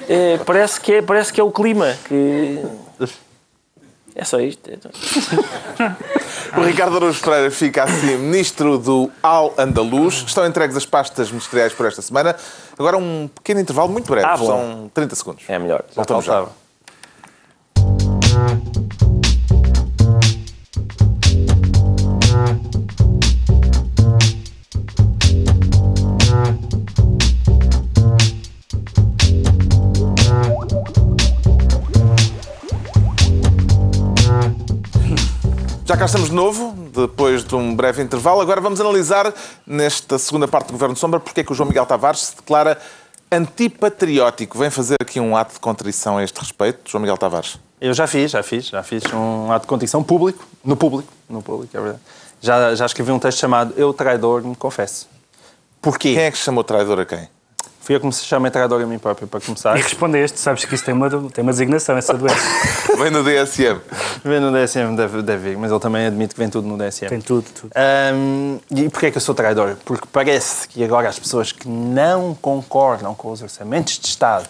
É, 0.07 0.37
parece, 0.45 0.79
que 0.79 0.93
é, 0.93 1.01
parece 1.01 1.33
que 1.33 1.41
é 1.41 1.43
o 1.43 1.51
clima. 1.51 1.95
Que... 2.07 2.63
É 4.19 4.25
só 4.25 4.39
isto. 4.39 4.67
O 6.57 6.61
Ricardo 6.61 6.95
Araújo 6.95 7.21
Pereira 7.21 7.51
fica 7.51 7.83
assim 7.83 8.17
ministro 8.17 8.77
do 8.79 9.11
Al 9.21 9.53
Andaluz. 9.57 10.23
Estão 10.25 10.45
entregues 10.45 10.75
as 10.77 10.85
pastas 10.85 11.29
ministeriais 11.29 11.73
por 11.73 11.85
esta 11.85 12.01
semana. 12.01 12.35
Agora 12.79 12.97
um 12.97 13.27
pequeno 13.27 13.59
intervalo 13.59 13.89
muito 13.89 14.07
breve, 14.09 14.25
Ah, 14.25 14.37
são 14.37 14.89
30 14.93 15.15
segundos. 15.15 15.43
É 15.47 15.59
melhor. 15.59 15.83
Voltamos 15.93 16.25
já. 16.25 16.33
Faltava. 16.33 16.67
Já 35.87 35.95
cá 35.95 36.03
estamos 36.03 36.27
de 36.27 36.35
novo, 36.35 36.75
depois 36.93 37.45
de 37.45 37.55
um 37.55 37.73
breve 37.73 38.03
intervalo. 38.03 38.41
Agora 38.41 38.59
vamos 38.59 38.81
analisar, 38.81 39.33
nesta 39.65 40.19
segunda 40.19 40.45
parte 40.45 40.67
do 40.67 40.73
Governo 40.73 40.93
de 40.93 40.99
Sombra, 40.99 41.17
porque 41.17 41.39
é 41.39 41.43
que 41.45 41.51
o 41.53 41.55
João 41.55 41.69
Miguel 41.69 41.85
Tavares 41.85 42.25
se 42.25 42.35
declara 42.35 42.77
antipatriótico. 43.31 44.57
Vem 44.57 44.69
fazer 44.69 44.97
aqui 45.01 45.17
um 45.17 45.33
ato 45.33 45.53
de 45.53 45.61
contrição 45.61 46.17
a 46.17 46.23
este 46.25 46.37
respeito, 46.41 46.91
João 46.91 47.01
Miguel 47.01 47.17
Tavares. 47.17 47.57
Eu 47.79 47.93
já 47.93 48.05
fiz, 48.05 48.31
já 48.31 48.43
fiz, 48.43 48.67
já 48.67 48.83
fiz 48.83 49.01
um 49.13 49.49
ato 49.49 49.61
de 49.61 49.67
contrição 49.69 50.03
público, 50.03 50.45
no 50.61 50.75
público, 50.75 51.07
no 51.29 51.41
público, 51.41 51.77
é 51.77 51.79
verdade. 51.79 52.03
Já, 52.41 52.75
já 52.75 52.85
escrevi 52.85 53.13
um 53.13 53.19
texto 53.19 53.39
chamado 53.39 53.73
Eu 53.77 53.93
Traidor, 53.93 54.43
me 54.43 54.57
confesso. 54.57 55.07
Porquê? 55.81 56.15
Quem 56.15 56.23
é 56.23 56.31
que 56.31 56.37
chamou 56.37 56.65
traidor 56.65 56.99
a 56.99 57.05
quem? 57.05 57.29
Fui 57.87 57.95
eu 57.95 58.01
que 58.01 58.05
me 58.05 58.11
chamei 58.11 58.51
traidor 58.51 58.81
a 58.81 58.85
mim 58.85 58.99
próprio, 58.99 59.29
para 59.29 59.39
começar. 59.39 59.77
E 59.77 59.81
responde 59.81 60.17
a 60.17 60.19
este, 60.19 60.41
sabes 60.41 60.65
que 60.65 60.75
isso 60.75 60.83
tem 60.83 60.93
uma, 60.93 61.09
tem 61.09 61.41
uma 61.41 61.53
designação, 61.53 61.95
essa 61.95 62.13
doença. 62.13 62.35
Vem 62.99 63.09
no 63.09 63.23
DSM. 63.23 63.79
Vem 64.25 64.41
no 64.41 64.51
DSM, 64.51 64.93
deve, 64.93 65.21
deve 65.21 65.51
vir, 65.51 65.57
mas 65.57 65.71
ele 65.71 65.79
também 65.79 66.05
admite 66.05 66.35
que 66.35 66.39
vem 66.41 66.49
tudo 66.49 66.67
no 66.67 66.77
DSM. 66.77 67.07
Tem 67.07 67.21
tudo, 67.21 67.45
tudo. 67.49 67.71
Ahm, 67.73 68.57
e 68.69 68.89
porquê 68.89 69.05
é 69.05 69.11
que 69.11 69.15
eu 69.15 69.21
sou 69.21 69.33
traidor? 69.33 69.77
Porque 69.85 70.05
parece 70.11 70.67
que 70.67 70.83
agora 70.83 71.07
as 71.07 71.17
pessoas 71.17 71.53
que 71.53 71.65
não 71.69 72.35
concordam 72.41 73.15
com 73.15 73.31
os 73.31 73.41
orçamentos 73.41 73.97
de 73.97 74.07
Estado 74.07 74.45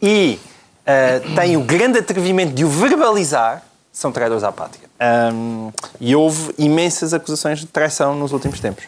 e 0.00 0.38
ah, 0.86 1.20
têm 1.40 1.56
o 1.56 1.64
grande 1.64 1.98
atrevimento 1.98 2.52
de 2.52 2.64
o 2.64 2.68
verbalizar 2.68 3.64
são 3.92 4.12
traidores 4.12 4.44
à 4.44 4.52
pátria. 4.52 4.88
Ahm, 5.00 5.72
e 6.00 6.14
houve 6.14 6.54
imensas 6.56 7.12
acusações 7.12 7.58
de 7.58 7.66
traição 7.66 8.14
nos 8.14 8.30
últimos 8.30 8.60
tempos. 8.60 8.84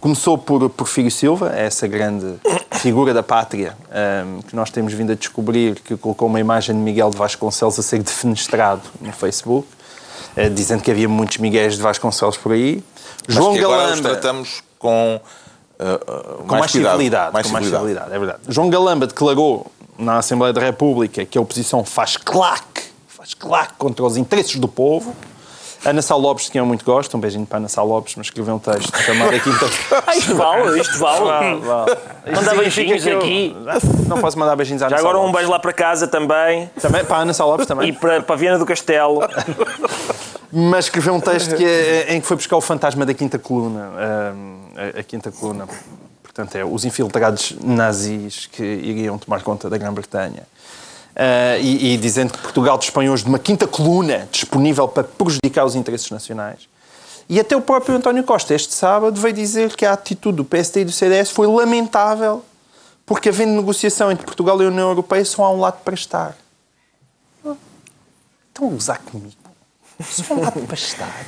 Começou 0.00 0.36
por 0.36 0.68
Porfírio 0.70 1.10
Silva, 1.10 1.52
essa 1.56 1.86
grande 1.86 2.34
figura 2.78 3.14
da 3.14 3.22
pátria 3.22 3.76
ahm, 3.90 4.42
que 4.42 4.54
nós 4.54 4.70
temos 4.70 4.92
vindo 4.92 5.12
a 5.12 5.14
descobrir, 5.14 5.80
que 5.80 5.96
colocou 5.96 6.28
uma 6.28 6.38
imagem 6.38 6.74
de 6.74 6.80
Miguel 6.80 7.10
de 7.10 7.16
Vasconcelos 7.16 7.78
a 7.78 7.82
ser 7.82 8.02
defenestrado 8.02 8.82
no 9.00 9.12
Facebook, 9.12 9.66
eh, 10.36 10.48
dizendo 10.50 10.82
que 10.82 10.90
havia 10.90 11.08
muitos 11.08 11.38
Miguéis 11.38 11.76
de 11.76 11.82
Vasconcelos 11.82 12.36
por 12.36 12.52
aí. 12.52 12.84
Mas 13.26 13.36
João 13.36 13.56
Galamba, 13.56 14.02
tratamos 14.02 14.62
com, 14.78 15.20
uh, 15.80 15.84
uh, 15.84 16.44
com 16.44 16.56
mais, 16.56 16.70
cuidado, 16.70 16.92
civilidade, 16.92 17.32
mais 17.32 17.46
com 17.46 17.52
mais 17.54 17.66
civilidade, 17.66 18.12
é 18.12 18.18
verdade. 18.18 18.38
João 18.48 18.68
Galamba 18.68 19.06
declarou 19.06 19.66
na 19.98 20.18
Assembleia 20.18 20.52
da 20.52 20.60
República 20.60 21.24
que 21.24 21.38
a 21.38 21.40
oposição 21.40 21.84
faz 21.84 22.18
claque, 22.18 22.82
faz 23.08 23.32
claque 23.32 23.74
contra 23.78 24.04
os 24.04 24.16
interesses 24.16 24.56
do 24.56 24.68
povo. 24.68 25.14
Ana 25.90 26.02
Sá 26.02 26.14
Lopes, 26.16 26.46
de 26.46 26.50
quem 26.52 26.58
eu 26.58 26.66
muito 26.66 26.84
gosto, 26.84 27.16
um 27.16 27.20
beijinho 27.20 27.46
para 27.46 27.58
a 27.58 27.60
Ana 27.60 27.68
Sá 27.68 27.82
Lopes, 27.82 28.14
mas 28.16 28.26
escreveu 28.26 28.54
um 28.54 28.58
texto 28.58 28.96
chamado 29.02 29.34
A 29.34 29.38
Quinta... 29.38 29.66
Ah, 30.06 30.16
isto 30.16 30.34
vale, 30.34 30.80
isto 30.80 30.98
vale. 30.98 31.60
Manda 32.34 32.54
beijinhos 32.54 32.74
Significa 32.74 33.00
que 33.02 33.08
eu- 33.10 33.18
aqui. 33.18 33.56
Não 34.08 34.18
posso 34.20 34.38
mandar 34.38 34.56
beijinhos 34.56 34.82
à 34.82 34.86
Ana 34.86 34.96
Já 34.96 35.00
agora 35.00 35.18
um 35.20 35.30
beijo 35.32 35.50
lá 35.50 35.58
para 35.58 35.72
casa 35.72 36.06
também. 36.08 36.70
Também, 36.80 37.04
para 37.04 37.16
a 37.16 37.20
Ana 37.20 37.32
Sá 37.32 37.44
Lopes 37.44 37.66
também. 37.66 37.88
E 37.88 37.92
para, 37.92 38.20
para 38.22 38.36
Viana 38.36 38.58
do 38.58 38.66
Castelo. 38.66 39.20
Mas 40.52 40.86
escreveu 40.86 41.14
um 41.14 41.20
texto 41.20 41.56
que 41.56 41.64
é- 41.64 42.14
em 42.14 42.20
que 42.20 42.26
foi 42.26 42.36
buscar 42.36 42.56
o 42.56 42.60
fantasma 42.60 43.04
da 43.04 43.14
quinta 43.14 43.38
coluna. 43.38 43.90
hum, 44.34 44.58
a, 44.96 45.00
a 45.00 45.02
quinta 45.02 45.30
coluna, 45.32 45.66
portanto, 46.22 46.54
é 46.56 46.64
os 46.64 46.84
infiltrados 46.84 47.54
nazis 47.62 48.46
que 48.46 48.62
iriam 48.62 49.18
tomar 49.18 49.42
conta 49.42 49.68
da 49.70 49.76
Grã-Bretanha. 49.78 50.42
Ah, 51.16 51.56
e, 51.58 51.94
e 51.94 51.96
dizendo 51.96 52.34
que 52.34 52.38
Portugal 52.38 52.76
dispõe 52.76 53.08
hoje 53.08 53.22
de 53.22 53.30
uma 53.30 53.38
quinta 53.38 53.66
coluna 53.66 54.28
disponível 54.30 54.86
para 54.86 55.02
prejudicar 55.02 55.64
os 55.64 55.74
interesses 55.74 56.10
nacionais. 56.10 56.68
E 57.28 57.40
até 57.40 57.56
o 57.56 57.60
próprio 57.60 57.96
António 57.96 58.22
Costa, 58.22 58.54
este 58.54 58.74
sábado, 58.74 59.18
veio 59.18 59.34
dizer 59.34 59.74
que 59.74 59.86
a 59.86 59.94
atitude 59.94 60.36
do 60.36 60.44
PSD 60.44 60.82
e 60.82 60.84
do 60.84 60.92
CDS 60.92 61.30
foi 61.30 61.46
lamentável, 61.46 62.44
porque 63.06 63.30
havendo 63.30 63.52
negociação 63.52 64.12
entre 64.12 64.26
Portugal 64.26 64.60
e 64.60 64.66
a 64.66 64.68
União 64.68 64.88
Europeia, 64.90 65.24
só 65.24 65.44
há 65.44 65.50
um 65.50 65.58
lado 65.58 65.80
para 65.82 65.94
estar. 65.94 66.36
Estão 68.48 68.68
a 68.68 68.72
usar 68.72 68.98
comigo. 68.98 69.32
Só 70.04 70.34
há 70.34 70.36
um 70.36 70.42
lado 70.42 70.60
para 70.60 70.74
estar. 70.74 71.26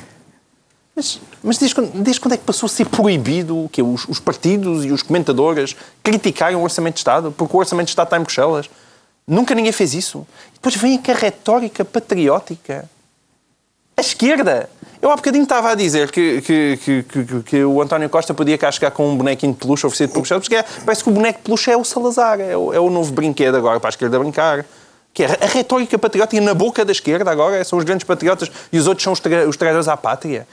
Mas, 0.95 1.21
mas 1.43 1.59
desde, 1.59 1.75
quando, 1.75 1.93
desde 2.03 2.21
quando 2.21 2.35
é 2.35 2.37
que 2.37 2.45
passou 2.45 2.67
a 2.67 2.71
ser 2.71 2.87
proibido 2.87 3.65
o 3.65 3.69
quê? 3.69 3.83
Os, 3.83 4.07
os 4.09 4.21
partidos 4.21 4.85
e 4.85 4.93
os 4.93 5.03
comentadores 5.03 5.75
criticarem 6.03 6.57
o 6.57 6.63
Orçamento 6.63 6.95
de 6.95 7.01
Estado? 7.01 7.33
Porque 7.33 7.57
o 7.57 7.59
Orçamento 7.59 7.87
de 7.87 7.93
Estado 7.93 8.07
está 8.07 8.19
em 8.19 8.23
Bruxelas. 8.23 8.69
Nunca 9.29 9.55
ninguém 9.55 9.73
fez 9.73 9.93
isso. 9.93 10.27
Depois 10.55 10.75
vem 10.75 10.97
com 10.97 11.13
a 11.13 11.15
retórica 11.15 11.85
patriótica. 11.85 12.89
A 13.97 14.01
esquerda. 14.01 14.71
Eu 15.03 15.11
há 15.11 15.17
bocadinho 15.17 15.43
estava 15.45 15.71
a 15.71 15.75
dizer 15.75 16.11
que, 16.11 16.41
que, 16.41 16.79
que, 17.05 17.43
que- 17.43 17.65
o 17.65 17.83
António 17.83 18.09
Costa 18.09 18.33
podia 18.33 18.57
cá 18.57 18.73
chegar 18.73 18.91
com 18.91 19.09
um 19.09 19.17
bonequinho 19.17 19.53
de 19.53 19.59
peluche 19.59 19.87
oferecido 19.87 20.11
por 20.13 20.21
Bruxelas, 20.21 20.43
porque 20.45 20.57
é- 20.57 20.65
parece 20.85 21.05
que 21.05 21.11
o 21.11 21.13
boneco 21.13 21.39
de 21.41 21.45
peluche 21.45 21.71
é 21.71 21.77
o 21.77 21.85
Salazar, 21.85 22.41
é 22.41 22.57
o, 22.57 22.73
é 22.73 22.81
o 22.81 22.89
novo 22.89 23.13
brinquedo 23.13 23.57
agora 23.57 23.79
para 23.79 23.89
a 23.89 23.91
esquerda 23.91 24.19
brincar. 24.19 24.65
Que 25.13 25.25
é 25.25 25.39
a 25.43 25.47
retórica 25.47 25.99
patriótica 25.99 26.41
na 26.43 26.55
boca 26.55 26.85
da 26.85 26.93
esquerda 26.93 27.31
agora, 27.31 27.63
são 27.65 27.79
os 27.79 27.85
grandes 27.85 28.05
patriotas 28.07 28.51
e 28.73 28.79
os 28.79 28.87
outros 28.87 29.03
são 29.05 29.13
os, 29.13 29.21
tra 29.21 29.49
os 29.49 29.57
traidores 29.57 29.89
à 29.89 29.97
pátria. 29.97 30.47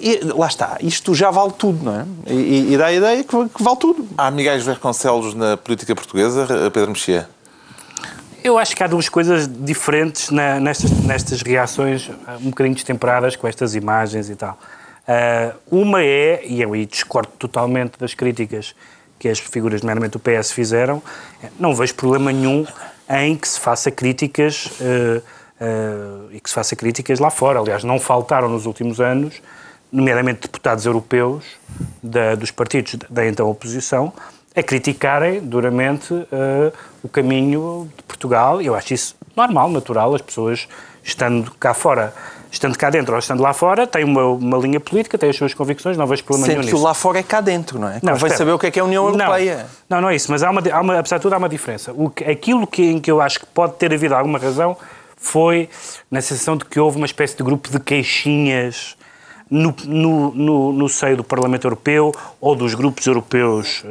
E 0.00 0.20
lá 0.36 0.46
está, 0.48 0.76
isto 0.80 1.14
já 1.14 1.30
vale 1.30 1.52
tudo, 1.56 1.84
não 1.84 2.00
é? 2.00 2.04
E, 2.32 2.72
e- 2.74 2.76
dá 2.76 2.86
a 2.86 2.92
ideia 2.92 3.24
que, 3.24 3.48
que 3.48 3.62
vale 3.62 3.76
tudo. 3.76 4.06
Há 4.16 4.30
Miguel 4.30 4.60
Vasconcelos 4.62 5.34
na 5.34 5.56
política 5.56 5.94
portuguesa, 5.94 6.46
Pedro 6.72 6.90
Mexia? 6.90 7.28
Eu 8.42 8.56
acho 8.58 8.74
que 8.76 8.82
há 8.82 8.86
duas 8.86 9.08
coisas 9.08 9.48
diferentes 9.48 10.30
na- 10.30 10.60
nestas, 10.60 10.90
nestas 10.90 11.42
reações 11.42 12.08
um 12.40 12.50
bocadinho 12.50 12.74
destemperadas 12.74 13.36
com 13.36 13.46
estas 13.48 13.74
imagens 13.74 14.30
e 14.30 14.36
tal. 14.36 14.58
Ah, 15.06 15.52
uma 15.70 16.02
é, 16.02 16.42
e 16.46 16.62
eu 16.62 16.72
aí 16.72 16.86
discordo 16.86 17.30
totalmente 17.38 17.98
das 17.98 18.14
críticas 18.14 18.74
que 19.18 19.28
as 19.28 19.38
figuras, 19.38 19.80
nomeadamente 19.82 20.12
do 20.12 20.20
PS, 20.20 20.52
fizeram, 20.52 21.02
não 21.58 21.74
vejo 21.74 21.94
problema 21.94 22.30
nenhum 22.32 22.64
em 23.10 23.34
que 23.36 23.48
se 23.48 23.58
faça 23.58 23.90
críticas 23.90 24.70
ah, 24.80 25.22
ah, 25.60 26.26
e 26.30 26.40
que 26.40 26.48
se 26.48 26.54
faça 26.54 26.76
críticas 26.76 27.18
lá 27.18 27.30
fora. 27.30 27.58
Aliás, 27.58 27.82
não 27.82 27.98
faltaram 27.98 28.48
nos 28.48 28.66
últimos 28.66 29.00
anos, 29.00 29.42
nomeadamente 29.90 30.42
deputados 30.42 30.84
europeus 30.86 31.44
da- 32.02 32.34
dos 32.34 32.50
partidos 32.50 32.96
da 33.10 33.26
então 33.26 33.48
oposição, 33.48 34.12
a 34.58 34.62
criticarem 34.62 35.40
duramente 35.40 36.12
eh, 36.32 36.72
o 37.02 37.08
caminho 37.08 37.88
de 37.96 38.02
Portugal. 38.02 38.60
Eu 38.60 38.74
acho 38.74 38.92
isso 38.92 39.16
normal, 39.36 39.70
natural. 39.70 40.14
As 40.14 40.22
pessoas, 40.22 40.66
estando 41.02 41.50
cá 41.52 41.72
fora, 41.72 42.12
estando 42.50 42.76
cá 42.76 42.90
dentro 42.90 43.12
ou 43.12 43.18
estando 43.18 43.40
lá 43.42 43.52
fora, 43.52 43.86
têm 43.86 44.04
uma, 44.04 44.24
uma 44.26 44.58
linha 44.58 44.80
política, 44.80 45.16
têm 45.16 45.30
as 45.30 45.36
suas 45.36 45.54
convicções, 45.54 45.96
não 45.96 46.06
vejo 46.06 46.24
problema 46.24 46.48
nenhum 46.48 46.62
Sendo 46.62 46.70
que 46.70 46.74
o 46.74 46.78
nisso. 46.78 46.86
lá 46.86 46.94
fora 46.94 47.18
é 47.18 47.22
cá 47.22 47.40
dentro, 47.40 47.78
não 47.78 47.88
é? 47.88 48.00
Não, 48.02 48.16
vai 48.16 48.30
saber 48.30 48.52
o 48.52 48.58
que 48.58 48.66
é 48.66 48.70
que 48.70 48.78
é 48.78 48.82
a 48.82 48.84
União 48.84 49.06
Europeia. 49.06 49.66
Não, 49.88 49.96
não, 49.96 50.02
não 50.02 50.10
é 50.10 50.16
isso, 50.16 50.30
mas 50.30 50.42
há 50.42 50.50
uma, 50.50 50.60
há 50.70 50.80
uma, 50.80 50.98
apesar 50.98 51.18
de 51.18 51.22
tudo 51.22 51.34
há 51.34 51.38
uma 51.38 51.48
diferença. 51.48 51.92
O 51.94 52.10
que, 52.10 52.24
aquilo 52.24 52.66
que, 52.66 52.82
em 52.82 53.00
que 53.00 53.10
eu 53.10 53.20
acho 53.20 53.40
que 53.40 53.46
pode 53.46 53.74
ter 53.74 53.92
havido 53.92 54.14
alguma 54.14 54.38
razão 54.38 54.76
foi 55.16 55.68
na 56.10 56.20
sensação 56.20 56.56
de 56.56 56.64
que 56.64 56.80
houve 56.80 56.96
uma 56.96 57.06
espécie 57.06 57.36
de 57.36 57.42
grupo 57.42 57.70
de 57.70 57.78
queixinhas 57.78 58.97
no, 59.50 59.74
no, 59.86 60.34
no, 60.34 60.72
no 60.72 60.88
seio 60.88 61.16
do 61.16 61.24
Parlamento 61.24 61.66
Europeu 61.66 62.12
ou 62.40 62.54
dos 62.54 62.74
grupos 62.74 63.06
europeus 63.06 63.82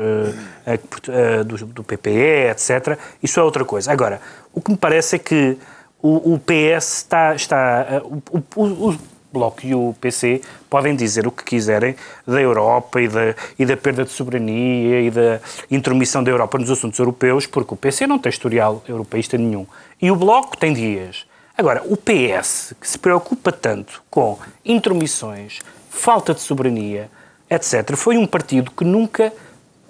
Portu- 0.90 1.12
eh, 1.12 1.44
do, 1.44 1.58
do 1.66 1.84
PPE, 1.84 2.52
etc. 2.52 2.98
Isso 3.24 3.40
é 3.40 3.44
outra 3.44 3.64
coisa. 3.66 3.92
Agora, 3.92 4.20
o 4.54 4.62
que 4.62 4.72
me 4.72 4.78
parece 4.78 5.16
é 5.16 5.20
que 5.20 5.58
o, 6.02 6.34
o 6.34 6.40
PS 6.40 6.98
está. 6.98 7.34
está 7.36 7.88
eh, 7.90 8.02
o, 8.04 8.44
o- 8.62 8.90
o 8.90 8.98
Bloco 9.30 9.60
e 9.66 9.76
o 9.76 9.94
PC 10.00 10.42
podem 10.70 10.96
dizer 10.96 11.28
o 11.28 11.32
que 11.32 11.44
quiserem 11.44 11.96
da 12.26 12.40
Europa 12.42 13.02
e 13.02 13.10
da, 13.10 13.36
e 13.60 13.66
da 13.66 13.76
perda 13.76 14.06
de 14.06 14.10
soberania 14.10 15.02
e 15.02 15.12
da 15.12 15.42
intromissão 15.70 16.24
da 16.24 16.32
Europa 16.32 16.58
nos 16.58 16.72
assuntos 16.72 16.98
europeus, 16.98 17.46
porque 17.46 17.74
o 17.74 17.78
PC 17.78 18.08
não 18.08 18.18
tem 18.18 18.30
historial 18.30 18.82
europeísta 18.88 19.38
nenhum. 19.38 19.68
E 20.02 20.10
o 20.10 20.16
Bloco 20.16 20.58
tem 20.58 20.72
dias. 20.74 21.26
Agora, 21.58 21.82
o 21.86 21.98
PS, 21.98 22.76
que 22.80 22.88
se 22.88 23.00
preocupa 23.00 23.52
tanto 23.52 24.04
com 24.12 24.38
intromissões, 24.64 25.58
falta 25.90 26.32
de 26.36 26.40
soberania, 26.40 27.10
etc., 27.50 27.96
foi 27.96 28.16
um 28.16 28.28
partido 28.28 28.70
que 28.70 28.86
nunca, 28.86 29.34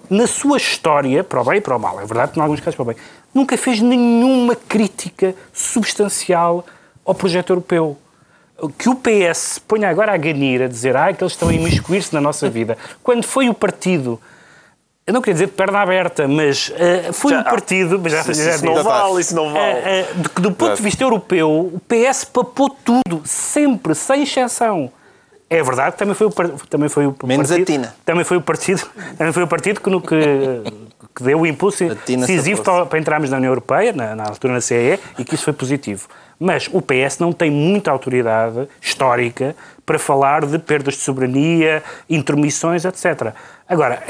na 0.08 0.26
sua 0.26 0.56
história, 0.56 1.22
para 1.22 1.42
o 1.42 1.44
bem 1.44 1.58
e 1.58 1.60
para 1.60 1.76
o 1.76 1.78
mal, 1.78 2.00
é 2.00 2.06
verdade 2.06 2.32
que 2.32 2.38
em 2.38 2.42
alguns 2.42 2.60
casos 2.60 2.74
para 2.74 2.84
o 2.84 2.86
bem, 2.86 2.96
nunca 3.34 3.58
fez 3.58 3.82
nenhuma 3.82 4.56
crítica 4.56 5.34
substancial 5.52 6.64
ao 7.04 7.14
projeto 7.14 7.50
europeu. 7.50 7.98
Que 8.78 8.88
o 8.88 8.94
PS 8.94 9.58
ponha 9.58 9.90
agora 9.90 10.14
a 10.14 10.16
ganir, 10.16 10.62
a 10.62 10.68
dizer 10.68 10.96
ah, 10.96 11.12
que 11.12 11.22
eles 11.22 11.34
estão 11.34 11.50
a 11.50 11.52
imiscuir-se 11.52 12.14
na 12.14 12.20
nossa 12.20 12.48
vida, 12.48 12.78
quando 13.02 13.24
foi 13.24 13.50
o 13.50 13.54
partido. 13.54 14.18
Eu 15.08 15.14
não 15.14 15.22
queria 15.22 15.32
dizer 15.32 15.46
perna 15.46 15.80
aberta, 15.80 16.28
mas 16.28 16.70
eh, 16.76 17.12
foi 17.14 17.30
Já- 17.32 17.40
o 17.40 17.44
partido. 17.44 17.98
Mas 17.98 18.12
já, 18.12 18.20
Isso, 18.20 18.34
já 18.34 18.58
não 18.58 18.74
disse. 18.74 18.84
vale, 18.84 19.20
isso 19.22 19.34
não 19.34 19.50
vale. 19.54 19.64
Eh, 19.64 20.00
eh, 20.00 20.06
de, 20.14 20.42
do 20.42 20.52
ponto 20.52 20.76
de 20.76 20.82
vista 20.82 21.02
europeu, 21.02 21.50
o 21.50 21.80
PS 21.88 22.26
papou 22.26 22.68
tudo, 22.68 23.22
sempre, 23.24 23.94
sem 23.94 24.24
exceção. 24.24 24.92
É 25.48 25.62
verdade 25.62 25.92
que 25.92 25.98
também 25.98 26.14
foi 26.14 26.26
o, 26.26 26.30
também 26.68 26.90
foi 26.90 27.06
o 27.06 27.16
Menos 27.24 27.50
a 27.50 27.54
partido, 27.54 27.66
Tina. 27.66 27.94
Também 28.04 28.22
foi 28.22 28.36
o 28.36 28.42
partido, 28.42 28.86
também 29.16 29.32
foi 29.32 29.42
o 29.44 29.46
partido 29.46 29.80
que, 29.80 29.88
no, 29.88 30.02
que, 30.02 30.14
que 31.18 31.24
deu 31.24 31.40
o 31.40 31.46
impulso 31.46 31.84
decisivo 32.06 32.62
para, 32.62 32.86
para 32.86 32.98
entrarmos 33.00 33.28
na 33.28 33.38
União 33.38 33.50
Europeia, 33.50 33.92
na, 33.92 34.14
na 34.14 34.24
altura 34.24 34.52
na 34.52 34.60
CEE, 34.60 35.00
e 35.18 35.24
que 35.24 35.34
isso 35.34 35.42
foi 35.42 35.52
positivo. 35.52 36.06
Mas 36.38 36.70
o 36.72 36.80
PS 36.80 37.18
não 37.18 37.32
tem 37.32 37.50
muita 37.50 37.90
autoridade 37.90 38.68
histórica 38.80 39.56
para 39.84 39.98
falar 39.98 40.46
de 40.46 40.56
perdas 40.60 40.94
de 40.94 41.00
soberania, 41.00 41.82
intromissões, 42.08 42.84
etc. 42.84 43.32
Agora, 43.68 44.04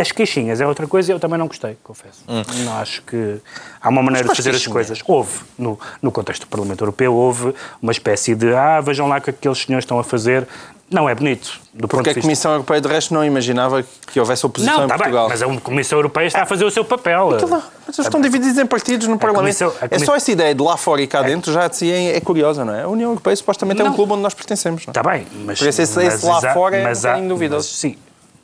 as 0.00 0.10
queixinhas 0.10 0.62
é 0.62 0.66
outra 0.66 0.86
coisa 0.86 1.12
e 1.12 1.14
eu 1.14 1.20
também 1.20 1.38
não 1.38 1.46
gostei, 1.46 1.76
confesso. 1.84 2.24
Não 2.64 2.78
acho 2.78 3.02
que 3.02 3.36
há 3.78 3.88
uma 3.90 4.02
maneira 4.02 4.26
de 4.26 4.34
fazer 4.34 4.54
as 4.54 4.66
coisas. 4.66 5.02
Houve, 5.06 5.40
no, 5.58 5.78
no 6.00 6.10
contexto 6.10 6.46
do 6.46 6.48
Parlamento 6.48 6.82
Europeu, 6.82 7.12
houve 7.12 7.54
uma 7.82 7.92
espécie 7.92 8.34
de 8.34 8.54
ah, 8.54 8.80
vejam 8.80 9.06
lá 9.06 9.18
o 9.18 9.20
que 9.20 9.28
aqueles 9.28 9.58
senhores 9.58 9.82
estão 9.82 9.98
a 9.98 10.04
fazer. 10.04 10.48
Não 10.94 11.08
é 11.08 11.14
bonito, 11.14 11.58
do 11.74 11.88
Porque 11.88 12.10
a. 12.10 12.14
Comissão 12.14 12.52
Europeia, 12.52 12.80
de 12.80 12.86
resto, 12.86 13.12
não 13.12 13.24
imaginava 13.24 13.84
que 14.06 14.20
houvesse 14.20 14.46
oposição 14.46 14.76
Não, 14.76 14.84
em 14.84 14.86
bem, 14.86 14.96
Portugal. 14.96 15.28
mas 15.28 15.42
a 15.42 15.46
Comissão 15.60 15.98
Europeia 15.98 16.26
está 16.28 16.42
a 16.42 16.46
fazer 16.46 16.64
o 16.64 16.70
seu 16.70 16.84
papel. 16.84 17.30
Mas 17.32 17.42
eles 17.42 17.98
estão 17.98 18.20
divididos 18.20 18.56
em 18.58 18.64
partidos 18.64 19.08
no 19.08 19.18
Parlamento. 19.18 19.42
Comissão- 19.58 19.72
a 19.80 19.86
É 19.86 19.88
Comissão- 19.88 20.06
só 20.06 20.14
essa 20.14 20.30
ideia 20.30 20.54
de 20.54 20.62
lá 20.62 20.76
fora 20.76 21.02
e 21.02 21.08
cá 21.08 21.20
dentro 21.22 21.52
já 21.52 21.66
de 21.66 21.76
si 21.76 21.90
é, 21.90 22.16
é 22.16 22.20
curiosa, 22.20 22.64
não 22.64 22.72
é? 22.72 22.82
A 22.84 22.88
União 22.88 23.10
Europeia 23.10 23.34
supostamente 23.34 23.80
é 23.80 23.84
um 23.84 23.88
Não. 23.88 23.94
clube 23.94 24.12
onde 24.12 24.22
nós 24.22 24.34
pertencemos, 24.34 24.86
não 24.86 24.92
é? 24.92 24.96
Está 24.96 25.02
bem, 25.10 25.26
mas... 25.44 25.58
Por 25.58 25.68
isso 25.68 25.82
esse- 25.82 25.96
mas 25.96 26.14
esse 26.14 26.26
lá 26.26 26.40
fora 26.54 26.76
é 26.76 26.80
um 26.80 26.84
mas 26.84 27.02
bocadinho 27.02 27.28
duvidoso. 27.28 27.68
mas, 27.68 27.76
sim, 27.76 27.96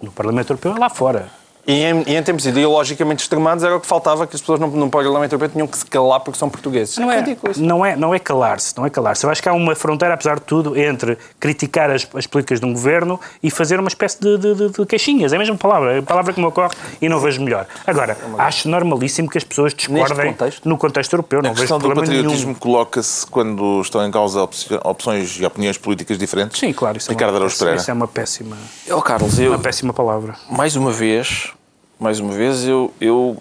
no 0.03 0.11
Parlamento 0.11 0.51
Europeu 0.51 0.74
é 0.74 0.78
lá 0.78 0.90
fora. 0.90 1.28
E 1.67 1.73
em, 1.85 2.03
e 2.07 2.17
em 2.17 2.23
tempos 2.23 2.47
ideologicamente 2.47 3.23
extremados 3.23 3.63
era 3.63 3.77
o 3.77 3.81
que 3.81 3.87
faltava, 3.87 4.27
que 4.27 4.35
as 4.35 4.41
pessoas 4.41 4.59
no, 4.59 4.67
no 4.69 4.91
Parlamento 4.91 5.33
Europeu 5.33 5.49
tinham 5.49 5.67
que 5.67 5.77
se 5.79 5.85
calar 5.87 6.21
porque 6.21 6.39
são 6.39 6.49
portugueses. 6.49 6.97
Não 6.99 7.11
é, 7.13 7.19
ridículo 7.19 7.53
isso. 7.53 7.63
não 7.63 7.85
é, 7.85 7.95
não 7.97 8.15
é 8.15 8.19
calar-se, 8.19 8.77
não 8.77 8.85
é 8.87 8.91
calar-se. 8.91 9.25
Eu 9.25 9.31
acho 9.31 9.43
que 9.43 9.49
há 9.49 9.53
uma 9.53 9.75
fronteira, 9.75 10.15
apesar 10.15 10.37
de 10.37 10.43
tudo, 10.43 10.77
entre 10.79 11.17
criticar 11.39 11.91
as, 11.91 12.07
as 12.15 12.27
políticas 12.27 12.61
de 12.61 12.67
um 12.67 12.73
governo 12.73 13.21
e 13.43 13.51
fazer 13.51 13.79
uma 13.79 13.89
espécie 13.89 14.19
de, 14.21 14.39
de, 14.39 14.55
de- 14.55 14.69
de 14.71 14.87
queixinhas. 14.87 15.33
É 15.33 15.37
a 15.37 15.39
mesma 15.39 15.57
palavra, 15.57 15.95
é 15.97 15.99
a 15.99 16.03
palavra 16.03 16.33
que 16.33 16.41
me 16.41 16.47
ocorre 16.47 16.75
e 17.01 17.09
não 17.09 17.21
vejo 17.21 17.41
melhor. 17.43 17.67
Agora, 17.87 18.17
acho 18.39 18.69
normalíssimo 18.69 19.29
que 19.29 19.39
as 19.39 19.45
pessoas 19.45 19.75
discordem 19.75 20.33
contexto? 20.33 20.69
no 20.69 20.77
contexto 20.79 21.13
europeu. 21.13 21.39
A 21.41 21.43
Não 21.43 21.51
vejo 21.51 21.61
questão 21.63 21.79
do 21.79 21.95
patriotismo 21.95 22.55
coloca-se 22.55 23.27
quando 23.27 23.81
estão 23.81 24.05
em 24.07 24.11
causa 24.11 24.43
opções 24.85 25.39
e 25.39 25.45
opiniões 25.45 25.77
políticas 25.79 26.19
diferentes? 26.19 26.59
Sim, 26.59 26.73
claro, 26.73 26.97
isso 26.99 27.11
é, 27.11 27.15
Ricardo 27.15 27.33
uma, 27.33 27.39
Araújo 27.39 27.59
Pereira. 27.59 27.81
isso 27.81 27.91
é 27.91 27.95
uma 27.95 28.09
péssima, 28.09 28.57
Ó 28.91 29.01
Carlos, 29.01 29.39
eu, 29.39 29.51
uma 29.53 29.59
péssima 29.59 29.93
palavra. 29.93 30.35
mais 30.51 30.75
uma 30.77 30.91
vez, 30.91 31.53
mais 32.01 32.18
uma 32.18 32.32
vez, 32.32 32.66
eu, 32.66 32.92
eu... 33.01 33.36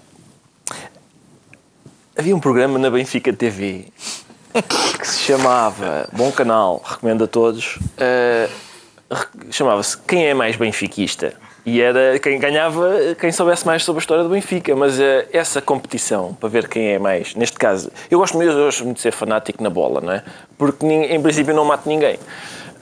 Havia 2.18 2.36
um 2.36 2.40
programa 2.40 2.78
na 2.78 2.90
Benfica 2.90 3.32
TV 3.32 3.86
que 5.00 5.08
se 5.08 5.20
chamava, 5.20 6.10
bom 6.12 6.32
canal, 6.32 6.82
recomendo 6.84 7.24
a 7.24 7.28
todos, 7.28 7.80
re- 7.98 9.52
chamava-se 9.52 9.98
Quem 10.00 10.26
é 10.28 10.34
mais 10.34 10.58
benfiquista? 10.58 11.34
E 11.66 11.80
era 11.82 12.18
quem 12.20 12.40
ganhava, 12.40 13.16
quem 13.20 13.32
soubesse 13.32 13.66
mais 13.66 13.84
sobre 13.84 14.00
a 14.00 14.02
história 14.02 14.24
do 14.24 14.30
Benfica. 14.30 14.76
Mas 14.76 15.00
eh, 15.00 15.28
essa 15.32 15.62
competição, 15.62 16.34
para 16.34 16.50
ver 16.50 16.68
quem 16.68 16.94
é 16.94 16.98
mais, 17.00 17.36
neste 17.36 17.58
caso, 17.58 17.92
eu 18.10 18.18
gosto, 18.18 18.38
muito 18.38 18.94
de 18.96 19.02
ser 19.02 19.12
fanático 19.12 19.62
na 19.62 19.70
bola, 19.70 20.02
não 20.02 20.14
é? 20.14 20.24
Porque 20.58 20.86
em 20.86 21.22
princípio 21.22 21.54
não 21.54 21.66
mato 21.66 21.88
ninguém. 21.88 22.18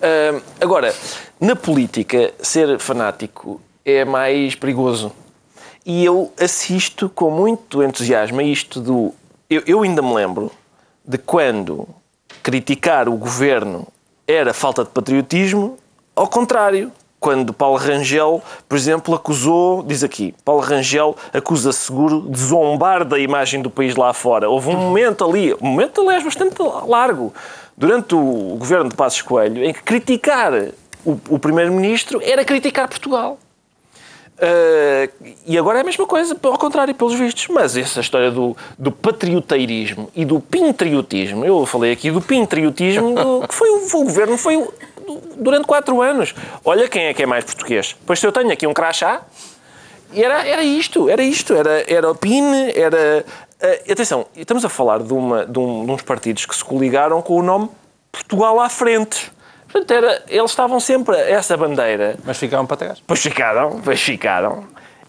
Ah, 0.02 0.40
agora, 0.62 0.94
na 1.42 1.56
política, 1.56 2.32
ser 2.40 2.80
fanático 2.80 3.60
é 3.84 4.06
mais 4.06 4.56
perigoso. 4.56 5.12
E 5.90 6.04
eu 6.04 6.34
assisto 6.38 7.08
com 7.08 7.32
muito 7.32 7.82
entusiasmo 7.82 8.42
a 8.42 8.44
isto 8.44 8.82
do. 8.82 9.14
Eu, 9.50 9.64
eu 9.66 9.82
ainda 9.84 10.02
me 10.02 10.14
lembro 10.14 10.52
de 11.06 11.18
quando 11.18 11.88
criticar 12.44 13.08
o 13.08 13.16
governo 13.16 13.88
era 14.28 14.54
falta 14.54 14.84
de 14.84 14.90
patriotismo, 14.90 15.78
ao 16.14 16.28
contrário. 16.28 16.92
Quando 17.20 17.52
Paulo 17.52 17.78
Rangel, 17.78 18.44
por 18.70 18.78
exemplo, 18.78 19.16
acusou, 19.16 19.82
diz 19.82 20.04
aqui, 20.04 20.36
Paulo 20.46 20.62
Rangel 20.62 21.16
acusa 21.34 21.72
seguro 21.72 22.30
de 22.30 22.38
zombar 22.38 23.04
da 23.04 23.18
imagem 23.18 23.60
do 23.62 23.72
país 23.72 23.96
lá 23.96 24.14
fora. 24.14 24.48
Houve 24.48 24.70
um 24.70 24.78
momento 24.78 25.26
ali, 25.26 25.52
um 25.56 25.68
momento 25.68 26.02
aliás 26.02 26.24
bastante 26.24 26.62
largo, 26.86 27.34
durante 27.76 28.14
o 28.14 28.56
governo 28.60 28.90
de 28.90 28.96
Passos 28.96 29.24
Coelho, 29.24 29.64
em 29.64 29.74
que 29.74 29.82
criticar 29.82 30.54
o, 31.04 31.18
o 31.30 31.40
primeiro-ministro 31.40 32.22
era 32.22 32.46
criticar 32.46 32.88
Portugal. 32.88 33.40
Uh, 34.38 35.12
e 35.48 35.58
agora 35.58 35.80
é 35.80 35.82
a 35.82 35.84
mesma 35.84 36.06
coisa, 36.06 36.38
ao 36.44 36.58
contrário, 36.58 36.94
pelos 36.94 37.16
vistos. 37.16 37.48
Mas 37.50 37.76
essa 37.76 38.00
história 38.00 38.30
do, 38.30 38.56
do 38.78 38.92
patrioteirismo 38.92 40.12
e 40.16 40.24
do 40.24 40.40
pintriotismo, 40.40 41.44
eu 41.44 41.66
falei 41.66 41.92
aqui 41.92 42.12
do 42.12 42.22
pintriotismo, 42.22 43.16
do, 43.16 43.46
que 43.50 43.54
foi 43.54 43.70
o, 43.70 43.86
o 43.86 44.04
governo, 44.04 44.38
foi 44.38 44.58
o, 44.58 44.72
durante 45.38 45.66
quatro 45.66 46.02
anos. 46.02 46.36
Olha 46.64 46.88
quem 46.88 47.06
é 47.06 47.14
que 47.14 47.24
é 47.24 47.26
mais 47.26 47.46
português. 47.46 47.96
Pois 48.06 48.20
se 48.20 48.28
eu 48.28 48.32
tenho 48.32 48.52
aqui 48.52 48.68
um 48.68 48.74
crachá, 48.74 49.24
era, 50.14 50.48
era 50.48 50.64
isto, 50.64 51.10
era 51.10 51.24
isto, 51.24 51.54
era, 51.54 51.84
era 51.92 52.12
o 52.12 52.16
PIN, 52.16 52.44
era. 52.76 53.26
Uh, 53.60 53.92
atenção, 53.92 54.28
estamos 54.36 54.64
a 54.64 54.70
falar 54.70 55.00
de, 55.00 55.14
uma, 55.14 55.48
de, 55.48 55.58
um, 55.58 55.84
de 55.84 55.92
uns 55.92 56.04
partidos 56.04 56.46
que 56.46 56.56
se 56.56 56.64
coligaram 56.64 57.24
com 57.24 57.40
o 57.40 57.42
nome 57.42 57.70
Portugal 58.12 58.60
à 58.60 58.70
frente. 58.70 59.32
Portanto, 59.78 59.92
era, 59.92 60.24
eles 60.28 60.52
estavam 60.52 60.80
sempre 60.80 61.16
a 61.16 61.30
essa 61.30 61.56
bandeira. 61.56 62.16
Mas 62.24 62.38
ficaram 62.38 62.66
para 62.66 62.78
trás. 62.78 63.04
Pois 63.06 63.20
ficaram, 63.20 63.82
pois 63.84 64.02
ficaram. 64.02 64.66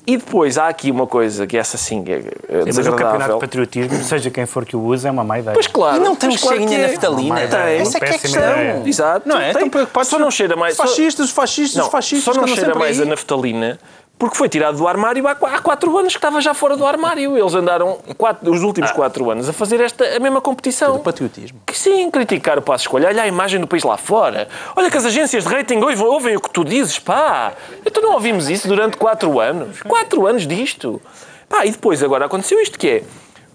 E 0.07 0.17
depois 0.17 0.57
há 0.57 0.69
aqui 0.69 0.91
uma 0.91 1.07
coisa 1.07 1.47
que 1.47 1.57
essa 1.57 1.77
sim 1.77 2.03
é 2.09 2.23
Sim, 2.23 2.71
mas 2.75 2.87
o 2.87 2.93
campeonato 2.93 3.35
de 3.35 3.41
patriotismo, 3.41 4.03
seja 4.05 4.31
quem 4.31 4.47
for 4.47 4.65
que 4.65 4.75
o 4.75 4.83
use, 4.83 5.07
é 5.07 5.11
uma 5.11 5.23
má 5.23 5.39
ideia. 5.39 5.53
Pois 5.53 5.67
claro. 5.67 5.99
E 5.99 6.01
não 6.01 6.17
tem 6.17 6.31
um 6.31 6.37
claro 6.37 6.57
cheirinho 6.57 6.81
é. 6.81 6.87
naftalina. 6.87 7.37
Tem. 7.47 7.59
Essa 7.79 7.99
é 7.99 8.01
que 8.01 8.07
é 8.07 8.15
a 8.15 8.19
questão. 8.19 8.41
ideia. 8.41 8.83
Exato. 8.87 9.29
Não 9.29 9.37
é? 9.37 9.41
Tem. 9.41 9.51
Estão 9.51 9.69
preocupados 9.69 10.09
Só 10.09 10.19
não 10.19 10.31
cheira 10.31 10.57
mais. 10.57 10.73
Os 10.73 10.79
fascistas, 10.79 11.27
os 11.27 11.33
fascistas, 11.33 11.77
Não, 11.77 11.85
os 11.85 11.93
fascistas. 11.93 12.35
só 12.35 12.41
não 12.41 12.49
cheira 12.49 12.75
mais 12.75 12.99
a 12.99 13.05
naftalina 13.05 13.79
porque 14.19 14.37
foi 14.37 14.49
tirado 14.49 14.77
do 14.77 14.89
armário 14.89 15.27
há 15.29 15.33
há 15.33 15.61
quatro 15.61 15.97
anos 15.97 16.13
que 16.13 16.19
estava 16.19 16.41
já 16.41 16.53
fora 16.53 16.77
do 16.77 16.85
armário. 16.85 17.39
Eles 17.39 17.55
andaram 17.55 17.99
quatro, 18.17 18.51
os 18.53 18.63
Ah. 18.63 18.67
últimos 18.67 18.91
quatro 18.91 19.31
anos 19.31 19.49
a 19.49 19.53
fazer 19.53 19.81
esta, 19.81 20.05
a 20.17 20.19
mesma 20.19 20.41
competição. 20.41 20.95
Do 20.95 20.99
patriotismo. 21.01 21.61
Que 21.65 21.77
sim, 21.79 22.11
criticar 22.11 22.59
o 22.59 22.63
passo 22.63 22.85
escolha. 22.85 23.09
Olha 23.09 23.23
a 23.23 23.27
imagem 23.29 23.61
do 23.61 23.67
país 23.67 23.85
lá 23.85 23.97
fora. 23.97 24.49
Olha 24.75 24.91
que 24.91 24.97
as 24.97 25.05
agências 25.05 25.45
de 25.45 25.51
rating 25.55 25.79
hoje 25.79 26.03
ouvem 26.03 26.37
o 26.37 26.41
que 26.41 26.51
tu 26.51 26.65
dizes, 26.65 26.99
pá. 26.99 27.53
Então 27.87 28.03
não 28.03 28.13
ouvimos 28.15 28.49
isso 28.51 28.67
durante 28.67 28.97
quatro 28.97 29.39
anos. 29.39 29.83
Quatro 29.83 30.27
anos 30.27 30.47
disto. 30.47 31.01
Pá, 31.49 31.65
e 31.65 31.71
depois 31.71 32.03
agora 32.03 32.27
aconteceu 32.27 32.61
isto 32.61 32.79
que 32.79 32.89
é, 32.89 33.03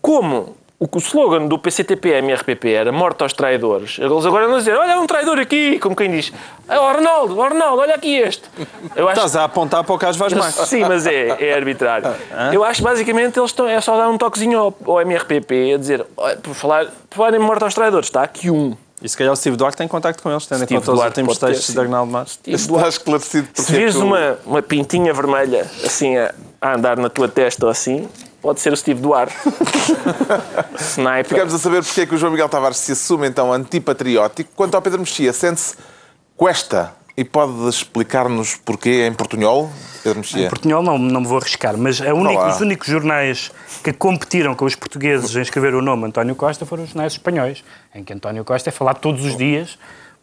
como 0.02 0.56
o, 0.84 0.98
o 0.98 1.00
slogan 1.00 1.48
do 1.48 1.58
PCTPM 1.58 2.32
e 2.32 2.36
RPP 2.36 2.66
era 2.74 2.92
morte 2.92 3.22
aos 3.24 3.34
traidores, 3.34 3.98
eles 4.00 4.26
agora 4.26 4.54
a 4.54 4.58
dizer, 4.58 4.76
olha 4.76 5.00
um 5.00 5.08
traidor 5.08 5.40
aqui, 5.40 5.80
como 5.80 5.96
quem 5.96 6.12
diz, 6.12 6.32
ah, 6.68 6.80
o 6.82 6.86
Arnaldo, 6.86 7.36
o 7.36 7.42
Arnaldo, 7.42 7.82
olha 7.82 7.96
aqui 7.96 8.18
este. 8.18 8.44
Eu 8.96 9.08
acho 9.08 9.18
Estás 9.20 9.36
a 9.36 9.46
apontar 9.46 9.84
para 9.84 9.96
o 9.96 9.98
Carlos 9.98 10.18
Vaz 10.18 10.34
Marques. 10.34 10.68
Sim, 10.68 10.82
mas 10.82 11.06
é, 11.06 11.50
é 11.50 11.54
arbitrário. 11.54 12.14
Eu 12.52 12.64
acho 12.64 12.78
que 12.80 12.84
basicamente 12.84 13.40
eles 13.40 13.52
estão, 13.52 13.68
é 13.68 13.80
só 13.82 13.98
dar 13.98 14.10
um 14.10 14.18
toquezinho 14.18 14.60
ao, 14.60 14.76
ao 14.86 15.02
MRPP 15.02 15.74
a 15.74 15.78
dizer, 15.78 16.06
olha, 16.18 16.38
por 16.38 16.54
falar, 16.54 16.86
por 17.10 17.16
falar 17.18 17.34
em 17.36 17.40
morte 17.40 17.64
aos 17.64 17.74
traidores, 17.74 18.08
está 18.08 18.24
aqui 18.24 18.50
um. 18.50 18.76
E 19.02 19.10
se 19.10 19.18
calhar 19.18 19.34
o 19.34 19.36
Steve 19.36 19.58
Duarte 19.58 19.78
tem 19.78 19.88
contacto 19.88 20.24
com 20.24 20.32
eles, 20.32 20.46
tendo 20.46 20.64
em 20.64 20.68
conta 20.68 20.92
os 20.94 21.04
últimos 21.04 21.38
textos 21.38 21.66
sim. 21.66 21.74
de 21.74 21.80
Arnaldo 21.80 22.12
Matos. 22.12 22.40
Está 22.48 22.88
esclarecido 22.88 23.48
porque 23.48 23.62
Se 23.62 23.74
é 23.76 23.78
vires 23.78 23.96
o- 23.96 24.06
uma, 24.06 24.38
uma 24.46 24.62
pintinha 24.62 25.14
vermelha 25.14 25.70
assim 25.84 26.16
a, 26.18 26.34
a 26.62 26.76
andar 26.76 26.96
na 26.98 27.10
tua 27.10 27.28
testa 27.28 27.66
ou 27.66 27.70
assim, 27.72 28.08
pode 28.44 28.60
ser 28.60 28.72
o 28.74 28.78
Steve 28.78 29.02
Duarte. 29.02 29.34
Sniper. 30.78 31.26
Ficamos 31.26 31.54
a 31.54 31.58
saber 31.58 31.84
porque 31.84 32.02
é 32.02 32.06
que 32.06 32.14
o 32.14 32.18
João 32.18 32.32
Miguel 32.32 32.50
Tavares 32.50 32.78
se 32.78 32.92
assume 32.92 33.28
então 33.28 33.52
antipatriótico. 33.52 34.52
Quanto 34.56 34.76
ao 34.76 34.82
Pedro 34.82 35.00
Mexia, 35.00 35.34
sente-se 35.34 35.76
cuesta 36.38 36.94
e 37.16 37.24
pode 37.24 37.54
explicar-nos 37.70 38.56
porquê 38.56 39.08
em 39.08 39.14
portunhol, 39.14 39.72
Pedro 40.04 40.20
Mexia? 40.20 40.50
Portunhol 40.50 40.82
não, 40.84 40.98
não 40.98 41.22
me 41.22 41.28
vou 41.28 41.38
arriscar, 41.38 41.78
mas 41.78 42.02
a 42.02 42.14
única- 42.14 42.48
os 42.50 42.60
únicos 42.62 42.88
jornais 42.88 43.52
que 43.84 43.94
competiram 43.94 44.56
com 44.56 44.66
os 44.66 44.76
portugueses 44.76 45.36
em 45.36 45.42
escrever 45.42 45.74
o 45.76 45.82
nome 45.82 46.06
António 46.06 46.36
Costa 46.36 46.66
foram 46.66 46.84
os 46.84 46.90
jornais 46.90 47.14
espanhóis, 47.14 47.64
em 47.96 48.04
que 48.04 48.14
António 48.14 48.44
Costa 48.44 48.70
é 48.70 48.72
falado 48.72 49.00
todos 49.00 49.24
os 49.26 49.38
dias 49.38 49.78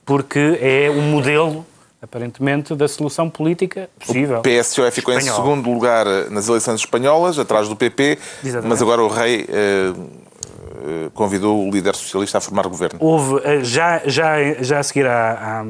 porque 0.05 0.59
é 0.61 0.91
um 0.91 1.03
modelo, 1.03 1.64
aparentemente, 2.03 2.75
da 2.75 2.89
solução 2.89 3.29
política 3.29 3.91
possível. 3.99 4.39
O 4.39 4.43
PSOE 4.43 4.91
ficou 4.91 5.13
em 5.13 5.19
Espanhol. 5.19 5.37
segundo 5.43 5.71
lugar 5.73 6.07
nas 6.31 6.49
eleições 6.49 6.81
espanholas, 6.81 7.39
atrás 7.39 7.69
do 7.69 7.77
PP, 7.77 8.19
Exatamente. 8.43 8.69
mas 8.69 8.81
agora 8.83 9.03
o 9.03 9.09
rei 9.09 9.47
eh, 9.49 9.93
eh, 9.93 11.11
convidou 11.13 11.67
o 11.67 11.71
líder 11.71 11.95
socialista 11.95 12.39
a 12.39 12.41
formar 12.41 12.67
governo. 12.69 12.99
Houve, 13.03 13.41
eh, 13.45 13.63
já, 13.63 14.01
já, 14.07 14.37
já 14.61 14.79
a 14.79 14.83
seguir 14.83 15.07
a, 15.07 15.63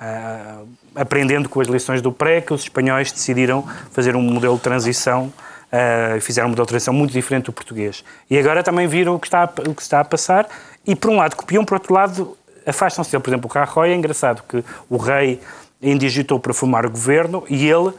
a- 0.00 0.04
a- 0.04 0.60
aprendendo 0.94 1.48
com 1.48 1.60
as 1.60 1.68
lições 1.68 2.02
do 2.02 2.12
pré, 2.12 2.40
que 2.42 2.52
os 2.52 2.62
espanhóis 2.62 3.10
decidiram 3.10 3.64
fazer 3.92 4.14
um 4.14 4.20
modelo 4.22 4.56
de 4.56 4.62
transição, 4.62 5.32
eh, 5.70 6.18
fizeram 6.20 6.48
um 6.48 6.50
modelo 6.50 6.66
de 6.66 6.68
transição 6.68 6.92
muito 6.92 7.12
diferente 7.12 7.46
do 7.46 7.52
português. 7.52 8.04
E 8.28 8.36
agora 8.38 8.62
também 8.62 8.86
viram 8.86 9.14
o 9.14 9.18
que 9.18 9.26
está 9.26 9.44
a, 9.44 9.70
o 9.70 9.74
que 9.74 9.80
está 9.80 10.00
a 10.00 10.04
passar 10.04 10.46
e, 10.86 10.94
por 10.94 11.10
um 11.10 11.16
lado, 11.16 11.34
copiam, 11.34 11.64
por 11.64 11.74
outro 11.74 11.94
lado, 11.94 12.36
afastam-se 12.66 13.10
dele. 13.10 13.22
Por 13.22 13.30
exemplo, 13.30 13.50
o 13.50 13.52
Rajoy 13.54 13.90
é 13.90 13.94
engraçado 13.96 14.42
que 14.46 14.62
o 14.90 14.96
rei 14.98 15.40
indigitou 15.82 16.38
para 16.38 16.54
formar 16.54 16.86
o 16.86 16.90
governo 16.90 17.44
e 17.48 17.68
ele 17.68 17.92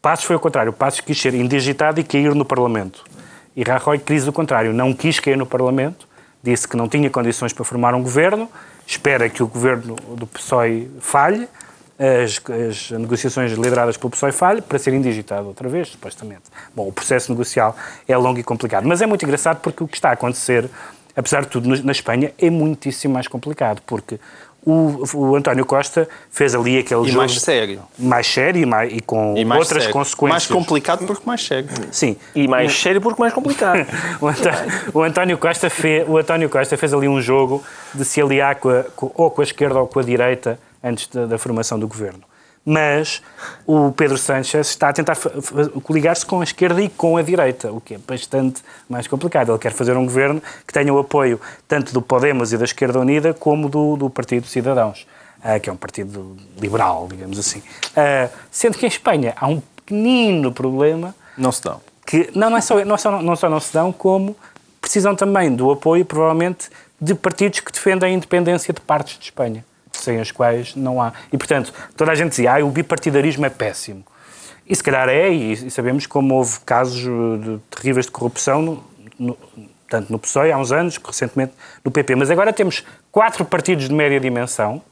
Passos 0.00 0.24
foi 0.24 0.36
o 0.36 0.40
contrário. 0.40 0.72
Passos 0.72 1.00
quis 1.00 1.20
ser 1.20 1.34
indigitado 1.34 2.00
e 2.00 2.04
cair 2.04 2.34
no 2.34 2.44
Parlamento. 2.44 3.04
E 3.56 3.62
Rajoy 3.62 3.98
quis 3.98 4.28
o 4.28 4.32
contrário. 4.32 4.72
Não 4.72 4.94
quis 4.94 5.18
cair 5.18 5.36
no 5.36 5.44
Parlamento, 5.44 6.06
disse 6.42 6.68
que 6.68 6.76
não 6.76 6.88
tinha 6.88 7.10
condições 7.10 7.52
para 7.52 7.64
formar 7.64 7.94
um 7.94 8.02
governo, 8.02 8.48
espera 8.86 9.28
que 9.28 9.42
o 9.42 9.46
governo 9.48 9.96
do 10.16 10.26
PSOE 10.26 10.88
falhe, 11.00 11.48
as, 11.98 12.40
as 12.68 12.90
negociações 12.92 13.52
lideradas 13.52 13.96
pelo 13.96 14.10
PSOE 14.10 14.30
falhem, 14.30 14.62
para 14.62 14.78
ser 14.78 14.94
indigitado 14.94 15.48
outra 15.48 15.68
vez, 15.68 15.88
supostamente. 15.88 16.44
Bom, 16.74 16.86
o 16.86 16.92
processo 16.92 17.32
negocial 17.32 17.76
é 18.06 18.16
longo 18.16 18.38
e 18.38 18.44
complicado. 18.44 18.86
Mas 18.86 19.02
é 19.02 19.06
muito 19.06 19.24
engraçado 19.24 19.60
porque 19.60 19.82
o 19.82 19.88
que 19.88 19.96
está 19.96 20.10
a 20.10 20.12
acontecer, 20.12 20.70
apesar 21.16 21.40
de 21.40 21.48
tudo, 21.48 21.68
na 21.82 21.90
Espanha, 21.90 22.32
é 22.38 22.48
muitíssimo 22.48 23.14
mais 23.14 23.26
complicado, 23.26 23.82
porque 23.84 24.20
o, 24.70 25.04
o 25.14 25.36
António 25.36 25.64
Costa 25.64 26.08
fez 26.30 26.54
ali 26.54 26.78
aquele 26.78 27.02
E 27.02 27.06
jogo... 27.06 27.18
mais 27.18 27.40
sério. 27.40 27.80
Mais 27.98 28.26
sério 28.26 28.62
e, 28.62 28.66
mais, 28.66 28.92
e 28.92 29.00
com 29.00 29.34
E 29.36 29.44
mais 29.44 29.60
outras 29.60 29.82
sério. 29.84 29.92
consequências. 29.92 30.30
Mais 30.30 30.46
complicado 30.46 31.06
porque 31.06 31.22
mais 31.26 31.44
sério. 31.44 31.68
Sim. 31.90 32.16
E 32.34 32.46
mais 32.48 32.72
sério 32.78 33.00
porque 33.00 33.20
mais 33.20 33.32
complicado. 33.32 33.86
O 34.20 34.26
António, 34.28 34.72
o 34.94 35.02
António 35.02 35.38
Costa 35.38 35.70
fez, 35.70 36.08
o 36.08 36.16
António 36.18 36.48
Costa 36.48 36.76
fez 36.76 36.92
ali 36.92 37.08
um 37.08 37.20
jogo 37.20 37.62
de 37.94 38.04
se 38.04 38.20
aliar 38.20 38.56
com 38.56 38.68
a- 38.70 38.84
com- 38.96 39.10
ou 39.14 39.30
com 39.30 39.40
a 39.40 39.44
esquerda 39.44 39.78
ou 39.80 39.86
com 39.86 40.00
a 40.00 40.02
direita 40.02 40.58
antes 40.82 41.06
da, 41.08 41.26
da 41.26 41.38
formação 41.38 41.78
do 41.78 41.86
governo. 41.88 42.20
Mas 42.70 43.22
o 43.66 43.90
Pedro 43.92 44.18
Sánchez 44.18 44.68
está 44.68 44.90
a 44.90 44.92
tentar 44.92 45.16
coligar-se 45.82 46.26
com 46.26 46.42
a 46.42 46.44
esquerda 46.44 46.82
e 46.82 46.90
com 46.90 47.16
a 47.16 47.22
direita, 47.22 47.72
o 47.72 47.80
que 47.80 47.94
é 47.94 47.98
bastante 47.98 48.62
mais 48.86 49.06
complicado. 49.06 49.52
Ele 49.52 49.58
quer 49.58 49.72
fazer 49.72 49.96
um 49.96 50.04
governo 50.04 50.42
que 50.66 50.72
tenha 50.74 50.92
o 50.92 50.98
apoio 50.98 51.40
tanto 51.66 51.94
do 51.94 52.02
Podemos 52.02 52.52
e 52.52 52.58
da 52.58 52.66
Esquerda 52.66 53.00
Unida 53.00 53.32
como 53.32 53.70
do, 53.70 53.96
do 53.96 54.10
Partido 54.10 54.46
Cidadãos, 54.46 55.06
ah, 55.42 55.58
que 55.58 55.70
é 55.70 55.72
um 55.72 55.76
partido 55.76 56.36
liberal, 56.60 57.08
digamos 57.10 57.38
assim. 57.38 57.62
Ah, 57.96 58.28
sendo 58.50 58.76
que 58.76 58.84
em 58.84 58.88
Espanha 58.90 59.32
há 59.40 59.48
um 59.48 59.62
pequenino 59.76 60.52
problema 60.52 61.14
Não 61.38 61.50
se 61.50 61.62
dão. 61.62 61.80
que 62.06 62.30
não, 62.34 62.50
não, 62.50 62.58
é 62.58 62.60
só, 62.60 62.84
não, 62.84 62.98
só, 62.98 63.22
não 63.22 63.34
só 63.34 63.48
não 63.48 63.60
se 63.60 63.72
dão, 63.72 63.90
como 63.90 64.36
precisam 64.78 65.16
também 65.16 65.56
do 65.56 65.70
apoio, 65.70 66.04
provavelmente, 66.04 66.68
de 67.00 67.14
partidos 67.14 67.60
que 67.60 67.72
defendem 67.72 68.10
a 68.10 68.12
independência 68.12 68.74
de 68.74 68.80
partes 68.82 69.18
de 69.18 69.24
Espanha, 69.24 69.64
sem 70.00 70.20
as 70.20 70.30
quais 70.30 70.74
não 70.74 71.00
há. 71.00 71.12
E, 71.32 71.36
portanto, 71.38 71.72
toda 71.96 72.12
a 72.12 72.14
gente 72.14 72.30
dizia, 72.30 72.54
ah, 72.56 72.64
o 72.64 72.70
bipartidarismo 72.70 73.44
é 73.46 73.50
péssimo. 73.50 74.04
E 74.66 74.74
se 74.76 74.82
calhar 74.82 75.08
é, 75.08 75.30
e, 75.30 75.70
sabemos 75.70 76.06
como 76.06 76.34
houve 76.34 76.60
casos 76.60 77.02
uh, 77.06 77.38
de, 77.38 77.58
terríveis 77.70 78.06
de 78.06 78.12
corrupção, 78.12 78.60
no, 78.62 78.84
no- 79.18 79.38
tanto 79.88 80.12
no 80.12 80.18
PSOE 80.18 80.52
há 80.52 80.58
uns 80.58 80.70
anos, 80.70 80.98
recentemente 80.98 81.52
no 81.82 81.90
PP. 81.90 82.14
Mas 82.14 82.30
agora 82.30 82.52
temos 82.52 82.84
quatro 83.10 83.44
partidos 83.44 83.88
de 83.88 83.94
média 83.94 84.20
dimensão, 84.20 84.82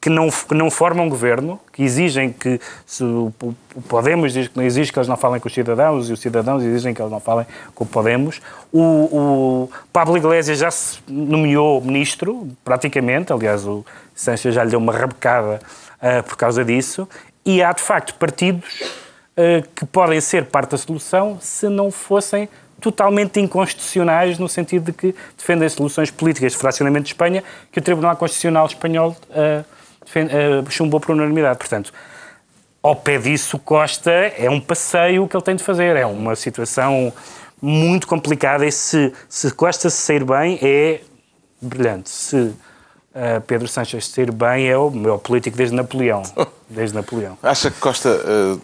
que 0.00 0.08
não, 0.08 0.30
que 0.30 0.54
não 0.54 0.70
formam 0.70 1.08
governo, 1.08 1.58
que 1.72 1.82
exigem 1.82 2.32
que 2.32 2.60
se 2.86 3.02
o, 3.02 3.32
o- 3.42 3.54
Podemos 3.88 4.32
diz 4.32 4.46
que 4.48 4.56
não 4.56 4.62
exige 4.64 4.92
que 4.92 4.98
eles 4.98 5.08
não 5.08 5.16
falem 5.16 5.40
com 5.40 5.48
os 5.48 5.54
cidadãos 5.54 6.08
e 6.08 6.12
os 6.12 6.20
cidadãos 6.20 6.62
exigem 6.62 6.94
que 6.94 7.02
eles 7.02 7.10
não 7.10 7.18
falem 7.20 7.46
com 7.74 7.82
o 7.84 7.86
Podemos. 7.86 8.40
O, 8.72 8.80
o 8.80 9.70
Pablo 9.92 10.16
Iglesias 10.16 10.58
já 10.58 10.70
se 10.70 10.98
nomeou 11.08 11.80
ministro, 11.80 12.48
praticamente, 12.64 13.32
aliás, 13.32 13.66
o 13.66 13.84
Sanches 14.14 14.54
já 14.54 14.62
lhe 14.62 14.70
deu 14.70 14.78
uma 14.78 14.92
rabecada 14.92 15.60
ah, 16.00 16.22
por 16.22 16.36
causa 16.36 16.64
disso, 16.64 17.08
e 17.44 17.60
há 17.62 17.72
de 17.72 17.82
facto 17.82 18.14
partidos 18.14 18.82
ah, 19.36 19.66
que 19.74 19.84
podem 19.84 20.20
ser 20.20 20.44
parte 20.46 20.70
da 20.72 20.78
solução 20.78 21.38
se 21.40 21.68
não 21.68 21.90
fossem 21.90 22.48
totalmente 22.80 23.40
inconstitucionais 23.40 24.38
no 24.38 24.48
sentido 24.48 24.84
de 24.84 24.92
que 24.92 25.14
defendem 25.36 25.68
soluções 25.68 26.12
políticas 26.12 26.52
de 26.52 26.58
fracionamento 26.58 27.04
de 27.06 27.10
Espanha 27.10 27.42
que 27.72 27.80
o 27.80 27.82
Tribunal 27.82 28.16
Constitucional 28.16 28.66
Espanhol 28.66 29.16
ah, 29.32 29.64
chumbou 30.70 31.00
por 31.00 31.12
unanimidade. 31.12 31.58
Portanto, 31.58 31.92
ao 32.82 32.94
pé 32.94 33.18
disso, 33.18 33.58
Costa 33.58 34.10
é 34.10 34.48
um 34.48 34.60
passeio 34.60 35.26
que 35.26 35.36
ele 35.36 35.44
tem 35.44 35.56
de 35.56 35.62
fazer. 35.62 35.96
É 35.96 36.06
uma 36.06 36.36
situação 36.36 37.12
muito 37.60 38.06
complicada 38.06 38.64
e 38.64 38.72
se, 38.72 39.12
se 39.28 39.50
Costa 39.50 39.90
se 39.90 39.96
sair 39.96 40.24
bem 40.24 40.58
é 40.62 41.00
brilhante. 41.60 42.08
Se 42.10 42.36
uh, 42.36 42.54
Pedro 43.46 43.66
Sánchez 43.66 44.08
sair 44.08 44.30
bem 44.30 44.68
é 44.68 44.78
o 44.78 44.90
meu 44.90 45.18
político 45.18 45.56
desde 45.56 45.74
Napoleão. 45.74 46.22
Desde 46.70 46.94
Napoleão. 46.94 47.38
Acha 47.42 47.70
que 47.70 47.80
Costa 47.80 48.10
eh, 48.10 48.58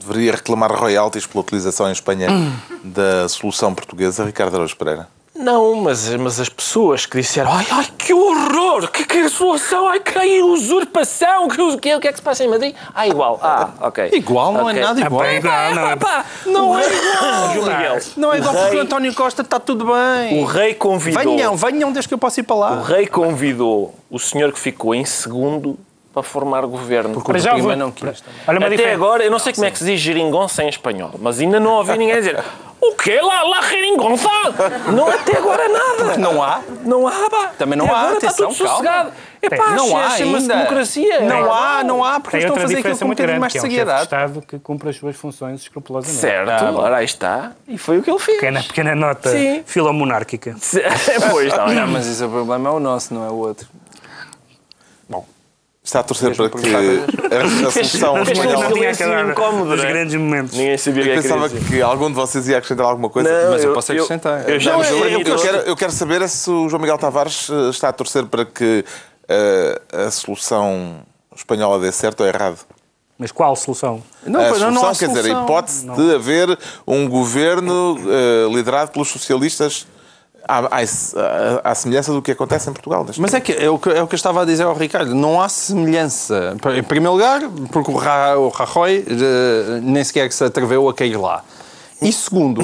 deveria 0.00 0.32
reclamar 0.32 0.72
royalties 0.72 1.26
pela 1.26 1.42
utilização 1.42 1.90
em 1.90 1.92
Espanha 1.92 2.28
da 2.82 3.28
solução 3.28 3.74
portuguesa, 3.74 4.24
Ricardo 4.24 4.54
Araújo 4.54 4.74
Pereira? 4.78 5.06
Não, 5.40 5.74
mas, 5.76 6.08
mas 6.16 6.38
as 6.38 6.48
pessoas 6.48 7.06
que 7.06 7.18
disseram 7.20 7.50
ai, 7.52 7.66
ai, 7.70 7.86
que 7.96 8.12
horror, 8.12 8.90
que, 8.90 9.04
que 9.06 9.28
solução, 9.28 9.88
ai, 9.88 9.98
que 10.00 10.42
usurpação, 10.42 11.48
que, 11.48 11.60
o 11.60 11.78
que, 11.78 11.94
o 11.94 12.00
que 12.00 12.08
é 12.08 12.12
que 12.12 12.18
se 12.18 12.22
passa 12.22 12.44
em 12.44 12.48
Madrid? 12.48 12.74
Ah, 12.94 13.06
igual, 13.08 13.38
ah, 13.42 13.70
ok. 13.80 14.10
Igual, 14.12 14.52
não 14.52 14.66
Ok. 14.66 14.78
é 14.78 14.80
nada 14.82 15.00
igual. 15.00 15.20
pá, 15.22 15.32
igual, 15.32 15.74
não 15.74 15.90
é- 15.90 15.96
Pá, 15.96 16.24
Não 16.46 16.70
o 16.70 16.78
é 16.78 16.86
rei- 16.86 16.98
igual. 16.98 17.48
Miguel, 17.78 17.98
Não 18.16 18.32
é 18.34 18.38
igual 18.38 18.54
o 18.54 18.56
porque 18.58 18.68
o 18.70 18.72
rei- 18.72 18.80
António 18.80 19.14
Costa 19.14 19.42
está 19.42 19.58
tudo 19.58 19.86
bem. 19.86 20.42
O 20.42 20.44
rei 20.44 20.74
convidou... 20.74 21.22
Venham, 21.36 21.56
venham 21.56 21.92
desde 21.92 22.08
que 22.08 22.14
eu 22.14 22.18
possa 22.18 22.40
ir 22.40 22.42
para 22.44 22.56
O 22.56 22.58
lá. 22.60 22.82
rei 22.82 23.06
convidou 23.06 23.94
o 24.10 24.18
senhor 24.18 24.52
que 24.52 24.58
ficou 24.58 24.94
em 24.94 25.04
segundo 25.04 25.78
para 26.12 26.22
formar 26.22 26.66
governo. 26.66 27.14
Porque 27.14 27.30
o 27.30 27.32
Para 27.32 27.38
já 27.38 27.54
vou- 27.56 27.76
não 27.76 27.90
quis. 27.90 28.22
Olha 28.46 28.58
Até 28.58 28.68
diferença. 28.70 28.94
agora, 28.94 29.24
eu 29.24 29.30
não 29.30 29.38
sei 29.38 29.52
como 29.52 29.66
é 29.66 29.70
que 29.70 29.78
se 29.78 29.84
diz 29.84 30.00
geringonça 30.00 30.62
em 30.64 30.68
espanhol, 30.68 31.12
mas 31.18 31.40
ainda 31.40 31.60
não 31.60 31.72
ouvi 31.74 31.96
ninguém 31.96 32.16
dizer 32.16 32.42
o 32.80 32.92
quê? 32.94 33.20
Lá, 33.20 33.42
lá, 33.42 33.60
geringonça? 33.62 34.28
Não, 34.92 35.06
até 35.08 35.36
agora 35.36 35.68
nada. 35.68 36.16
Não 36.16 36.42
há. 36.42 36.60
Não 36.84 37.06
há, 37.06 37.30
pá. 37.30 37.52
Também 37.58 37.76
não 37.78 37.84
Até 37.86 37.94
há, 37.94 37.98
agora 38.00 38.16
atenção, 38.16 38.50
está 38.50 38.64
tudo 38.64 38.68
sossegado. 38.68 39.12
Epá, 39.42 39.70
Não 39.70 39.96
há 39.96 40.08
ainda. 40.14 40.54
democracia. 40.54 41.20
Não 41.20 41.46
É, 41.46 41.50
há, 41.50 41.84
não 41.84 42.04
há, 42.04 42.20
porque 42.20 42.36
Tem 42.38 42.46
estão 42.46 42.56
a 42.56 42.60
fazer 42.60 42.78
aquilo 42.78 42.98
com 42.98 43.04
um 43.04 43.06
muito 43.06 43.18
bocadinho 43.18 43.40
mais 43.40 43.52
que 43.52 43.58
é 43.58 43.60
um 43.60 43.64
de 43.64 43.70
seriedade. 43.70 44.02
Estado 44.02 44.42
que 44.42 44.58
cumpre 44.58 44.90
as 44.90 44.96
suas 44.96 45.16
funções 45.16 45.60
escrupulosamente. 45.62 46.20
Certo, 46.20 46.76
ora 46.76 46.96
aí 46.96 47.04
está. 47.04 47.52
E 47.68 47.78
foi 47.78 47.98
o 47.98 48.02
que 48.02 48.10
ele 48.10 48.18
fez. 48.18 48.38
Pequena, 48.38 48.62
pequena 48.62 48.94
nota 48.94 49.30
Sim. 49.30 49.62
filomonárquica. 49.64 50.56
pois, 51.30 51.56
não, 51.56 51.68
Não, 51.68 51.86
mas 51.86 52.06
isso 52.06 52.26
o 52.26 52.28
problema 52.30 52.68
é 52.68 52.72
o 52.72 52.80
nosso, 52.80 53.14
não 53.14 53.24
é 53.24 53.30
o 53.30 53.34
outro. 53.36 53.66
Está 55.90 55.98
a 55.98 56.02
torcer 56.04 56.36
para 56.36 56.48
que 56.48 56.56
a, 56.72 57.70
solução 57.72 58.22
espanhola... 58.22 58.68
não 58.68 58.72
tinha 58.72 58.90
acabado 58.92 59.30
incómodo, 59.32 59.70
dos 59.70 59.80
dos 59.80 59.84
grandes 59.90 60.14
momentos. 60.14 60.56
Ninguém 60.56 60.78
sabia 60.78 61.02
Eu 61.02 61.12
é 61.12 61.16
que 61.16 61.22
pensava 61.22 61.48
dizer. 61.48 61.68
que 61.68 61.82
algum 61.82 62.06
de 62.06 62.14
vocês 62.14 62.46
ia 62.46 62.58
acrescentar 62.58 62.86
alguma 62.86 63.10
coisa. 63.10 63.28
Não, 63.28 63.50
Mas 63.50 63.64
eu 63.64 63.72
posso 63.72 63.90
acrescentar. 63.90 64.48
Eu, 64.48 64.60
já 64.60 64.70
Não, 64.70 64.78
me 64.78 64.86
eu, 64.86 65.04
eu- 65.08 65.20
eu 65.22 65.36
quero, 65.36 65.56
eu 65.58 65.76
quero 65.76 65.90
saber 65.90 66.22
é 66.22 66.28
se 66.28 66.48
o 66.48 66.68
João 66.68 66.80
Miguel 66.80 66.96
Tavares 66.96 67.50
eh, 67.50 67.70
está 67.70 67.88
a 67.88 67.92
torcer 67.92 68.24
para 68.26 68.44
que 68.44 68.84
eh, 69.28 69.80
a 69.92 70.10
solução 70.12 71.00
espanhola 71.34 71.80
dê 71.80 71.90
certo 71.90 72.20
ou 72.20 72.26
errado. 72.28 72.58
Mas 73.18 73.32
qual 73.32 73.56
solução? 73.56 74.00
Não, 74.24 74.38
a 74.38 74.42
não, 74.44 74.48
solução, 74.50 74.70
não 74.70 74.86
há 74.86 74.94
quer 74.94 75.08
dizer, 75.08 75.34
a 75.36 75.42
hipótese 75.42 75.88
de 75.90 76.14
haver 76.14 76.56
um 76.86 77.08
governo 77.08 77.98
eh, 78.08 78.48
liderado 78.54 78.92
pelos 78.92 79.08
socialistas 79.08 79.88
à, 80.58 80.78
à- 80.78 81.70
à 81.70 81.74
semelhança 81.74 82.12
do 82.12 82.20
que 82.20 82.32
acontece 82.32 82.68
em 82.68 82.72
Portugal. 82.72 83.06
Mas 83.18 83.34
é, 83.34 83.40
que, 83.40 83.52
é, 83.52 83.70
o 83.70 83.78
que, 83.78 83.88
é 83.90 84.02
o 84.02 84.06
que 84.06 84.14
eu 84.14 84.16
estava 84.16 84.42
a 84.42 84.44
dizer 84.44 84.64
ao 84.64 84.74
Ricardo. 84.74 85.14
Não 85.14 85.40
há 85.40 85.48
semelhança. 85.48 86.56
Em 86.76 86.82
primeiro 86.82 87.12
lugar, 87.12 87.40
porque 87.72 87.90
o, 87.90 87.94
Ra, 87.96 88.36
o 88.38 88.48
Rajoy 88.48 89.04
eh, 89.08 89.80
nem 89.82 90.02
sequer 90.04 90.30
se 90.32 90.42
atreveu 90.44 90.88
a 90.88 90.94
cair 90.94 91.16
lá. 91.16 91.44
E 92.02 92.12
segundo, 92.12 92.62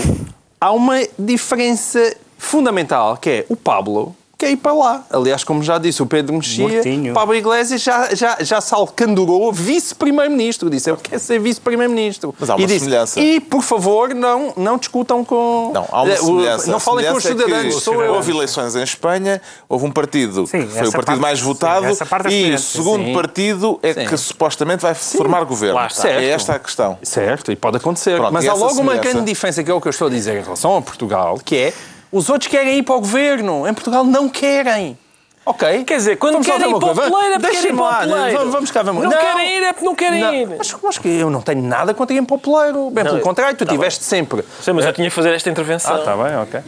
há 0.61 0.72
uma 0.72 0.97
diferença 1.18 2.16
fundamental, 2.39 3.16
que 3.16 3.30
é 3.30 3.47
o 3.49 3.57
Pablo 3.57 4.14
quer 4.39 4.51
ir 4.51 4.57
para 4.57 4.72
lá. 4.72 5.05
Aliás, 5.11 5.45
como 5.45 5.62
já 5.62 5.78
disse 5.78 6.03
o 6.03 6.07
Pedro 6.07 6.34
Mexia, 6.34 6.68
Mortinho. 6.68 7.14
Pablo 7.14 7.34
Iglesias 7.34 7.80
já, 7.82 8.14
já, 8.14 8.37
já 8.41 8.61
se 8.61 8.74
alcandurou 8.74 9.53
vice-primeiro-ministro. 9.53 10.68
Disse, 10.68 10.91
eu 10.91 10.97
quero 10.97 11.20
ser 11.20 11.39
vice-primeiro-ministro. 11.41 12.34
Mas 12.39 12.51
há 12.51 12.55
uma 12.55 12.62
e 12.62 12.66
disse, 12.66 12.80
semelhança. 12.80 13.20
E, 13.20 13.41
por 13.41 13.62
favor, 13.62 14.14
não, 14.14 14.53
não 14.57 14.76
discutam 14.76 15.24
com... 15.24 15.70
Não, 15.72 15.87
há 15.91 16.03
uma 16.03 16.16
semelhança. 16.16 16.70
Não 16.70 16.80
falem 16.80 17.07
com 17.07 17.16
os 17.16 17.22
semelhança 17.22 17.66
é 17.78 17.80
sou 17.80 18.03
eu. 18.03 18.14
Houve 18.14 18.32
eleições 18.32 18.76
em 18.76 18.82
Espanha, 18.82 19.41
houve 19.68 19.87
um 19.87 19.91
partido 19.91 20.47
Sim, 20.47 20.62
que 20.62 20.66
foi 20.68 20.89
o 20.89 20.93
partido 20.93 21.07
parte- 21.07 21.20
mais 21.20 21.39
sim, 21.39 21.45
votado 21.45 21.87
é 21.87 22.30
e 22.30 22.55
o 22.55 22.59
segundo 22.59 23.05
Sim. 23.05 23.14
partido 23.14 23.80
é 23.82 23.95
Sim. 23.95 24.07
que 24.07 24.16
supostamente 24.16 24.82
vai 24.82 24.95
formar 24.95 25.45
governo. 25.45 25.78
É 26.05 26.28
esta 26.28 26.55
a 26.55 26.59
questão. 26.59 26.99
Certo, 27.03 27.51
e 27.51 27.57
pode 27.57 27.78
acontecer. 27.78 28.16
Pronto, 28.18 28.32
Mas 28.32 28.47
há 28.47 28.53
logo 28.55 28.80
uma 28.80 28.97
grande 28.97 29.24
diferença, 29.24 29.62
que 29.64 29.70
é 29.70 29.74
o 29.74 29.80
que 29.80 29.89
eu 29.89 29.91
estou 29.91 30.09
a 30.09 30.11
dizer 30.11 30.39
em 30.39 30.43
relação 30.43 30.76
a 30.76 30.82
Portugal, 30.82 31.39
que 31.43 31.57
é 31.57 31.72
os 32.16 32.28
outros 32.30 32.50
querem 32.50 32.78
ir 32.78 32.82
para 32.82 32.94
o 32.94 33.00
governo. 33.00 33.66
Em 33.68 33.74
Portugal 33.74 34.04
não 34.04 34.28
querem. 34.28 34.98
Ok? 35.44 35.84
Quer 35.84 35.96
dizer, 35.98 36.16
quando 36.16 36.32
Vamos 36.32 36.46
querem 36.48 36.62
ver 36.62 36.66
ir 36.66 36.78
para 36.80 36.90
o 36.90 36.94
coisa. 36.94 37.08
poleiro 37.10 37.34
é 37.34 37.38
porque 37.38 37.52
Deixem-me 37.52 37.62
querem 37.62 37.72
ir 37.72 37.76
para 37.76 37.84
o 37.84 38.10
lá, 38.10 38.16
poleiro. 38.16 38.38
vamos- 38.38 38.52
Vamos 38.54 38.70
cá 38.72 38.82
uma 38.82 38.92
Não, 38.94 39.02
Não. 39.02 39.10
querem 39.10 39.56
ir 39.56 39.62
é 39.62 39.72
porque 39.72 39.84
não 39.86 39.94
querem 39.94 40.20
Não, 40.20 40.34
ir. 40.34 40.48
Mas, 40.58 40.76
mas 40.82 40.98
que 40.98 41.08
eu 41.08 41.30
não 41.30 41.40
tenho 41.40 41.62
nada 41.62 41.94
contra 41.94 42.16
ir 42.16 42.22
para 42.22 42.34
o 42.34 42.38
poleiro. 42.38 42.90
Bem, 42.90 43.04
pelo 43.04 43.18
eu- 43.18 43.22
contrário, 43.22 43.56
tu 43.56 43.64
tá 43.64 43.70
tiveste 43.70 44.02
sempre. 44.02 44.44
Sei, 44.60 44.72
mas 44.74 44.84
eu 44.84 44.92
tinha 44.92 45.08
que 45.08 45.14
fazer 45.14 45.32
esta 45.32 45.48
intervenção. 45.48 45.94
Ah, 45.94 45.98
está 46.00 46.16
bem, 46.16 46.36
ok. 46.36 46.60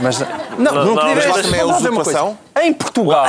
Mas 0.00 0.20
não, 0.20 0.26
não, 0.58 0.84
não, 0.94 1.08
tiveste- 1.08 1.30
mas 1.32 1.42
também 1.46 1.60
é 1.60 1.64
vamos 1.64 1.78
usurpação? 1.80 2.38
Em 2.58 2.72
Portugal, 2.72 3.28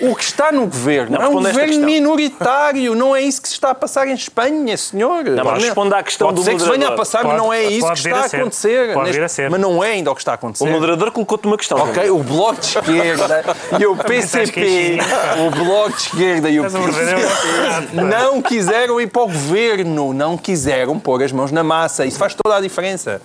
o 0.00 0.14
que 0.16 0.24
está 0.24 0.50
no 0.50 0.62
governo 0.66 1.18
Não, 1.18 1.22
é 1.24 1.28
um 1.28 1.32
governo 1.34 1.84
minoritário. 1.84 2.94
Não 2.94 3.14
é 3.14 3.20
isso 3.20 3.42
que 3.42 3.48
se 3.48 3.54
está 3.54 3.70
a 3.70 3.74
passar 3.74 4.08
em 4.08 4.14
Espanha, 4.14 4.74
senhor. 4.76 5.24
Não, 5.24 5.44
mas 5.44 5.64
responda 5.64 5.98
à 5.98 6.02
questão 6.02 6.28
Pode 6.28 6.40
do 6.40 6.44
ser 6.44 6.54
que 6.54 6.60
se 6.60 6.64
venha 6.64 6.74
a 6.88 6.90
moderador. 6.90 6.96
passar, 6.98 7.24
mas 7.24 7.32
Pode- 7.32 7.42
não 7.44 7.52
é 7.52 7.62
isso 7.64 7.86
que 7.86 7.92
está 7.98 8.20
a 8.20 8.28
ser. 8.28 8.36
acontecer. 8.40 8.94
Pode 8.94 9.12
vir 9.12 9.22
a 9.22 9.28
ser. 9.28 9.50
Mas 9.50 9.60
não 9.60 9.84
é 9.84 9.90
ainda 9.90 10.10
o 10.10 10.14
que 10.14 10.20
está 10.22 10.32
a 10.32 10.34
acontecer. 10.36 10.64
O 10.64 10.66
moderador 10.70 11.10
colocou-te 11.10 11.46
uma 11.46 11.58
questão. 11.58 11.76
Ok, 11.78 12.08
o 12.10 12.22
Bloco 12.22 12.60
de 12.60 12.66
Esquerda 12.66 13.44
e 13.78 13.86
o 13.86 13.96
PCP, 13.96 14.98
o 15.46 15.50
Bloco 15.64 15.90
de 15.90 16.02
Esquerda 16.02 16.48
e 16.50 16.58
o 16.60 16.62
PCP 16.64 17.92
não 17.92 18.40
quiseram 18.40 19.00
ir 19.00 19.08
para 19.08 19.22
o 19.22 19.26
governo, 19.26 20.12
não 20.14 20.38
quiseram 20.38 20.98
pôr 20.98 21.22
as 21.22 21.32
mãos 21.32 21.52
na 21.52 21.62
massa. 21.62 22.06
Isso 22.06 22.18
faz 22.18 22.34
toda 22.34 22.56
a 22.56 22.60
diferença. 22.60 23.20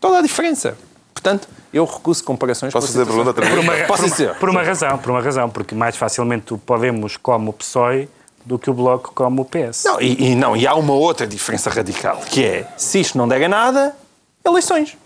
Toda 0.00 0.18
a 0.18 0.22
diferença. 0.22 0.76
Portanto, 1.12 1.48
eu 1.74 1.84
recuso 1.84 2.22
comparações 2.22 2.72
Posso 2.72 2.86
com 2.86 2.92
fazer 2.92 3.02
a 3.02 3.06
pergunta 3.06 3.28
outra 3.30 3.50
Por 3.50 3.58
uma, 3.58 3.72
Posso 3.86 4.04
dizer? 4.04 4.34
por 4.36 4.48
uma 4.48 4.62
razão, 4.62 4.96
por 4.96 5.10
uma 5.10 5.20
razão, 5.20 5.50
porque 5.50 5.74
mais 5.74 5.96
facilmente 5.96 6.54
o 6.54 6.58
Podemos 6.58 7.16
come 7.16 7.48
o 7.48 7.52
PSOE 7.52 8.08
do 8.44 8.58
que 8.58 8.70
o 8.70 8.74
Bloco 8.74 9.12
come 9.14 9.40
o 9.40 9.44
PS. 9.44 9.84
Não, 9.84 10.00
e, 10.00 10.30
e 10.30 10.34
não, 10.34 10.56
e 10.56 10.66
há 10.66 10.74
uma 10.74 10.92
outra 10.92 11.26
diferença 11.26 11.70
radical, 11.70 12.18
que 12.30 12.44
é, 12.44 12.68
se 12.76 13.00
isto 13.00 13.18
não 13.18 13.26
der 13.26 13.42
a 13.42 13.48
nada, 13.48 13.96
eleições. 14.44 14.96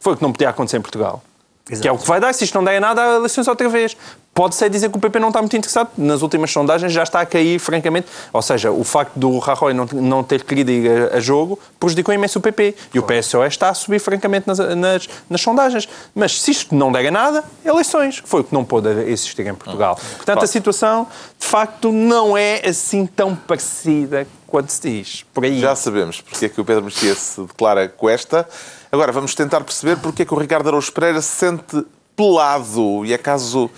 Foi 0.00 0.12
o 0.12 0.16
que 0.16 0.22
não 0.22 0.32
podia 0.32 0.50
acontecer 0.50 0.76
em 0.76 0.80
Portugal. 0.80 1.22
Exato. 1.70 1.82
Que 1.82 1.88
é 1.88 1.92
o 1.92 1.98
que 1.98 2.06
vai 2.06 2.18
dar, 2.18 2.32
se 2.34 2.44
isto 2.44 2.54
não 2.54 2.64
der 2.64 2.76
a 2.78 2.80
nada, 2.80 3.02
há 3.02 3.16
eleições 3.16 3.46
outra 3.46 3.68
vez. 3.68 3.96
Pode-se 4.38 4.70
dizer 4.70 4.88
que 4.88 4.96
o 4.96 5.00
PP 5.00 5.18
não 5.18 5.30
está 5.30 5.40
muito 5.42 5.56
interessado, 5.56 5.90
nas 5.98 6.22
últimas 6.22 6.52
sondagens 6.52 6.92
já 6.92 7.02
está 7.02 7.20
a 7.20 7.26
cair, 7.26 7.58
francamente. 7.58 8.06
Ou 8.32 8.40
seja, 8.40 8.70
o 8.70 8.84
facto 8.84 9.16
do 9.16 9.36
Rajoy 9.40 9.74
não, 9.74 9.84
não 9.94 10.22
ter 10.22 10.44
querido 10.44 10.70
ir 10.70 10.88
a, 11.12 11.16
a 11.16 11.20
jogo 11.20 11.58
prejudicou 11.80 12.14
imenso 12.14 12.38
o 12.38 12.42
PP. 12.42 12.76
E 12.94 13.00
o 13.00 13.02
PSOE 13.02 13.48
está 13.48 13.68
a 13.68 13.74
subir, 13.74 13.98
francamente, 13.98 14.46
nas, 14.46 14.58
nas, 14.60 15.08
nas 15.28 15.40
sondagens. 15.40 15.88
Mas 16.14 16.40
se 16.40 16.52
isto 16.52 16.72
não 16.72 16.92
der 16.92 17.08
a 17.08 17.10
nada, 17.10 17.42
eleições. 17.64 18.22
Foi 18.24 18.42
o 18.42 18.44
que 18.44 18.54
não 18.54 18.64
pôde 18.64 18.88
existir 19.10 19.44
em 19.44 19.54
Portugal. 19.56 19.98
Portanto, 20.18 20.44
a 20.44 20.46
situação, 20.46 21.08
de 21.36 21.44
facto, 21.44 21.90
não 21.90 22.38
é 22.38 22.62
assim 22.64 23.06
tão 23.06 23.34
parecida 23.34 24.24
quanto 24.46 24.70
se 24.70 24.88
diz. 24.88 25.26
Por 25.34 25.46
aí. 25.46 25.58
Já 25.58 25.74
sabemos 25.74 26.20
porque 26.20 26.46
é 26.46 26.48
que 26.48 26.60
o 26.60 26.64
Pedro 26.64 26.84
Mexia 26.84 27.16
se 27.16 27.40
declara 27.40 27.88
cuesta. 27.88 28.48
Agora 28.92 29.10
vamos 29.10 29.34
tentar 29.34 29.62
perceber 29.62 29.96
porque 29.96 30.22
é 30.22 30.24
que 30.24 30.32
o 30.32 30.38
Ricardo 30.38 30.68
Araújo 30.68 30.92
Pereira 30.92 31.20
se 31.20 31.34
sente 31.34 31.84
pelado. 32.14 33.04
E 33.04 33.12
é 33.12 33.18
caso 33.18 33.68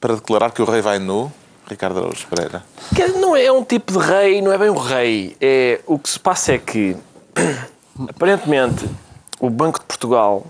para 0.00 0.14
declarar 0.14 0.50
que 0.52 0.62
o 0.62 0.64
rei 0.64 0.80
vai 0.80 0.98
nu? 0.98 1.32
Ricardo 1.68 1.98
Araújo 1.98 2.26
Pereira. 2.28 2.64
Que 2.94 3.08
não 3.08 3.36
é 3.36 3.52
um 3.52 3.62
tipo 3.62 3.92
de 3.92 3.98
rei, 3.98 4.40
não 4.40 4.52
é 4.52 4.56
bem 4.56 4.70
um 4.70 4.78
rei. 4.78 5.36
É, 5.40 5.80
o 5.86 5.98
que 5.98 6.08
se 6.08 6.18
passa 6.18 6.54
é 6.54 6.58
que, 6.58 6.96
aparentemente, 8.08 8.88
o 9.38 9.50
Banco 9.50 9.78
de 9.78 9.84
Portugal 9.84 10.46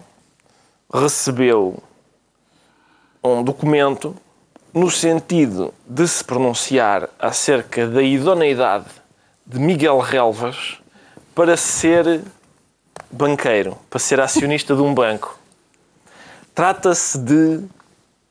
recebeu 0.92 1.82
um 3.22 3.42
documento 3.42 4.16
no 4.72 4.90
sentido 4.90 5.74
de 5.86 6.06
se 6.06 6.22
pronunciar 6.22 7.08
acerca 7.18 7.86
da 7.86 8.02
idoneidade 8.02 8.86
de 9.44 9.58
Miguel 9.58 9.98
Relvas 9.98 10.78
para 11.34 11.56
ser 11.56 12.22
banqueiro, 13.10 13.76
para 13.90 13.98
ser 13.98 14.20
acionista 14.20 14.74
de 14.76 14.82
um 14.82 14.94
banco. 14.94 15.38
Trata-se 16.54 17.18
de 17.18 17.64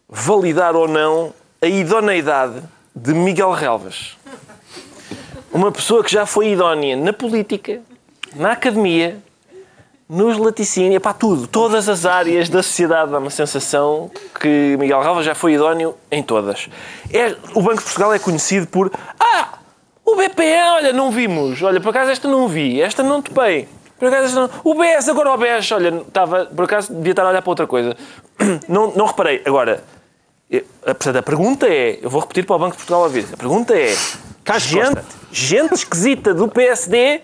validar 0.09 0.75
ou 0.75 0.87
não 0.87 1.33
a 1.61 1.67
idoneidade 1.67 2.61
de 2.95 3.13
Miguel 3.13 3.51
Relvas. 3.51 4.17
Uma 5.51 5.71
pessoa 5.71 6.03
que 6.03 6.11
já 6.11 6.25
foi 6.25 6.49
idónea 6.49 6.95
na 6.95 7.11
política, 7.11 7.81
na 8.35 8.51
academia, 8.51 9.19
nos 10.09 10.37
laticínios, 10.37 11.01
para 11.01 11.13
tudo. 11.13 11.47
Todas 11.47 11.89
as 11.89 12.05
áreas 12.05 12.47
da 12.47 12.63
sociedade 12.63 13.11
dá 13.11 13.17
uma 13.17 13.29
sensação 13.29 14.09
que 14.39 14.77
Miguel 14.79 15.01
Relvas 15.01 15.25
já 15.25 15.35
foi 15.35 15.53
idóneo 15.53 15.95
em 16.09 16.23
todas. 16.23 16.69
É, 17.11 17.35
o 17.53 17.61
Banco 17.61 17.79
de 17.79 17.83
Portugal 17.83 18.13
é 18.13 18.19
conhecido 18.19 18.67
por 18.67 18.91
Ah, 19.19 19.59
o 20.05 20.15
BPE, 20.15 20.69
olha, 20.71 20.93
não 20.93 21.11
vimos. 21.11 21.61
Olha, 21.61 21.81
por 21.81 21.89
acaso 21.89 22.11
esta 22.11 22.27
não 22.27 22.47
vi, 22.47 22.81
esta 22.81 23.03
não 23.03 23.21
topei. 23.21 23.67
Por 23.99 24.07
acaso 24.07 24.25
esta 24.25 24.39
não... 24.39 24.49
O 24.63 24.75
BES, 24.75 25.09
agora 25.09 25.33
o 25.33 25.37
BES, 25.37 25.71
olha, 25.71 25.89
estava, 26.07 26.45
por 26.45 26.65
acaso 26.65 26.93
devia 26.93 27.11
estar 27.11 27.25
a 27.25 27.29
olhar 27.29 27.41
para 27.41 27.51
outra 27.51 27.67
coisa. 27.67 27.97
Não, 28.69 28.93
não 28.95 29.07
reparei. 29.07 29.41
Agora, 29.43 29.83
portanto, 30.85 31.17
a 31.17 31.23
pergunta 31.23 31.67
é, 31.67 31.99
eu 32.01 32.09
vou 32.09 32.21
repetir 32.21 32.45
para 32.45 32.55
o 32.55 32.59
Banco 32.59 32.71
de 32.71 32.77
Portugal 32.77 33.01
ouvir, 33.03 33.25
a 33.33 33.37
pergunta 33.37 33.77
é, 33.77 33.95
gente, 34.57 35.01
gente 35.31 35.73
esquisita 35.73 36.33
do 36.33 36.47
PSD 36.47 37.21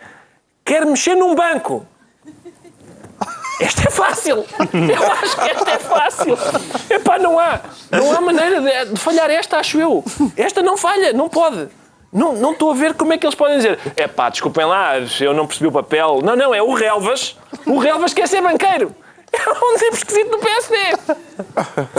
quer 0.66 0.86
mexer 0.86 1.16
num 1.16 1.36
banco. 1.36 1.86
Esta 3.60 3.88
é 3.88 3.92
fácil. 3.92 4.46
Eu 4.74 5.12
acho 5.12 5.38
que 5.38 5.50
esta 5.50 5.72
é 5.72 5.80
fácil. 5.80 6.38
Epá, 6.90 7.20
não 7.20 7.40
há. 7.40 7.62
Não 7.92 8.12
há 8.12 8.20
maneira 8.20 8.60
de, 8.60 8.94
de 8.94 9.00
falhar 9.00 9.30
esta, 9.30 9.58
acho 9.58 9.80
eu. 9.80 10.04
Esta 10.36 10.62
não 10.62 10.76
falha, 10.76 11.14
não 11.14 11.30
pode. 11.30 11.70
Não, 12.12 12.34
não 12.34 12.52
estou 12.52 12.72
a 12.72 12.74
ver 12.74 12.94
como 12.94 13.14
é 13.14 13.18
que 13.18 13.26
eles 13.26 13.36
podem 13.36 13.58
dizer. 13.58 13.80
É 13.96 14.08
pá, 14.08 14.30
desculpem 14.30 14.66
lá, 14.66 14.96
eu 15.20 15.34
não 15.34 15.48
percebi 15.48 15.68
o 15.68 15.72
papel. 15.72 16.20
Não, 16.24 16.36
não, 16.36 16.54
é 16.54 16.62
o 16.62 16.74
Relvas. 16.74 17.38
O 17.66 17.78
Relvas 17.80 18.14
quer 18.14 18.28
ser 18.28 18.42
banqueiro. 18.42 18.94
É 19.32 19.50
um 19.50 19.78
tipo 19.80 19.96
esquisito 19.96 20.30
do 20.30 20.38
PSD. 20.38 20.78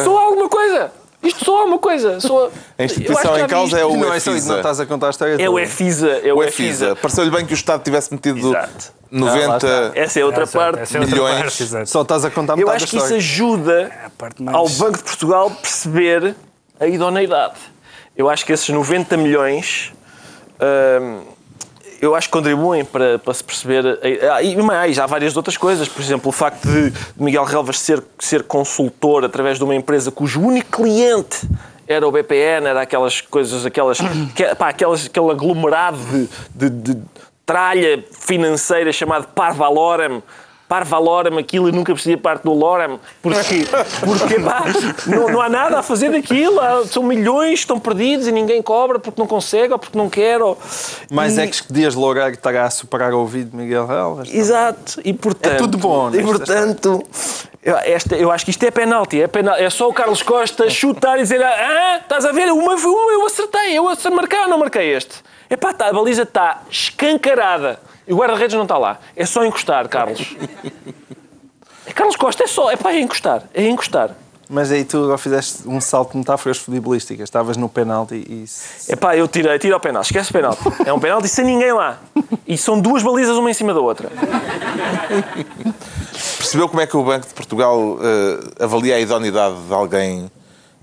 Sou 0.04 0.16
alguma 0.16 0.48
coisa. 0.48 0.92
Isto 1.24 1.44
sou 1.44 1.56
alguma 1.58 1.78
coisa. 1.78 2.20
Sou... 2.20 2.52
A 2.78 2.84
instituição 2.84 3.38
em 3.38 3.46
causa 3.46 3.78
é 3.78 3.84
o 3.84 3.96
Não 3.96 4.12
é 4.12 4.20
só 4.20 4.30
isso, 4.30 4.30
EFISA. 4.30 4.48
não 4.52 4.56
estás 4.58 4.80
a 4.80 4.86
contar 4.86 5.06
a 5.08 5.10
história 5.10 5.36
É 5.42 5.48
o. 5.48 5.58
EFISA. 5.58 6.08
É 6.22 6.32
o 6.32 6.36
O 6.38 6.42
EFISA. 6.44 6.84
EFISA. 6.86 6.96
Pareceu-lhe 6.96 7.30
bem 7.30 7.46
que 7.46 7.52
o 7.52 7.54
Estado 7.54 7.82
tivesse 7.82 8.12
metido 8.12 8.38
Exato. 8.50 8.92
90 9.10 9.92
Essa 9.94 10.20
é 10.20 10.24
outra 10.24 10.42
Essa- 10.42 10.58
parte. 10.58 10.80
essa 10.80 10.96
é 10.96 11.00
outra 11.00 11.14
milhões. 11.14 11.38
parte, 11.40 11.62
exato. 11.62 11.88
Só 11.88 12.02
estás 12.02 12.24
a 12.24 12.30
contar 12.30 12.58
Eu 12.58 12.68
acho 12.70 12.86
que 12.86 12.96
isso 12.96 13.14
ajuda 13.14 13.82
É 13.92 14.42
mais- 14.42 14.56
ao 14.56 14.68
Banco 14.68 14.98
de 14.98 15.04
Portugal 15.04 15.50
perceber 15.50 16.34
a 16.80 16.86
idoneidade. 16.86 17.54
Eu 18.16 18.28
acho 18.28 18.44
que 18.44 18.52
esses 18.52 18.68
90 18.68 19.16
milhões 19.16 19.92
hum, 20.60 21.20
eu 22.04 22.14
acho 22.14 22.28
que 22.28 22.32
contribuem 22.32 22.84
para, 22.84 23.18
para 23.18 23.34
se 23.34 23.42
perceber. 23.42 23.98
Ah, 24.32 24.42
E 24.42 24.56
mais, 24.56 24.98
há 24.98 25.06
várias 25.06 25.36
outras 25.36 25.56
coisas. 25.56 25.88
Por 25.88 26.02
exemplo, 26.02 26.28
o 26.28 26.32
facto 26.32 26.68
de 26.68 26.92
Miguel 27.16 27.44
Relvas 27.44 27.78
ser, 27.78 28.02
ser 28.18 28.42
consultor 28.44 29.24
através 29.24 29.58
de 29.58 29.64
uma 29.64 29.74
empresa 29.74 30.10
cujo 30.10 30.40
único 30.40 30.82
cliente 30.82 31.48
era 31.86 32.06
o 32.06 32.10
BPN, 32.10 32.66
era 32.66 32.80
aquelas 32.82 33.20
coisas, 33.20 33.66
aquelas, 33.66 33.98
que, 34.34 34.44
pá, 34.56 34.68
aquelas 34.70 35.06
aquele 35.06 35.30
aglomerado 35.30 35.98
de, 36.54 36.70
de- 36.70 36.94
de 36.94 37.02
tralha 37.44 38.02
financeira 38.10 38.90
chamado 38.92 39.26
Parvalorem. 39.28 40.22
Parvalorem, 40.68 41.38
aquilo 41.38 41.68
e 41.68 41.72
nunca 41.72 41.94
fazia 41.94 42.16
parte 42.16 42.44
do 42.44 42.52
Lorem, 42.52 42.98
porque, 43.22 43.66
porque 44.00 44.40
pá, 44.40 44.64
não, 45.06 45.28
não 45.28 45.40
há 45.40 45.48
nada 45.48 45.78
a 45.78 45.82
fazer 45.82 46.10
daquilo, 46.10 46.58
são 46.86 47.02
milhões, 47.02 47.60
estão 47.60 47.78
perdidos 47.78 48.26
e 48.26 48.32
ninguém 48.32 48.62
cobra 48.62 48.98
porque 48.98 49.20
não 49.20 49.26
consegue 49.26 49.72
ou 49.74 49.78
porque 49.78 49.96
não 49.96 50.08
quer. 50.08 50.40
Ou... 50.40 50.56
Mais 51.10 51.36
E- 51.36 51.42
é 51.42 51.46
que 51.46 51.72
Dias 51.72 51.94
Loureiro 51.94 52.30
estará 52.30 52.64
a 52.64 52.70
superar 52.70 53.12
o 53.12 53.20
ouvido 53.20 53.50
de 53.50 53.56
Miguel 53.56 53.86
Relvas. 53.86 54.32
Exato, 54.32 55.00
e 55.04 55.12
portanto. 55.12 55.52
É 55.52 55.56
tudo 55.56 55.76
bom 55.76 56.10
E 56.10 56.22
portanto, 56.22 57.04
eu, 57.62 57.76
esta, 57.78 58.14
eu 58.16 58.30
acho 58.30 58.44
que 58.44 58.50
isto 58.50 58.62
é 58.64 58.70
penalti, 58.70 59.20
é 59.20 59.26
penalti. 59.26 59.62
É 59.62 59.70
só 59.70 59.88
o 59.88 59.92
Carlos 59.92 60.22
Costa 60.22 60.68
chutar 60.70 61.18
e 61.18 61.22
dizer: 61.22 61.42
Ah, 61.42 61.98
estás 62.02 62.24
a 62.24 62.32
ver? 62.32 62.50
Uma, 62.50 62.74
uma 62.74 63.12
eu 63.12 63.26
acertei, 63.26 63.76
eu 63.76 63.88
acertei, 63.88 64.16
marquei 64.16 64.40
ou 64.40 64.48
não 64.48 64.58
marquei 64.58 64.94
este? 64.94 65.22
Epá, 65.48 65.72
tá, 65.72 65.88
a 65.88 65.92
baliza 65.92 66.22
está 66.22 66.62
escancarada 66.70 67.78
e 68.06 68.12
o 68.12 68.16
guarda-redes 68.16 68.54
não 68.54 68.62
está 68.64 68.78
lá. 68.78 68.98
É 69.16 69.24
só 69.26 69.44
encostar, 69.44 69.88
Carlos. 69.88 70.34
É 71.86 71.92
Carlos 71.92 72.16
Costa, 72.16 72.44
é 72.44 72.46
só, 72.46 72.70
é 72.70 72.76
pá, 72.76 72.92
é 72.92 73.00
encostar, 73.00 73.42
é 73.52 73.68
encostar. 73.68 74.16
Mas 74.48 74.70
aí 74.70 74.84
tu 74.84 75.04
agora 75.04 75.18
fizeste 75.18 75.66
um 75.66 75.80
salto 75.80 76.12
de 76.12 76.18
metáforas 76.18 76.58
futebolísticas. 76.58 77.24
Estavas 77.24 77.56
no 77.56 77.68
penalti 77.68 78.14
e... 78.14 78.44
É 78.88 78.96
pá, 78.96 79.16
eu 79.16 79.26
tirei, 79.26 79.58
tiro 79.58 79.74
ao 79.74 79.80
penalti, 79.80 80.06
esquece 80.06 80.30
o 80.30 80.32
penalti. 80.32 80.62
É 80.84 80.92
um 80.92 81.00
penalti 81.00 81.28
sem 81.28 81.44
ninguém 81.44 81.72
lá. 81.72 81.98
E 82.46 82.56
são 82.56 82.80
duas 82.80 83.02
balizas 83.02 83.36
uma 83.36 83.50
em 83.50 83.54
cima 83.54 83.72
da 83.72 83.80
outra. 83.80 84.10
Percebeu 86.38 86.68
como 86.68 86.80
é 86.80 86.86
que 86.86 86.96
o 86.96 87.02
Banco 87.02 87.26
de 87.26 87.34
Portugal 87.34 87.98
eh, 88.00 88.64
avalia 88.64 88.96
a 88.96 89.00
idoneidade 89.00 89.56
de 89.66 89.72
alguém 89.72 90.30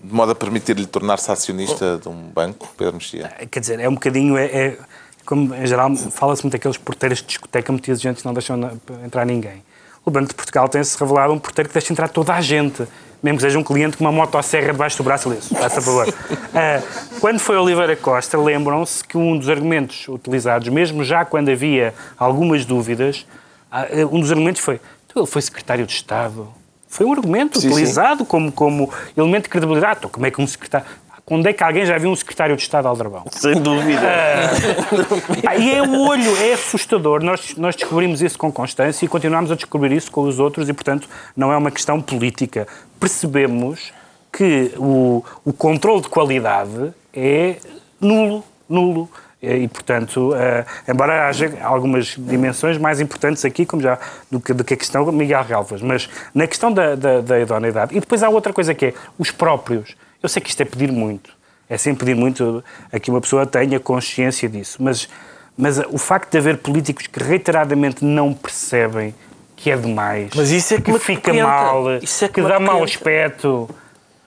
de 0.04 0.14
modo 0.14 0.32
a 0.32 0.36
permitir-lhe 0.36 0.88
tornar-se 0.88 1.32
acionista 1.32 2.00
de 2.02 2.10
um 2.10 2.30
banco, 2.34 2.68
Pedro 2.76 2.96
Mexia? 2.96 3.32
Quer 3.50 3.60
dizer, 3.60 3.80
é 3.80 3.88
um 3.88 3.94
bocadinho. 3.94 4.38
É, 4.38 4.46
é- 4.46 4.78
como 5.26 5.54
em 5.56 5.66
geral 5.68 5.96
fala-se 5.96 6.44
muito 6.44 6.54
daqueles 6.54 6.78
porteiros 6.78 7.20
de 7.20 7.26
discoteca 7.26 7.72
muito 7.72 7.90
exigentes 7.90 8.22
que 8.22 8.26
não 8.28 8.34
deixam 8.34 8.58
na- 8.58 8.72
entrar 9.06 9.26
ninguém. 9.26 9.64
O 10.04 10.10
Banco 10.10 10.30
de 10.30 10.34
Portugal 10.36 10.68
tem-se 10.68 10.98
revelado 11.00 11.32
um 11.34 11.40
porteiro 11.40 11.70
que 11.70 11.74
deixa 11.74 11.94
entrar 11.94 12.10
toda 12.10 12.34
a 12.34 12.42
gente. 12.42 12.88
Mesmo 13.22 13.38
que 13.38 13.44
seja 13.44 13.60
um 13.60 13.64
cliente 13.64 13.98
com 13.98 14.04
uma 14.04 14.12
motosserra 14.12 14.72
debaixo 14.72 14.98
do 14.98 15.04
braço, 15.04 15.30
ali, 15.30 15.40
faça 15.40 15.80
favor. 15.80 16.12
Ah, 16.56 16.82
quando 17.22 17.38
foi 17.40 17.56
Oliveira 17.56 17.96
Costa, 17.96 18.36
lembram-se 18.36 19.04
que 19.04 19.16
um 19.16 19.38
dos 19.38 19.48
argumentos 19.48 20.08
utilizados, 20.08 20.68
mesmo 20.70 21.04
já 21.04 21.24
quando 21.24 21.50
havia 21.50 21.94
algumas 22.18 22.66
dúvidas, 22.66 23.28
ah, 23.72 23.86
um 24.12 24.20
dos 24.20 24.32
argumentos 24.32 24.60
foi: 24.64 24.82
"Então, 25.06 25.22
ele 25.22 25.32
foi 25.32 25.40
secretário 25.44 25.86
de 25.86 25.94
Estado. 25.94 26.48
Foi 26.88 27.06
um 27.06 27.12
argumento 27.14 27.62
Sim, 27.62 27.68
sim. 27.68 27.74
utilizado 27.76 28.26
Como, 28.26 28.52
como 28.52 28.92
elemento 29.16 29.44
de 29.44 29.50
credibilidade. 29.50 30.00
Então, 30.00 30.10
como 30.10 30.26
é 30.26 30.32
que 30.32 30.42
um 30.42 30.48
secretário. 30.48 30.88
Quando 31.26 31.48
é 31.48 31.54
que 31.54 31.64
alguém 31.64 31.86
já 31.86 31.98
viu 31.98 32.10
um 32.10 32.16
secretário 32.16 32.56
de 32.56 32.62
Estado 32.62 32.88
Aldrabão? 32.88 33.24
Sem 33.32 33.56
dúvida. 33.62 34.02
Pá, 35.44 35.56
e 35.56 35.74
é 35.74 35.82
o 35.82 36.08
olho, 36.08 36.36
é 36.38 36.54
assustador. 36.54 37.24
Nós, 37.24 37.56
nós 37.56 37.76
descobrimos 37.76 38.22
isso 38.22 38.38
com 38.38 38.52
constância 38.52 39.06
e 39.06 39.08
continuamos 39.08 39.52
a 39.52 39.56
descobrir 39.56 39.92
isso 39.92 40.12
com 40.12 40.24
os 40.24 40.40
outros 40.40 40.68
e, 40.68 40.74
portanto, 40.74 41.08
não 41.36 41.52
é 41.52 41.58
uma 41.58 41.72
questão 41.72 42.02
política. 42.02 42.68
Percebemos 43.00 43.94
que 44.32 44.74
o, 44.78 45.24
o 45.46 45.54
controle 45.54 46.02
de 46.02 46.10
qualidade 46.10 46.94
é 47.14 47.58
nulo, 48.00 48.44
nulo. 48.68 49.10
E, 49.42 49.68
portanto, 49.68 50.36
eh, 50.36 50.64
embora 50.88 51.28
haja 51.28 51.52
algumas 51.64 52.16
dimensões 52.16 52.78
mais 52.78 53.02
importantes 53.02 53.44
aqui, 53.44 53.66
como 53.66 53.82
já 53.82 53.98
do 54.30 54.40
que, 54.40 54.54
do 54.54 54.64
que 54.64 54.76
a 54.76 54.78
questão 54.78 55.12
Miguel 55.12 55.44
Relvas, 55.44 55.82
mas 55.82 56.08
na 56.32 56.46
questão 56.46 56.72
da, 56.72 56.94
da, 56.94 57.22
da 57.22 57.40
idoneidade. 57.40 57.98
E 57.98 58.00
depois 58.00 58.22
há 58.22 58.30
outra 58.30 58.54
coisa 58.54 58.76
que 58.76 58.88
é 58.88 58.94
os 59.18 59.32
próprios. 59.32 59.96
Eu 60.22 60.30
sei 60.30 60.42
que 60.42 60.50
isto 60.50 60.62
é 60.62 60.66
pedir 60.66 60.92
muito, 60.92 61.32
é 61.70 61.78
sempre 61.78 62.06
pedir 62.06 62.16
muito 62.16 62.64
a 62.92 63.00
que 63.00 63.10
uma 63.10 63.22
pessoa 63.22 63.46
tenha 63.46 63.80
consciência 63.80 64.48
disso, 64.48 64.78
mas, 64.80 65.08
mas 65.58 65.80
o 65.90 65.98
facto 65.98 66.32
de 66.32 66.38
haver 66.38 66.58
políticos 66.58 67.08
que 67.08 67.24
reiteradamente 67.24 68.04
não 68.06 68.34
percebem 68.34 69.16
que 69.56 69.70
é 69.70 69.78
demais, 69.78 70.32
Mas 70.36 70.50
isso 70.50 70.74
é 70.74 70.82
que 70.82 70.92
me 70.92 70.98
fica 70.98 71.32
requenta. 71.32 71.48
mal, 71.48 71.98
Isso 72.02 72.26
é 72.26 72.28
que 72.28 72.36
que 72.36 72.42
me 72.42 72.48
dá 72.48 72.60
mau 72.60 72.84
aspecto 72.84 73.70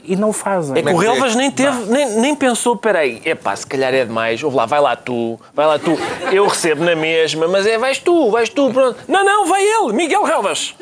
e 0.07 0.15
não 0.17 0.29
o 0.29 0.33
fazem. 0.33 0.77
É 0.79 0.83
que 0.83 0.89
o 0.89 0.91
é 0.91 0.95
que 0.95 1.01
Relvas 1.11 1.35
é? 1.35 1.39
nem 1.39 1.51
teve, 1.51 1.91
nem, 1.91 2.21
nem 2.21 2.37
pensou, 2.37 2.77
peraí, 2.77 3.21
epá, 3.25 3.57
se 3.57 3.67
calhar 3.67 3.93
é 3.93 4.05
demais, 4.05 4.43
ouve 4.43 4.57
lá, 4.57 4.67
vai 4.67 4.81
lá 4.81 4.95
tu, 4.95 5.41
vai 5.53 5.67
lá 5.67 5.79
tu, 5.79 5.99
eu 6.31 6.47
recebo 6.47 6.85
na 6.85 6.95
mesma, 6.95 7.49
mas 7.49 7.67
é, 7.67 7.79
vais 7.79 7.99
tu, 7.99 8.31
vais 8.31 8.49
tu, 8.49 8.71
pronto. 8.73 8.99
Não, 9.09 9.25
não, 9.25 9.47
vai 9.47 9.63
ele, 9.63 9.93
Miguel 9.93 10.23
Relvas. 10.23 10.75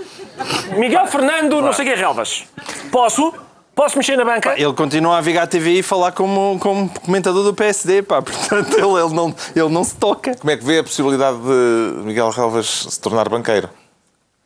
Miguel 0.76 1.06
Fernando, 1.06 1.60
não 1.62 1.72
sei 1.72 1.84
o 1.84 1.88
que 1.88 1.94
é 1.94 1.96
Relvas. 1.96 2.44
Posso? 2.90 3.32
Posso 3.74 3.96
mexer 3.96 4.16
na 4.16 4.24
banca? 4.24 4.54
Ele 4.56 4.72
continua 4.74 5.16
a 5.16 5.20
vir 5.20 5.38
à 5.38 5.46
TV 5.46 5.78
e 5.78 5.82
falar 5.82 6.12
como, 6.12 6.58
como 6.58 6.88
comentador 7.00 7.42
do 7.42 7.54
PSD, 7.54 8.02
pá. 8.02 8.20
Portanto, 8.22 8.72
ele, 8.76 9.00
ele, 9.00 9.14
não, 9.14 9.34
ele 9.56 9.68
não 9.68 9.82
se 9.82 9.94
toca. 9.96 10.34
Como 10.36 10.50
é 10.50 10.56
que 10.56 10.64
vê 10.64 10.78
a 10.78 10.84
possibilidade 10.84 11.38
de 11.38 12.04
Miguel 12.04 12.30
Relvas 12.30 12.86
se 12.90 13.00
tornar 13.00 13.28
banqueiro? 13.28 13.70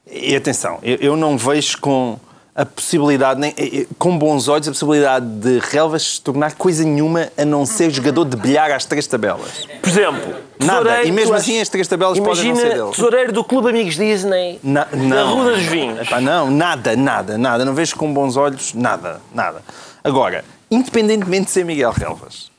E 0.08 0.36
atenção, 0.36 0.78
eu, 0.82 0.96
eu 0.96 1.16
não 1.16 1.36
vejo 1.36 1.78
com 1.80 2.16
a 2.56 2.64
possibilidade, 2.64 3.38
nem, 3.38 3.50
eh, 3.56 3.82
eh, 3.82 3.86
com 3.98 4.16
bons 4.16 4.48
olhos, 4.48 4.66
a 4.66 4.70
possibilidade 4.70 5.26
de 5.26 5.58
Relvas 5.58 6.14
se 6.14 6.20
tornar 6.22 6.54
coisa 6.54 6.82
nenhuma 6.84 7.28
a 7.36 7.44
não 7.44 7.66
ser 7.66 7.90
jogador 7.90 8.24
de 8.24 8.34
bilhar 8.36 8.70
às 8.70 8.86
três 8.86 9.06
tabelas. 9.06 9.66
Por 9.82 9.88
exemplo, 9.90 10.34
Nada. 10.58 11.02
E 11.04 11.12
mesmo 11.12 11.34
assim 11.34 11.60
as 11.60 11.68
três 11.68 11.86
tabelas 11.86 12.18
podem 12.18 12.48
não 12.48 12.56
ser 12.56 12.70
dele. 12.74 12.90
tesoureiro 12.92 13.30
do 13.32 13.44
Clube 13.44 13.68
Amigos 13.68 13.94
Disney, 13.96 14.58
Na- 14.62 14.84
da 14.84 14.96
não. 14.96 15.34
Rua 15.34 15.52
dos 15.52 15.64
Vinhos. 15.64 16.00
Epá, 16.00 16.18
não, 16.18 16.50
nada, 16.50 16.96
nada, 16.96 17.36
nada. 17.36 17.62
Não 17.62 17.74
vejo 17.74 17.94
com 17.94 18.10
bons 18.12 18.38
olhos 18.38 18.72
nada, 18.72 19.20
nada. 19.34 19.60
Agora, 20.02 20.42
independentemente 20.70 21.44
de 21.46 21.50
ser 21.50 21.64
Miguel 21.66 21.90
Relvas, 21.92 22.50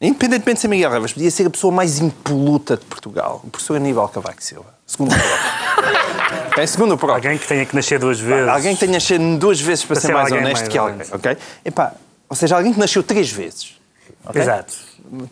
independentemente 0.00 0.54
de 0.56 0.60
ser 0.62 0.68
Miguel 0.68 0.90
Relvas, 0.90 1.12
podia 1.12 1.30
ser 1.30 1.46
a 1.46 1.50
pessoa 1.50 1.72
mais 1.72 2.00
impoluta 2.00 2.76
de 2.76 2.84
Portugal, 2.86 3.40
o 3.44 3.50
professor 3.50 3.76
Aníbal 3.76 4.08
Cavaco 4.08 4.42
Silva. 4.42 4.74
Segundo 4.84 5.12
o 5.12 5.14
é 6.62 6.66
segundo 6.66 6.96
próprio. 6.96 7.16
Alguém 7.16 7.38
que 7.38 7.46
tenha 7.46 7.64
que 7.66 7.74
nascer 7.74 7.98
duas 7.98 8.20
vezes. 8.20 8.48
Alguém 8.48 8.74
que 8.74 8.80
tenha 8.80 8.92
nascido 8.92 9.38
duas 9.38 9.60
vezes 9.60 9.84
para, 9.84 9.94
Para 9.94 10.06
ser 10.06 10.12
mais 10.12 10.32
honesto 10.32 10.52
mais 10.52 10.68
que 10.68 10.78
alguém, 10.78 11.06
ok? 11.12 11.36
Epá, 11.64 11.92
ou 12.28 12.36
seja, 12.36 12.56
alguém 12.56 12.72
que 12.72 12.78
nasceu 12.78 13.02
três 13.02 13.30
vezes. 13.30 13.76
ok? 14.24 14.40
Exato. 14.40 14.74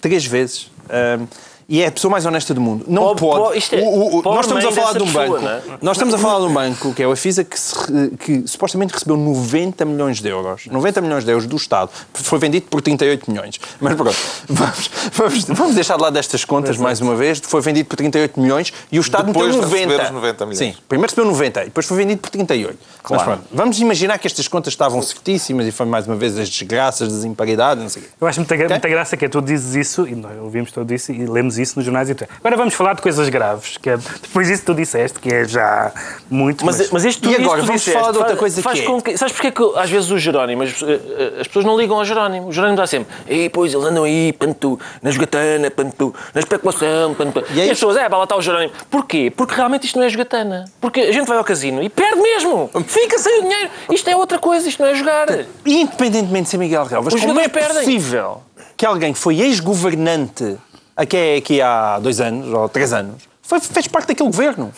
Três 0.01 0.25
vezes. 0.25 0.71
Ahm, 0.89 1.27
e 1.69 1.83
é 1.83 1.89
a 1.89 1.93
pessoa 1.93 2.11
mais 2.13 2.25
honesta 2.25 2.55
do 2.55 2.61
mundo. 2.61 2.85
Não 2.87 3.03
Pobre- 3.03 3.21
pode. 3.21 3.41
pobre- 3.43 3.59
isto 3.59 3.75
é- 3.75 3.81
o- 3.83 4.19
o- 4.19 4.23
nós 4.23 4.47
estamos 4.47 4.65
a 4.65 4.73
falar 4.73 4.93
de 4.93 5.03
um 5.03 5.07
pessoa, 5.07 5.27
banco. 5.41 5.47
é? 5.49 5.63
Nós 5.83 5.97
estamos 5.97 6.15
a 6.15 6.19
falar 6.19 6.39
de 6.41 6.45
um 6.47 6.55
banco 6.55 6.95
que 6.95 7.03
é 7.03 7.07
o 7.09 7.13
Efisa 7.13 7.43
que, 7.43 7.59
se 7.59 7.75
que 8.21 8.47
supostamente 8.47 8.93
recebeu 8.95 9.17
90 9.17 9.85
milhões 9.85 10.21
de 10.21 10.29
euros. 10.29 10.67
90 10.67 11.01
milhões 11.01 11.25
de 11.25 11.31
euros 11.33 11.47
do 11.47 11.57
Estado. 11.57 11.91
Foi 12.15 12.39
vendido 12.39 12.67
por 12.71 12.81
38 12.81 13.31
milhões. 13.31 13.59
Mas 13.81 13.95
pronto, 13.95 14.17
vamos, 14.49 14.91
vamos, 15.13 15.45
vamos 15.45 15.75
deixar 15.75 15.97
de 15.97 16.03
lado 16.03 16.13
destas 16.13 16.45
contas 16.45 16.77
mais 16.77 17.01
uma 17.01 17.17
vez. 17.17 17.41
Foi 17.41 17.61
vendido 17.61 17.89
por 17.89 17.97
38 17.97 18.41
milhões 18.41 18.73
e 18.93 18.99
o 18.99 19.01
Estado 19.01 19.27
Depois 19.27 19.51
de 19.53 19.57
meteu 19.59 19.69
90. 19.71 19.89
receber 19.89 20.05
os 20.07 20.11
90 20.15 20.47
milhões. 20.47 20.59
Sim, 20.59 20.75
primeiro 20.89 21.11
recebeu 21.11 21.31
90 21.31 21.63
e 21.63 21.65
depois 21.65 21.87
foi 21.87 21.97
vendido 21.97 22.21
por 22.21 22.31
38. 22.31 22.79
Mas 23.09 23.23
pronto, 23.23 23.43
vamos 23.53 23.81
imaginar 23.81 24.19
que 24.19 24.27
estas 24.27 24.47
contas 24.49 24.73
estavam 24.73 25.01
certíssimas 25.03 25.67
e 25.67 25.71
foi 25.73 25.87
mais 25.87 26.07
uma 26.07 26.17
vez 26.17 26.37
as 26.39 26.49
desgraças, 26.49 27.13
das 27.13 27.25
imparidades, 27.25 27.83
não 27.83 27.89
sei 27.89 28.03
o 28.03 28.05
quê. 28.05 28.11
Eu 28.21 28.27
acho 28.27 28.41
muita, 28.41 28.57
gra- 28.57 28.69
muita 28.69 28.89
graça 28.89 29.17
que 29.17 29.25
é 29.25 29.29
tu 29.29 29.41
dizes 29.41 29.75
isso, 29.75 30.07
e 30.09 30.15
nós 30.15 30.37
ouvimos 30.41 30.71
tudo 30.73 30.93
isso 30.93 31.13
e 31.13 31.25
lemos 31.27 31.56
vimos 31.57 31.59
isso 31.59 31.79
nos 31.79 31.85
jornais 31.85 32.09
e. 32.11 32.17
Agora 32.39 32.57
vamos 32.57 32.75
falar 32.75 32.95
de 32.95 33.03
coisas 33.03 33.29
graves, 33.29 33.77
que 33.77 33.91
é, 33.91 33.97
depois 33.97 34.47
disso 34.47 34.61
que 34.61 34.67
tu 34.67 34.75
disseste, 34.75 35.19
que 35.19 35.33
é 35.33 35.45
já 35.45 35.93
muito. 36.31 36.65
Mas, 36.65 36.91
mas 36.91 37.05
isto 37.05 37.23
tudo 37.23 37.33
E 37.33 37.37
agora, 37.37 37.59
isto 37.61 37.63
tu 37.63 37.67
vamos 37.67 37.81
disseste, 37.83 38.01
falar 38.01 38.13
de 38.13 38.19
outra 38.19 38.37
coisa 38.37 38.63
faz 38.63 38.81
que 38.81 38.87
é. 38.87 39.01
que 39.01 39.19
Sabes 39.19 39.33
porque 39.33 39.49
é 39.49 39.51
que 39.51 39.79
às 39.79 39.91
vezes 39.91 40.11
o 40.11 40.19
Jerónimo, 40.19 40.63
as, 40.63 40.83
eh, 40.83 41.41
as 41.41 41.47
pessoas 41.47 41.65
não 41.65 41.77
ligam 41.79 41.97
ao 41.97 42.05
Jerónimo. 42.05 42.49
O 42.49 42.53
Jerónimo 42.53 42.77
dá 42.77 42.87
sempre, 42.87 43.13
e 43.29 43.49
pois 43.49 43.73
eles 43.73 43.85
andam 43.87 44.05
aí, 44.05 44.33
pantu, 44.33 44.79
na 45.03 45.11
jogatana, 45.11 45.71
pantu, 45.71 46.15
na 46.35 46.41
especulação, 46.41 47.15
pantu. 47.15 47.45
E, 47.51 47.59
E 47.59 47.61
aí- 47.63 47.71
as 47.71 47.77
pessoas, 47.77 47.97
é, 47.97 48.09
lá 48.09 48.23
está 48.23 48.37
o 48.37 48.43
Jerónimo. 48.43 48.73
Porquê? 48.91 49.33
Porque 49.35 49.55
realmente 49.55 49.87
isto 49.87 49.99
não 49.99 50.07
é 50.07 50.09
jogatana. 50.09 50.65
Porque 50.81 51.01
a 51.01 51.13
gente 51.13 51.27
vai 51.27 51.39
ao 51.39 51.45
casino 51.45 51.83
e 51.83 51.89
perde 51.89 52.21
mesmo. 52.21 52.71
Fica 52.87 53.19
sem 53.19 53.41
o 53.41 53.43
dinheiro. 53.43 53.71
Isto 53.91 54.09
é 54.11 54.17
outra 54.17 54.39
coisa, 54.39 54.69
isto 54.69 54.83
não 54.83 54.89
é 54.89 54.95
jogar. 54.95 55.27
Independentemente 55.65 56.45
de 56.45 56.49
ser 56.51 56.59
Miguel 56.59 56.85
Relvas, 56.85 57.15
como 57.15 57.41
é 57.41 57.49
perdem. 57.49 57.79
possível 57.79 58.43
que 58.77 58.85
alguém 58.85 59.13
que 59.13 59.19
foi 59.19 59.41
ex-governante 59.41 60.57
aqui, 60.97 61.37
aqui 61.37 61.61
há 61.61 61.99
dois 61.99 62.21
anos 62.21 62.49
ou 62.53 62.69
três 62.69 62.93
anos 62.93 63.23
foi, 63.43 63.61
fez 63.61 63.87
parte 63.87 64.09
daquele 64.09 64.29
governo? 64.31 64.73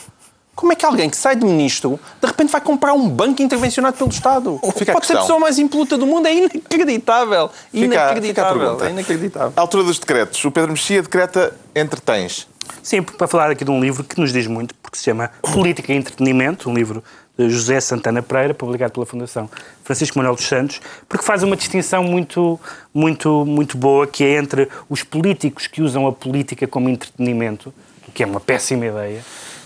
Como 0.54 0.72
é 0.72 0.74
que 0.74 0.84
alguém 0.84 1.08
que 1.08 1.16
sai 1.16 1.36
de 1.36 1.44
ministro 1.44 2.00
de 2.20 2.26
repente 2.26 2.50
vai 2.50 2.60
comprar 2.60 2.92
um 2.92 3.08
banco 3.08 3.40
intervencionado 3.40 3.96
pelo 3.96 4.10
Estado? 4.10 4.58
Fica 4.76 4.90
a 4.90 4.94
Pode 4.94 5.06
ser 5.06 5.16
a 5.16 5.20
pessoa 5.20 5.38
mais 5.38 5.56
impoluta 5.56 5.96
do 5.96 6.04
mundo, 6.04 6.26
é 6.26 6.34
inacreditável. 6.34 7.48
Fica- 7.48 7.70
fica 7.70 7.82
a 8.00 8.04
Inacreditável. 8.10 8.58
pergunta. 8.60 8.86
é 8.86 8.90
inacreditável. 8.90 9.52
À 9.56 9.60
altura 9.60 9.84
dos 9.84 9.98
decretos, 10.00 10.44
o 10.44 10.50
Pedro 10.50 10.72
Mexia 10.72 11.00
decreta 11.00 11.54
entretens. 11.76 12.48
Sim, 12.82 13.02
para 13.02 13.28
falar 13.28 13.50
aqui 13.50 13.64
de 13.64 13.70
um 13.70 13.80
livro 13.80 14.02
que 14.02 14.20
nos 14.20 14.32
diz 14.32 14.46
muito, 14.48 14.74
porque 14.82 14.98
se 14.98 15.04
chama 15.04 15.30
Política 15.54 15.92
e 15.92 15.96
Entretenimento, 15.96 16.68
um 16.68 16.74
livro 16.74 17.02
José 17.38 17.80
Santana 17.80 18.22
Pereira, 18.22 18.52
publicado 18.52 18.92
pela 18.92 19.06
Fundação 19.06 19.48
Francisco 19.84 20.18
Manuel 20.18 20.34
dos 20.34 20.46
Santos, 20.46 20.80
porque 21.08 21.24
faz 21.24 21.42
uma 21.42 21.56
distinção 21.56 22.02
muito, 22.02 22.58
muito, 22.92 23.44
muito 23.46 23.76
boa, 23.76 24.06
que 24.06 24.24
é 24.24 24.36
entre 24.36 24.68
os 24.88 25.04
políticos 25.04 25.66
que 25.66 25.80
usam 25.80 26.06
a 26.06 26.12
política 26.12 26.66
como 26.66 26.88
entretenimento, 26.88 27.72
que 28.12 28.22
é 28.22 28.26
uma 28.26 28.40
péssima 28.40 28.86
ideia, 28.86 29.20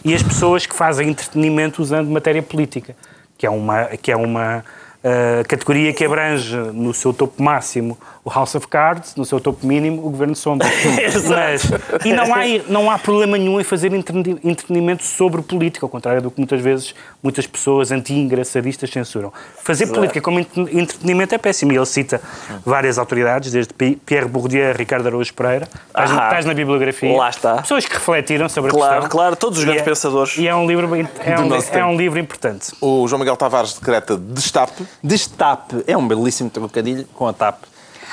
e 0.04 0.12
as 0.14 0.22
pessoas 0.22 0.66
que 0.66 0.74
fazem 0.74 1.08
entretenimento 1.08 1.80
usando 1.80 2.10
matéria 2.10 2.42
política, 2.42 2.94
que 3.38 3.46
é 3.46 3.50
uma, 3.50 3.84
que 3.86 4.12
é 4.12 4.16
uma 4.16 4.64
ah, 5.04 5.42
categoria 5.48 5.92
que 5.92 6.04
abrange 6.04 6.56
no 6.56 6.92
seu 6.94 7.12
topo 7.12 7.42
máximo 7.42 7.98
o 8.24 8.30
House 8.30 8.54
of 8.54 8.68
Cards, 8.68 9.16
no 9.16 9.24
seu 9.24 9.40
topo 9.40 9.66
mínimo 9.66 10.06
o 10.06 10.10
Governo 10.10 10.34
de 10.34 10.38
Sombra. 10.38 10.68
Mas, 11.28 11.64
e 12.04 12.12
não 12.12 12.32
há, 12.32 12.38
não 12.68 12.90
há 12.90 12.96
problema 12.96 13.36
nenhum 13.36 13.60
em 13.60 13.64
fazer 13.64 13.92
entreten- 13.92 14.38
entretenimento 14.44 15.02
sobre 15.04 15.42
política, 15.42 15.84
ao 15.84 15.90
contrário 15.90 16.22
do 16.22 16.30
que 16.30 16.38
muitas 16.38 16.60
vezes 16.60 16.94
muitas 17.20 17.46
pessoas 17.48 17.90
anti-engraçadistas 17.90 18.90
censuram. 18.90 19.32
Fazer 19.64 19.88
política 19.88 20.20
como 20.20 20.38
entre- 20.38 20.62
entretenimento 20.78 21.34
é 21.34 21.38
péssimo. 21.38 21.72
E 21.72 21.76
ele 21.76 21.86
cita 21.86 22.20
várias 22.64 22.96
autoridades, 22.96 23.50
desde 23.50 23.74
Pi- 23.74 23.96
Pierre 24.06 24.28
Bourdieu, 24.28 24.72
Ricardo 24.72 25.06
Araújo 25.08 25.34
Pereira. 25.34 25.66
Estás, 25.88 26.10
Ah, 26.12 26.14
estás 26.26 26.44
na 26.46 26.54
bibliografia. 26.54 27.16
lá 27.16 27.28
está. 27.28 27.56
Pessoas 27.62 27.84
que 27.86 27.94
refletiram 27.94 28.48
sobre 28.48 28.70
a 28.70 28.74
Claro, 28.74 28.92
questão. 29.00 29.10
claro, 29.10 29.34
todos 29.34 29.58
os 29.58 29.64
E 29.64 29.66
grandes 29.66 29.82
é- 29.82 29.84
pensadores. 29.84 30.38
E 30.38 30.46
é 30.46 30.54
um 30.54 30.66
livro, 30.66 30.86
é 30.94 31.38
um, 31.40 31.78
é 31.80 31.84
um 31.86 31.96
livro 31.96 32.20
importante. 32.20 32.72
O 32.80 33.08
João 33.08 33.18
Miguel 33.18 33.36
Tavares 33.36 33.74
decreta 33.74 34.16
destape. 34.16 34.84
Destape 35.02 35.84
é 35.86 35.96
um 35.96 36.06
belíssimo 36.06 36.50
trocadilho 36.50 37.06
com 37.14 37.26
a 37.26 37.32
TAP. 37.32 37.64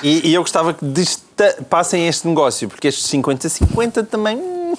E, 0.04 0.30
e 0.30 0.34
eu 0.34 0.42
gostava 0.42 0.74
que 0.74 0.86
passem 1.70 2.08
este 2.08 2.28
negócio, 2.28 2.68
porque 2.70 2.88
estes 2.88 3.12
50-50 3.12 4.08
também. 4.08 4.38
hum, 4.38 4.76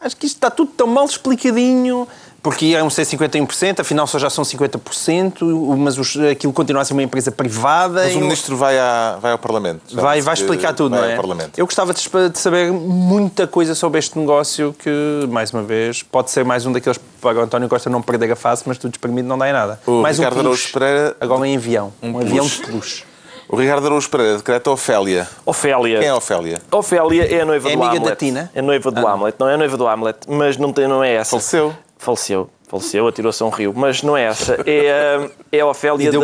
acho 0.00 0.16
que 0.16 0.26
isto 0.26 0.36
está 0.36 0.50
tudo 0.50 0.72
tão 0.72 0.86
mal 0.86 1.04
explicadinho. 1.04 2.08
Porque 2.44 2.66
iam 2.66 2.90
ser 2.90 3.06
51%, 3.06 3.80
afinal 3.80 4.06
só 4.06 4.18
já 4.18 4.28
são 4.28 4.44
50%, 4.44 5.40
o- 5.42 5.76
mas 5.78 5.96
os- 5.96 6.14
aquilo 6.30 6.52
continua 6.52 6.82
a 6.82 6.84
ser 6.84 6.92
uma 6.92 7.02
empresa 7.02 7.32
privada. 7.32 8.02
Mas 8.02 8.12
e 8.12 8.16
o 8.16 8.18
eu- 8.18 8.20
ministro 8.20 8.54
vai, 8.54 8.78
à- 8.78 9.16
vai 9.18 9.32
ao 9.32 9.38
Parlamento. 9.38 9.80
Vai, 9.96 10.20
vai 10.20 10.34
explicar 10.34 10.74
tudo, 10.74 10.90
vai 10.90 11.00
não 11.00 11.08
é? 11.08 11.12
ao 11.12 11.16
Parlamento. 11.22 11.58
Eu 11.58 11.64
gostava 11.64 11.94
de, 11.94 12.06
de 12.28 12.38
saber 12.38 12.70
muita 12.70 13.46
coisa 13.46 13.74
sobre 13.74 13.98
este 13.98 14.18
negócio 14.18 14.76
que, 14.78 15.26
mais 15.30 15.52
uma 15.54 15.62
vez, 15.62 16.02
pode 16.02 16.30
ser 16.30 16.44
mais 16.44 16.66
um 16.66 16.72
daqueles 16.72 17.00
para 17.18 17.38
o 17.38 17.42
António 17.42 17.66
Costa 17.66 17.88
não 17.88 18.02
perder 18.02 18.30
a 18.32 18.36
face, 18.36 18.62
mas 18.66 18.76
tudo 18.76 18.92
espremido 18.92 19.26
não 19.26 19.38
dá 19.38 19.48
em 19.48 19.52
nada. 19.54 19.80
O 19.86 20.02
mais 20.02 20.18
Ricardo 20.18 20.38
um 20.40 20.42
peluche, 20.42 20.70
Pereira- 20.70 21.16
agora 21.18 21.48
em 21.48 21.56
avião. 21.56 21.94
Um, 22.02 22.12
peluche. 22.12 22.28
avião 22.28 22.46
de 22.46 22.58
peluche. 22.58 23.04
O 23.48 23.56
Ricardo 23.56 23.86
Araújo 23.86 24.10
Pereira 24.10 24.36
decreta 24.36 24.70
Ofélia. 24.70 25.26
Ofélia. 25.46 25.98
Quem 25.98 26.08
é 26.08 26.14
Ofélia? 26.14 26.60
Ofélia 26.70 27.34
é 27.34 27.40
a 27.40 27.46
noiva 27.46 27.68
É 27.70 27.76
do 27.76 27.82
amiga 27.82 27.96
Hamlet. 27.98 28.10
da 28.10 28.16
Tina? 28.16 28.50
É 28.54 28.60
noiva 28.62 28.90
do 28.90 29.06
Ah. 29.06 29.12
Hamlet. 29.12 29.36
Não 29.38 29.48
é 29.48 29.54
a 29.54 29.56
noiva 29.56 29.76
do 29.78 29.86
Hamlet, 29.88 30.18
mas 30.28 30.56
não, 30.58 30.72
tem, 30.72 30.86
não 30.88 31.02
é 31.02 31.14
essa. 31.14 31.30
Faleceu. 31.30 31.74
Faleceu. 32.04 32.50
Faleceu, 32.68 33.06
atirou-se 33.08 33.42
a 33.42 33.46
um 33.46 33.50
rio. 33.50 33.72
Mas 33.76 34.02
não 34.02 34.16
é 34.16 34.24
essa. 34.24 34.58
É, 34.66 34.90
a- 34.90 35.30
é 35.52 35.60
a 35.60 35.66
Ofélia 35.66 36.10
da, 36.10 36.18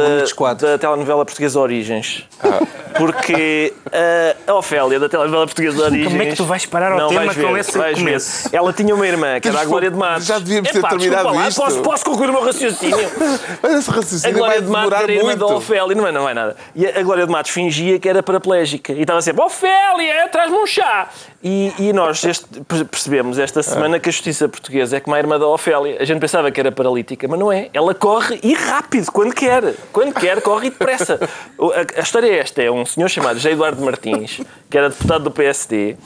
da 0.66 0.78
telenovela 0.78 1.24
portuguesa 1.24 1.58
Origens. 1.60 2.24
Ah. 2.42 2.60
Porque 2.96 3.72
a, 3.92 4.36
a 4.50 4.54
Ofélia 4.58 4.98
da 5.00 5.08
telenovela 5.08 5.46
portuguesa 5.46 5.84
Origens... 5.84 6.08
Como 6.08 6.22
é 6.22 6.26
que 6.26 6.36
tu 6.36 6.44
vais 6.44 6.66
parar 6.66 6.92
ao 6.92 6.98
Não, 6.98 7.08
tema 7.08 7.24
vais 7.26 7.36
com 7.38 7.52
ver, 7.52 7.60
esse 7.60 7.78
ver. 7.78 7.94
começo? 7.94 8.48
Ela 8.52 8.72
tinha 8.72 8.94
uma 8.94 9.06
irmã, 9.06 9.40
que 9.40 9.48
era 9.48 9.60
a 9.60 9.64
Glória 9.64 9.90
de 9.90 9.96
Matos. 9.96 10.26
já 10.26 10.38
devíamos 10.38 10.70
ter 10.70 10.82
terminado 10.82 11.34
lá, 11.34 11.48
isto. 11.48 11.60
Posso, 11.60 11.80
posso 11.82 12.04
concluir 12.04 12.30
o 12.30 12.32
meu 12.32 12.44
raciocínio? 12.44 12.98
Mas 13.62 13.74
esse 13.74 13.90
A 13.90 13.94
raciocínio 13.94 14.36
Glória 14.38 14.54
vai 14.60 14.62
de 14.66 14.70
Matos 14.70 15.00
era 15.00 15.12
irmã 15.12 15.36
da. 15.36 15.46
Ofélia, 15.46 15.94
não 15.96 16.06
é, 16.06 16.12
não 16.12 16.28
é 16.28 16.34
nada. 16.34 16.56
E 16.74 16.86
a 16.86 17.02
Glória 17.02 17.26
de 17.26 17.32
Matos 17.32 17.50
fingia 17.50 17.98
que 17.98 18.08
era 18.08 18.22
paraplégica. 18.22 18.92
E 18.92 19.00
estava 19.02 19.20
sempre, 19.22 19.42
Ofélia, 19.42 20.28
traz-me 20.30 20.56
um 20.56 20.66
chá. 20.66 21.08
E, 21.42 21.72
e 21.78 21.92
nós 21.92 22.22
este- 22.22 22.46
percebemos 22.90 23.38
esta 23.38 23.62
semana 23.62 23.98
que 23.98 24.08
a 24.08 24.12
justiça 24.12 24.46
portuguesa 24.48 24.96
é 24.98 25.00
como 25.00 25.16
a 25.16 25.18
irmã 25.18 25.38
da 25.38 25.46
Ofélia. 25.46 25.96
A 25.98 26.04
gente 26.04 26.20
pensava 26.20 26.50
que 26.50 26.60
era 26.60 26.70
paralítica, 26.70 27.26
mas 27.28 27.38
não 27.38 27.50
é. 27.50 27.68
Ela 27.72 27.94
corre 27.94 28.38
e 28.42 28.52
rápido, 28.54 29.10
quando 29.10 29.34
quer. 29.34 29.74
Quando 29.92 30.12
quer, 30.14 30.40
corre 30.42 30.66
e 30.66 30.70
depressa. 30.70 31.18
A, 31.58 32.00
a 32.00 32.02
história 32.02 32.26
é 32.28 32.38
esta: 32.38 32.62
é 32.62 32.70
um 32.70 32.84
senhor 32.84 33.08
chamado 33.08 33.36
José 33.36 33.52
Eduardo 33.52 33.82
Martins, 33.82 34.39
que 34.68 34.78
era 34.78 34.88
deputado 34.88 35.24
do 35.24 35.30
PSD. 35.30 35.96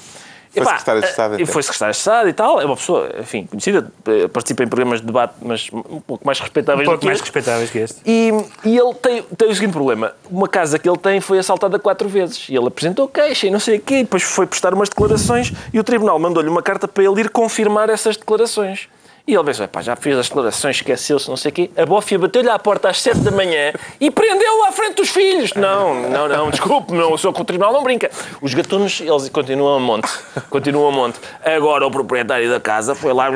Foi 0.54 0.62
Epá, 0.62 0.70
secretário 0.78 1.02
de 1.02 1.08
Estado, 1.08 1.32
eh, 1.32 1.36
então. 1.40 1.52
Foi 1.52 1.62
secretário 1.64 1.92
de 1.92 1.98
Estado 1.98 2.28
e 2.28 2.32
tal. 2.32 2.60
É 2.60 2.64
uma 2.64 2.76
pessoa, 2.76 3.10
enfim, 3.18 3.44
conhecida, 3.44 3.90
eh, 4.06 4.28
participa 4.28 4.62
em 4.62 4.68
programas 4.68 5.00
de 5.00 5.06
debate, 5.06 5.34
mas 5.42 5.68
um 5.72 6.00
pouco 6.00 6.24
mais 6.24 6.38
respeitáveis 6.38 6.86
Um 6.86 6.92
do 6.92 6.92
pouco 6.92 7.00
que 7.00 7.06
mais 7.06 7.18
este. 7.18 7.24
respeitáveis 7.24 7.70
que 7.70 7.78
este. 7.78 8.00
E, 8.06 8.30
e 8.64 8.78
ele 8.78 8.94
tem, 8.94 9.22
tem 9.22 9.48
o 9.48 9.54
seguinte 9.54 9.72
problema: 9.72 10.14
uma 10.30 10.46
casa 10.48 10.78
que 10.78 10.88
ele 10.88 10.98
tem 10.98 11.20
foi 11.20 11.40
assaltada 11.40 11.76
quatro 11.76 12.08
vezes. 12.08 12.48
E 12.48 12.54
ele 12.54 12.68
apresentou 12.68 13.08
queixa 13.08 13.48
e 13.48 13.50
não 13.50 13.58
sei 13.58 13.78
o 13.78 13.80
quê, 13.80 13.96
e 13.96 14.02
depois 14.04 14.22
foi 14.22 14.46
prestar 14.46 14.72
umas 14.72 14.88
declarações 14.88 15.52
e 15.72 15.80
o 15.80 15.82
tribunal 15.82 16.20
mandou-lhe 16.20 16.48
uma 16.48 16.62
carta 16.62 16.86
para 16.86 17.02
ele 17.02 17.22
ir 17.22 17.30
confirmar 17.30 17.90
essas 17.90 18.16
declarações. 18.16 18.88
E 19.26 19.34
ele 19.34 19.42
pensou: 19.44 19.64
"Epá, 19.64 19.80
já 19.80 19.96
fez 19.96 20.18
as 20.18 20.28
declarações, 20.28 20.76
esqueceu-se, 20.76 21.30
não 21.30 21.36
sei 21.36 21.50
o 21.50 21.54
quê. 21.54 21.70
A 21.78 21.86
bófia 21.86 22.18
bateu-lhe 22.18 22.50
à 22.50 22.58
porta 22.58 22.90
às 22.90 23.00
sete 23.00 23.20
da 23.20 23.30
manhã 23.30 23.72
e 23.98 24.10
prendeu-o 24.10 24.64
à 24.66 24.72
frente 24.72 24.96
dos 24.96 25.08
filhos. 25.08 25.54
Não, 25.54 26.10
não, 26.10 26.28
não, 26.28 26.50
desculpe, 26.50 26.92
não, 26.92 27.10
eu 27.10 27.16
sou 27.16 27.32
que 27.32 27.40
o 27.40 27.44
tribunal 27.44 27.72
não 27.72 27.82
brinca. 27.82 28.10
Os 28.42 28.52
gatunos, 28.52 29.00
eles 29.00 29.30
continuam 29.30 29.76
a 29.76 29.80
monte. 29.80 30.10
Continuam 30.50 30.88
a 30.88 30.92
monte. 30.92 31.18
Agora 31.42 31.86
o 31.86 31.90
proprietário 31.90 32.50
da 32.50 32.60
casa 32.60 32.94
foi 32.94 33.14
lá 33.14 33.28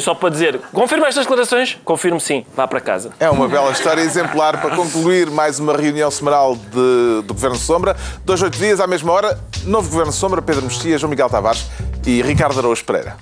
só 0.00 0.14
para 0.14 0.30
dizer: 0.30 0.58
confirma 0.72 1.06
estas 1.06 1.24
declarações? 1.26 1.78
Confirmo 1.84 2.18
sim, 2.18 2.46
vá 2.56 2.66
para 2.66 2.80
casa. 2.80 3.10
É 3.20 3.28
uma 3.28 3.46
bela 3.46 3.70
história 3.70 4.00
exemplar 4.00 4.62
para 4.62 4.74
concluir 4.74 5.30
mais 5.30 5.58
uma 5.60 5.76
reunião 5.76 6.10
semanal 6.10 6.56
de- 6.56 7.22
do 7.26 7.34
Governo 7.34 7.56
Sombra. 7.56 7.94
Dois, 8.24 8.40
oito 8.40 8.56
dias, 8.56 8.80
à 8.80 8.86
mesma 8.86 9.12
hora, 9.12 9.38
novo 9.64 9.90
Governo 9.90 10.12
Sombra, 10.12 10.40
Pedro 10.40 10.62
Mexia, 10.62 10.96
João 10.96 11.10
Miguel 11.10 11.28
Tavares 11.28 11.66
e 12.06 12.22
Ricardo 12.22 12.58
Araújo 12.58 12.82
Pereira. 12.82 13.14